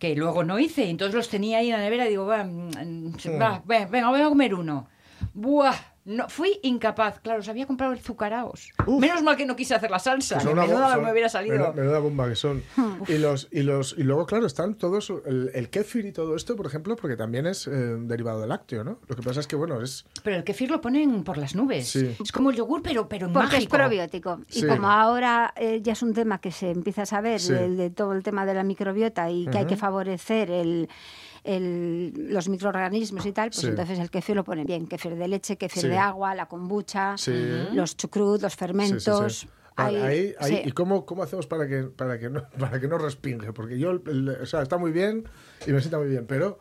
que 0.00 0.16
luego 0.16 0.42
no 0.42 0.58
hice. 0.58 0.84
y 0.86 0.90
Entonces 0.90 1.14
los 1.14 1.28
tenía 1.28 1.58
ahí 1.58 1.66
en 1.70 1.74
la 1.76 1.78
nevera 1.78 2.06
y 2.06 2.08
digo, 2.08 2.26
va, 2.26 2.42
mm, 2.42 3.12
va, 3.40 3.62
venga, 3.88 4.08
voy 4.08 4.20
a 4.20 4.28
comer 4.28 4.52
uno. 4.52 4.88
Buah, 5.32 5.76
no, 6.04 6.28
fui 6.28 6.58
incapaz. 6.62 7.20
Claro, 7.20 7.38
los 7.38 7.48
había 7.48 7.66
comprado 7.66 7.92
azucarados. 7.92 8.70
Uf. 8.86 9.00
Menos 9.00 9.22
mal 9.22 9.36
que 9.36 9.46
no 9.46 9.54
quise 9.56 9.74
hacer 9.74 9.90
la 9.90 9.98
salsa. 9.98 10.38
Que 10.38 10.44
son 10.44 10.54
que 10.54 10.60
menuda 10.60 10.96
me 10.96 11.12
hubiera 11.12 11.28
salido. 11.28 11.54
menuda- 11.56 11.72
menuda 11.72 11.98
bomba 12.00 12.28
que 12.28 12.34
son. 12.36 12.62
y, 13.08 13.18
los, 13.18 13.48
y, 13.52 13.62
los, 13.62 13.94
y 13.96 14.02
luego, 14.02 14.26
claro, 14.26 14.46
están 14.46 14.74
todos. 14.74 15.12
El, 15.26 15.50
el 15.54 15.70
kéfir 15.70 16.04
y 16.06 16.12
todo 16.12 16.34
esto, 16.34 16.56
por 16.56 16.66
ejemplo, 16.66 16.96
porque 16.96 17.16
también 17.16 17.46
es 17.46 17.66
eh, 17.66 17.70
derivado 17.70 18.40
del 18.40 18.48
lácteo, 18.48 18.82
¿no? 18.84 18.98
Lo 19.06 19.14
que 19.16 19.22
pasa 19.22 19.40
es 19.40 19.46
que, 19.46 19.56
bueno, 19.56 19.80
es. 19.80 20.04
Pero 20.24 20.36
el 20.36 20.44
kefir 20.44 20.70
lo 20.70 20.80
ponen 20.80 21.22
por 21.24 21.38
las 21.38 21.54
nubes. 21.54 21.88
Sí. 21.88 22.16
Es 22.22 22.32
como 22.32 22.50
el 22.50 22.56
yogur, 22.56 22.82
pero, 22.82 23.08
pero 23.08 23.32
Porque 23.32 23.58
es 23.58 23.66
probiótico. 23.66 24.40
Y 24.50 24.60
Sí. 24.60 24.66
como 24.66 24.88
ahora 24.88 25.52
eh, 25.56 25.80
ya 25.82 25.92
es 25.92 26.02
un 26.02 26.14
tema 26.14 26.40
que 26.40 26.50
se 26.52 26.70
empieza 26.70 27.02
a 27.02 27.06
saber 27.06 27.40
Sí. 27.40 27.52
de, 27.52 27.68
de 27.70 27.90
todo 27.90 28.12
el 28.12 28.22
tema 28.22 28.44
de 28.46 28.54
la 28.54 28.64
microbiota 28.64 29.30
y 29.30 29.46
que 29.46 29.58
hay 29.58 29.66
que 29.66 29.76
favorecer 29.76 30.50
el, 30.50 30.88
el- 31.44 32.12
los 32.32 32.48
microorganismos 32.48 33.26
y 33.26 33.32
tal, 33.32 33.50
pues 33.50 33.60
Sí. 33.60 33.66
entonces 33.68 33.98
el 33.98 34.10
kefir 34.10 34.36
lo 34.36 34.44
pone 34.44 34.64
bien. 34.64 34.86
Kefir 34.86 35.16
de 35.16 35.28
leche, 35.28 35.56
kefir 35.56 35.82
Sí. 35.82 35.88
de 35.88 35.98
agua, 35.98 36.34
la 36.34 36.46
kombucha, 36.46 37.16
Sí. 37.18 37.32
los 37.72 37.96
chucrut, 37.96 38.40
los 38.42 38.52
Sí, 38.52 38.56
sí, 38.56 38.58
fermentos. 38.58 39.38
sí. 39.38 39.48
Vale, 39.74 40.02
Hay- 40.02 40.04
ahí- 40.18 40.34
ahí- 40.38 40.56
sí. 40.56 40.62
¿Y 40.68 40.72
cómo, 40.72 41.06
cómo 41.06 41.22
hacemos 41.22 41.46
para 41.46 41.66
que, 41.66 41.84
para, 41.84 42.18
que 42.18 42.28
no, 42.28 42.42
para 42.58 42.78
que 42.78 42.88
no 42.88 42.98
respinge? 42.98 43.52
Porque 43.54 43.78
yo, 43.78 43.90
el- 43.92 44.38
o 44.42 44.46
sea, 44.46 44.62
está 44.62 44.76
muy 44.76 44.92
bien 44.92 45.24
y 45.66 45.72
me 45.72 45.80
sienta 45.80 45.98
muy 45.98 46.08
bien, 46.08 46.26
pero 46.26 46.58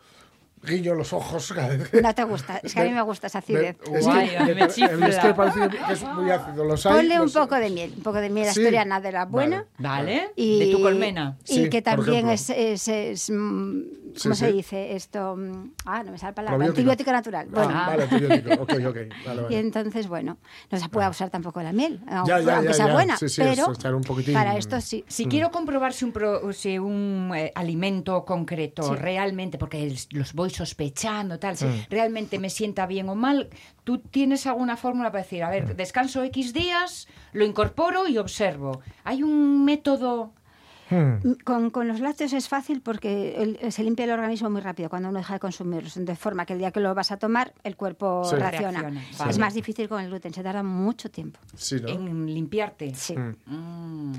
guiño 0.64 0.94
los 0.94 1.12
ojos 1.14 1.52
cada 1.54 1.70
vez 1.70 1.92
No 2.02 2.14
te 2.16 2.24
gusta. 2.24 2.58
Es 2.64 2.74
que 2.74 2.82
a 2.82 2.84
mí 2.84 2.92
me 2.92 3.02
gusta 3.02 3.28
esa 3.28 3.40
acidez. 3.40 3.78
Es 3.94 4.06
que- 4.06 4.38
a 4.38 4.46
mí 4.46 4.54
me 4.56 4.62
es 4.66 4.76
que 4.76 4.82
chifla. 4.88 5.36
parece 5.36 5.60
que 5.70 5.94
es 5.94 6.04
muy 6.04 6.30
ácido. 6.32 6.66
Los 6.66 6.86
hay, 6.86 6.94
Ponle 6.96 7.16
un 7.20 7.22
los- 7.26 7.34
poco 7.34 7.56
de 7.56 7.70
miel, 7.70 7.94
un 7.98 8.04
poco 8.04 8.18
de 8.20 8.30
miel 8.30 8.46
Sí. 8.46 8.60
asturiana 8.62 9.00
de 9.02 9.12
la 9.12 9.26
buena. 9.26 9.66
¿Vale? 9.78 10.30
Y, 10.36 10.60
De 10.60 10.72
tu 10.72 10.82
colmena. 10.82 11.38
Y 11.48 11.54
Sí, 11.56 11.70
que 11.70 11.82
también 11.82 12.30
es, 12.30 12.50
es, 12.50 12.88
es, 12.88 13.30
mm, 13.30 13.82
Sí, 14.16 14.24
¿cómo 14.24 14.36
se 14.36 14.48
sí. 14.48 14.54
dice 14.58 14.96
esto? 14.96 15.36
Mm, 15.38 15.72
Ah, 15.86 16.04
no 16.04 16.12
me 16.12 16.18
sale 16.18 16.32
la 16.32 16.36
palabra. 16.36 16.58
Probiótico. 16.58 16.92
Antibiótico 16.92 17.12
natural. 17.12 17.48
Ah, 17.48 17.52
Bueno, 17.54 17.74
vale, 17.74 18.04
antibiótico. 18.04 18.64
Ok, 18.64 18.74
ok. 18.74 18.96
Vale, 19.26 19.42
y 19.42 19.44
vale. 19.44 19.60
entonces, 19.60 20.08
bueno, 20.08 20.38
no 20.70 20.78
se 20.80 20.90
puede 20.90 21.10
usar 21.10 21.30
tampoco 21.30 21.62
la 21.64 21.72
miel, 21.72 22.02
aunque, 22.10 22.30
Ya, 22.30 22.40
ya, 22.40 22.56
aunque 22.58 22.68
ya, 22.70 22.74
sea 22.74 22.88
ya. 22.88 22.94
buena, 22.94 23.18
Sí, 23.18 23.30
sí, 23.30 23.42
pero 23.42 23.72
es 23.72 23.78
echar 23.80 23.96
un 23.96 24.04
poquitín. 24.04 24.34
para 24.34 24.58
esto 24.58 24.80
sí. 24.82 25.04
Si 25.08 25.26
quiero 25.28 25.50
comprobar 25.50 25.94
si 25.94 26.06
un, 26.06 26.12
pro- 26.12 26.52
si 26.54 26.78
un 26.78 27.32
eh, 27.36 27.52
alimento 27.56 28.24
concreto 28.26 28.84
Sí. 28.84 28.96
realmente, 28.96 29.58
porque 29.58 29.96
los 30.12 30.34
voy 30.34 30.51
sospechando, 30.52 31.40
tal, 31.40 31.58
si 31.58 31.66
Mm. 31.66 31.86
realmente 31.90 32.38
me 32.40 32.50
sienta 32.50 32.86
bien 32.86 33.10
o 33.10 33.16
mal, 33.16 33.50
¿tú 33.84 33.98
tienes 33.98 34.46
alguna 34.48 34.78
fórmula 34.78 35.12
para 35.12 35.24
decir, 35.24 35.44
a 35.44 35.48
Mm. 35.48 35.52
ver, 35.52 35.76
descanso 35.76 36.24
X 36.24 36.54
días, 36.54 37.08
lo 37.34 37.44
incorporo 37.46 38.08
y 38.08 38.18
observo? 38.18 38.82
¿Hay 39.04 39.24
un 39.24 39.66
método? 39.66 40.34
Hmm. 40.90 41.36
Con, 41.46 41.70
con 41.70 41.88
los 41.88 42.02
lácteos 42.02 42.34
es 42.34 42.50
fácil 42.50 42.82
porque 42.82 43.36
el- 43.42 43.72
se 43.72 43.82
limpia 43.82 44.04
el 44.04 44.12
organismo 44.12 44.50
muy 44.50 44.60
rápido 44.60 44.90
cuando 44.90 45.08
uno 45.08 45.20
deja 45.20 45.36
de 45.36 45.40
consumirlos, 45.40 45.96
de 45.96 46.16
forma 46.18 46.46
que 46.46 46.52
el 46.52 46.60
día 46.60 46.72
que 46.72 46.82
lo 46.82 46.94
vas 46.94 47.14
a 47.14 47.18
tomar, 47.18 47.54
el 47.64 47.78
cuerpo 47.78 48.26
Sí. 48.26 48.36
reacciona. 48.36 48.82
Reacciona, 48.82 49.30
Es 49.32 49.38
más 49.38 49.54
difícil 49.54 49.88
con 49.88 50.02
el 50.02 50.10
gluten, 50.10 50.34
se 50.34 50.44
tarda 50.44 50.64
mucho 50.64 51.10
tiempo. 51.10 51.40
Sí, 51.56 51.78
¿no? 51.82 51.88
En 51.88 52.26
limpiarte. 52.34 52.94
Sí. 52.94 53.16
Mm. 53.18 54.14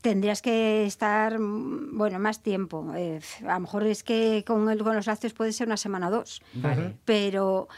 Tendrías 0.00 0.42
que 0.42 0.86
estar, 0.86 1.38
mm, 1.38 1.96
bueno, 1.98 2.18
más 2.18 2.42
tiempo. 2.42 2.92
Eh, 2.94 3.20
a 3.46 3.54
lo 3.54 3.60
mejor 3.60 3.84
es 3.84 4.04
que 4.04 4.44
con, 4.46 4.68
el- 4.70 4.82
con 4.84 4.94
los 4.94 5.06
lácteos 5.06 5.32
puede 5.34 5.52
ser 5.52 5.66
una 5.66 5.76
semana 5.76 6.08
o 6.08 6.10
dos. 6.10 6.40
Vale. 6.54 6.96
Pero 7.04 7.68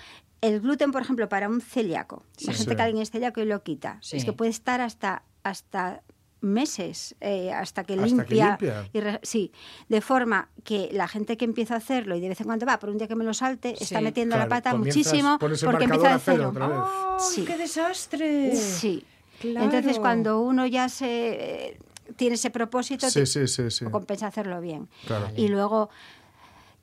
el 0.42 0.60
gluten, 0.60 0.92
por 0.92 1.00
ejemplo, 1.02 1.28
para 1.28 1.48
un 1.48 1.60
celíaco, 1.60 2.24
la 2.46 2.52
gente 2.52 2.70
Sí. 2.72 2.76
que 2.76 2.82
alguien 2.82 3.02
es 3.02 3.10
celíaco 3.10 3.40
y 3.40 3.46
lo 3.46 3.62
quita, 3.62 3.98
Sí. 4.02 4.16
es 4.18 4.24
que 4.24 4.32
puede 4.34 4.50
estar 4.50 4.80
hasta, 4.82 5.22
hasta 5.44 6.02
meses, 6.42 7.14
eh, 7.20 7.52
hasta 7.52 7.84
que 7.84 7.94
Hasta 7.94 8.24
que 8.24 8.34
limpia. 8.34 8.88
y 8.94 9.00
re- 9.00 9.20
sí, 9.22 9.52
de 9.90 10.00
forma 10.00 10.48
que 10.64 10.88
la 10.92 11.06
gente 11.06 11.36
que 11.36 11.44
empieza 11.44 11.74
a 11.74 11.76
hacerlo 11.78 12.16
y 12.16 12.20
de 12.20 12.30
vez 12.30 12.40
en 12.40 12.46
cuando 12.46 12.64
va, 12.64 12.78
por 12.78 12.88
un 12.88 12.96
día 12.96 13.08
que 13.08 13.14
me 13.16 13.24
lo 13.24 13.34
salte, 13.34 13.74
está 13.78 14.00
metiendo 14.00 14.36
Claro, 14.36 14.48
la 14.48 14.56
pata 14.56 14.74
muchísimo 14.74 15.38
porque 15.38 15.84
empieza 15.84 16.10
a 16.10 16.14
de 16.14 16.18
cero 16.20 16.36
cero. 16.36 16.48
otra 16.50 16.68
vez. 16.68 16.78
¡Ay, 16.82 17.18
Sí. 17.20 17.44
¡Qué 17.44 17.56
desastre! 17.58 18.56
Sí. 18.56 19.04
Claro. 19.38 19.64
Entonces, 19.66 19.98
cuando 19.98 20.40
uno 20.40 20.66
ya 20.66 20.88
se 20.90 21.68
eh, 21.68 21.78
tiene 22.16 22.34
ese 22.34 22.50
propósito, 22.50 23.08
Sí, 23.10 23.20
ti- 23.20 23.26
sí, 23.26 23.46
sí, 23.48 23.70
sí. 23.70 23.84
compensa 23.86 24.26
hacerlo 24.28 24.60
bien. 24.60 24.88
Claro. 25.06 25.28
Y 25.36 25.48
luego 25.48 25.90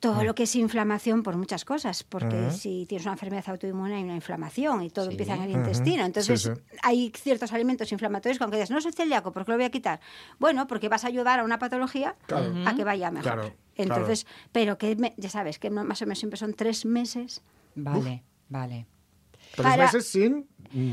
todo 0.00 0.22
lo 0.22 0.32
que 0.36 0.44
es 0.44 0.54
inflamación 0.54 1.24
por 1.24 1.36
muchas 1.36 1.64
cosas, 1.64 2.04
porque 2.04 2.52
si 2.52 2.86
tienes 2.86 3.04
una 3.04 3.14
enfermedad 3.14 3.44
autoinmune 3.48 3.96
hay 3.96 4.04
una 4.04 4.14
inflamación 4.14 4.82
y 4.84 4.90
todo 4.90 5.06
Sí. 5.06 5.10
empieza 5.10 5.34
en 5.34 5.42
el 5.42 5.50
intestino. 5.50 6.04
Entonces 6.04 6.40
Sí, 6.42 6.50
sí. 6.54 6.60
hay 6.84 7.12
ciertos 7.16 7.52
alimentos 7.52 7.90
inflamatorios 7.90 8.38
que 8.38 8.44
aunque 8.44 8.58
digas, 8.58 8.70
no 8.70 8.80
soy 8.80 8.92
celíaco, 8.92 9.32
¿por 9.32 9.44
qué 9.44 9.50
lo 9.50 9.56
voy 9.58 9.64
a 9.64 9.70
quitar? 9.70 9.98
Bueno, 10.38 10.68
porque 10.68 10.88
vas 10.88 11.02
a 11.04 11.08
ayudar 11.08 11.40
a 11.40 11.44
una 11.44 11.58
patología 11.58 12.14
Claro. 12.26 12.54
a 12.64 12.74
que 12.76 12.84
vaya 12.84 13.10
mejor. 13.10 13.32
Claro, 13.32 13.54
Entonces, 13.74 14.26
pero 14.52 14.78
que 14.78 14.94
me- 14.94 15.14
ya 15.16 15.30
sabes 15.30 15.58
que 15.58 15.68
no- 15.68 15.84
más 15.84 16.00
o 16.02 16.04
menos 16.06 16.18
siempre 16.20 16.36
son 16.38 16.54
tres 16.54 16.84
meses. 16.84 17.42
Vale, 17.74 18.22
vale. 18.48 18.86
Tres 19.56 19.66
para- 19.66 19.84
meses 19.84 20.06
sin 20.06 20.46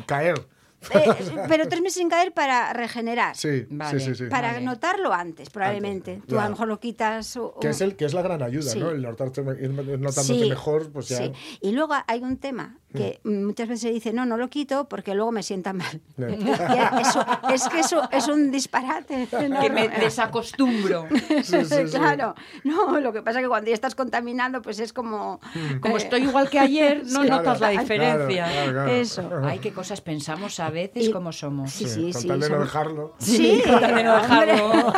caer. 0.07 0.47
Eh, 0.91 1.09
pero 1.49 1.67
tres 1.67 1.81
meses 1.81 1.97
sin 1.97 2.09
caer 2.09 2.33
para 2.33 2.73
regenerar. 2.73 3.35
Sí, 3.35 3.65
Vale. 3.69 3.99
sí, 3.99 4.05
sí, 4.05 4.15
sí. 4.15 4.23
Para 4.29 4.53
Vale. 4.53 4.65
notarlo 4.65 5.13
antes, 5.13 5.49
probablemente. 5.49 6.13
Antes, 6.15 6.27
Tú 6.27 6.39
a 6.39 6.43
lo 6.45 6.49
mejor 6.51 6.67
lo 6.67 6.79
quitas. 6.79 7.35
o- 7.37 7.57
Que 7.59 7.69
es, 7.69 7.81
el, 7.81 7.95
que 7.95 8.05
es 8.05 8.13
la 8.13 8.21
gran 8.21 8.41
ayuda, 8.43 8.71
Sí. 8.71 8.79
¿no? 8.79 8.89
El 8.91 9.01
notarte, 9.01 9.41
ir 9.41 9.69
notándote 9.71 10.23
Sí, 10.23 10.49
mejor, 10.49 10.91
pues 10.91 11.09
ya. 11.09 11.17
sí. 11.17 11.31
Y 11.61 11.71
luego 11.71 11.93
hay 12.07 12.21
un 12.21 12.37
tema 12.37 12.77
que 12.95 13.19
Mm. 13.23 13.45
muchas 13.45 13.67
veces 13.67 13.81
se 13.81 13.91
dice, 13.91 14.13
no, 14.13 14.25
no 14.25 14.37
lo 14.37 14.49
quito 14.49 14.85
porque 14.89 15.13
luego 15.15 15.31
me 15.31 15.43
sienta 15.43 15.73
mal. 15.73 16.01
Eso- 16.99 17.25
es 17.53 17.67
que 17.69 17.79
eso 17.81 18.07
es 18.11 18.27
un 18.27 18.51
disparate. 18.51 19.27
Que 19.61 19.69
me 19.69 19.87
desacostumbro. 19.89 21.07
Sí, 21.43 21.63
sí, 21.65 21.65
sí. 21.65 21.97
claro, 21.97 22.33
no, 22.63 22.99
lo 22.99 23.11
que 23.13 23.21
pasa 23.21 23.39
es 23.39 23.43
que 23.45 23.49
cuando 23.49 23.69
ya 23.69 23.73
estás 23.75 23.95
contaminando, 23.95 24.61
pues 24.61 24.79
es 24.79 24.93
como... 24.93 25.39
Como 25.81 25.95
eh, 25.97 26.01
estoy 26.01 26.23
igual 26.23 26.49
que 26.49 26.59
ayer, 26.59 27.03
no 27.05 27.21
Claro, 27.21 27.37
notas 27.43 27.59
la 27.59 27.69
diferencia. 27.69 28.45
claro, 28.47 28.71
claro. 28.71 28.91
Eso. 28.91 29.29
Ay, 29.43 29.59
qué 29.59 29.71
cosas 29.73 30.01
pensamos 30.01 30.59
a 30.59 30.69
veces 30.69 31.05
Y- 31.07 31.11
como 31.11 31.31
somos. 31.31 31.71
Sí, 31.71 31.87
sí, 31.87 32.11
con 32.11 32.21
sí. 32.21 32.27
tal 32.27 32.39
de 32.39 32.49
no 32.49 32.55
son- 32.55 32.63
dejarlo. 32.65 33.13
Sí, 33.19 33.61
con 33.65 33.79
tal 33.79 33.95
de 33.95 34.03
no 34.03 34.15
hombre. 34.15 34.45
dejarlo. 34.45 34.93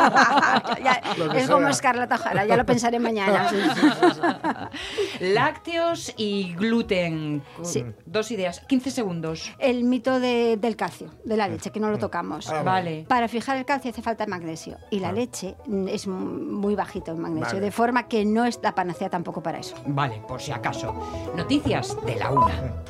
Ya, 0.84 1.02
Lo 1.18 1.28
que 1.30 1.38
es 1.40 1.48
como. 1.50 1.68
Escarlata 1.68 2.16
O'Hara, 2.16 2.46
ya 2.46 2.56
lo 2.56 2.64
pensaré 2.64 2.98
mañana. 2.98 3.50
Lácteos 5.20 6.12
y 6.16 6.54
gluten. 6.54 7.42
Sí. 7.62 7.84
Dos 8.06 8.30
ideas. 8.30 8.60
15 8.68 8.90
segundos. 8.90 9.52
El 9.58 9.84
mito 9.84 10.20
de- 10.20 10.56
del 10.56 10.76
calcio, 10.76 11.10
de 11.24 11.36
la 11.36 11.48
leche, 11.48 11.70
que 11.70 11.80
no 11.80 11.90
lo 11.90 11.98
tocamos. 11.98 12.48
Ah, 12.50 12.62
Vale. 12.62 13.04
Para 13.08 13.28
fijar 13.28 13.56
el 13.56 13.64
calcio 13.64 13.90
hace 13.90 14.02
falta 14.02 14.26
magnesio 14.26 14.76
y 14.90 15.00
la 15.00 15.08
Ah. 15.10 15.12
leche 15.12 15.56
mm, 15.66 15.88
es 15.88 16.06
muy 16.06 16.74
bajito 16.74 17.12
en 17.12 17.20
magnesio, 17.20 17.54
Vale. 17.54 17.60
de 17.60 17.70
forma 17.70 18.08
que 18.08 18.24
no 18.24 18.44
es 18.44 18.58
la 18.62 18.74
panacea 18.74 19.08
tampoco 19.10 19.42
para 19.42 19.58
eso. 19.58 19.74
Vale, 19.86 20.22
por 20.26 20.40
si 20.40 20.52
acaso. 20.52 20.94
Noticias 21.36 21.96
de 22.04 22.16
la 22.16 22.30
una. 22.30 22.82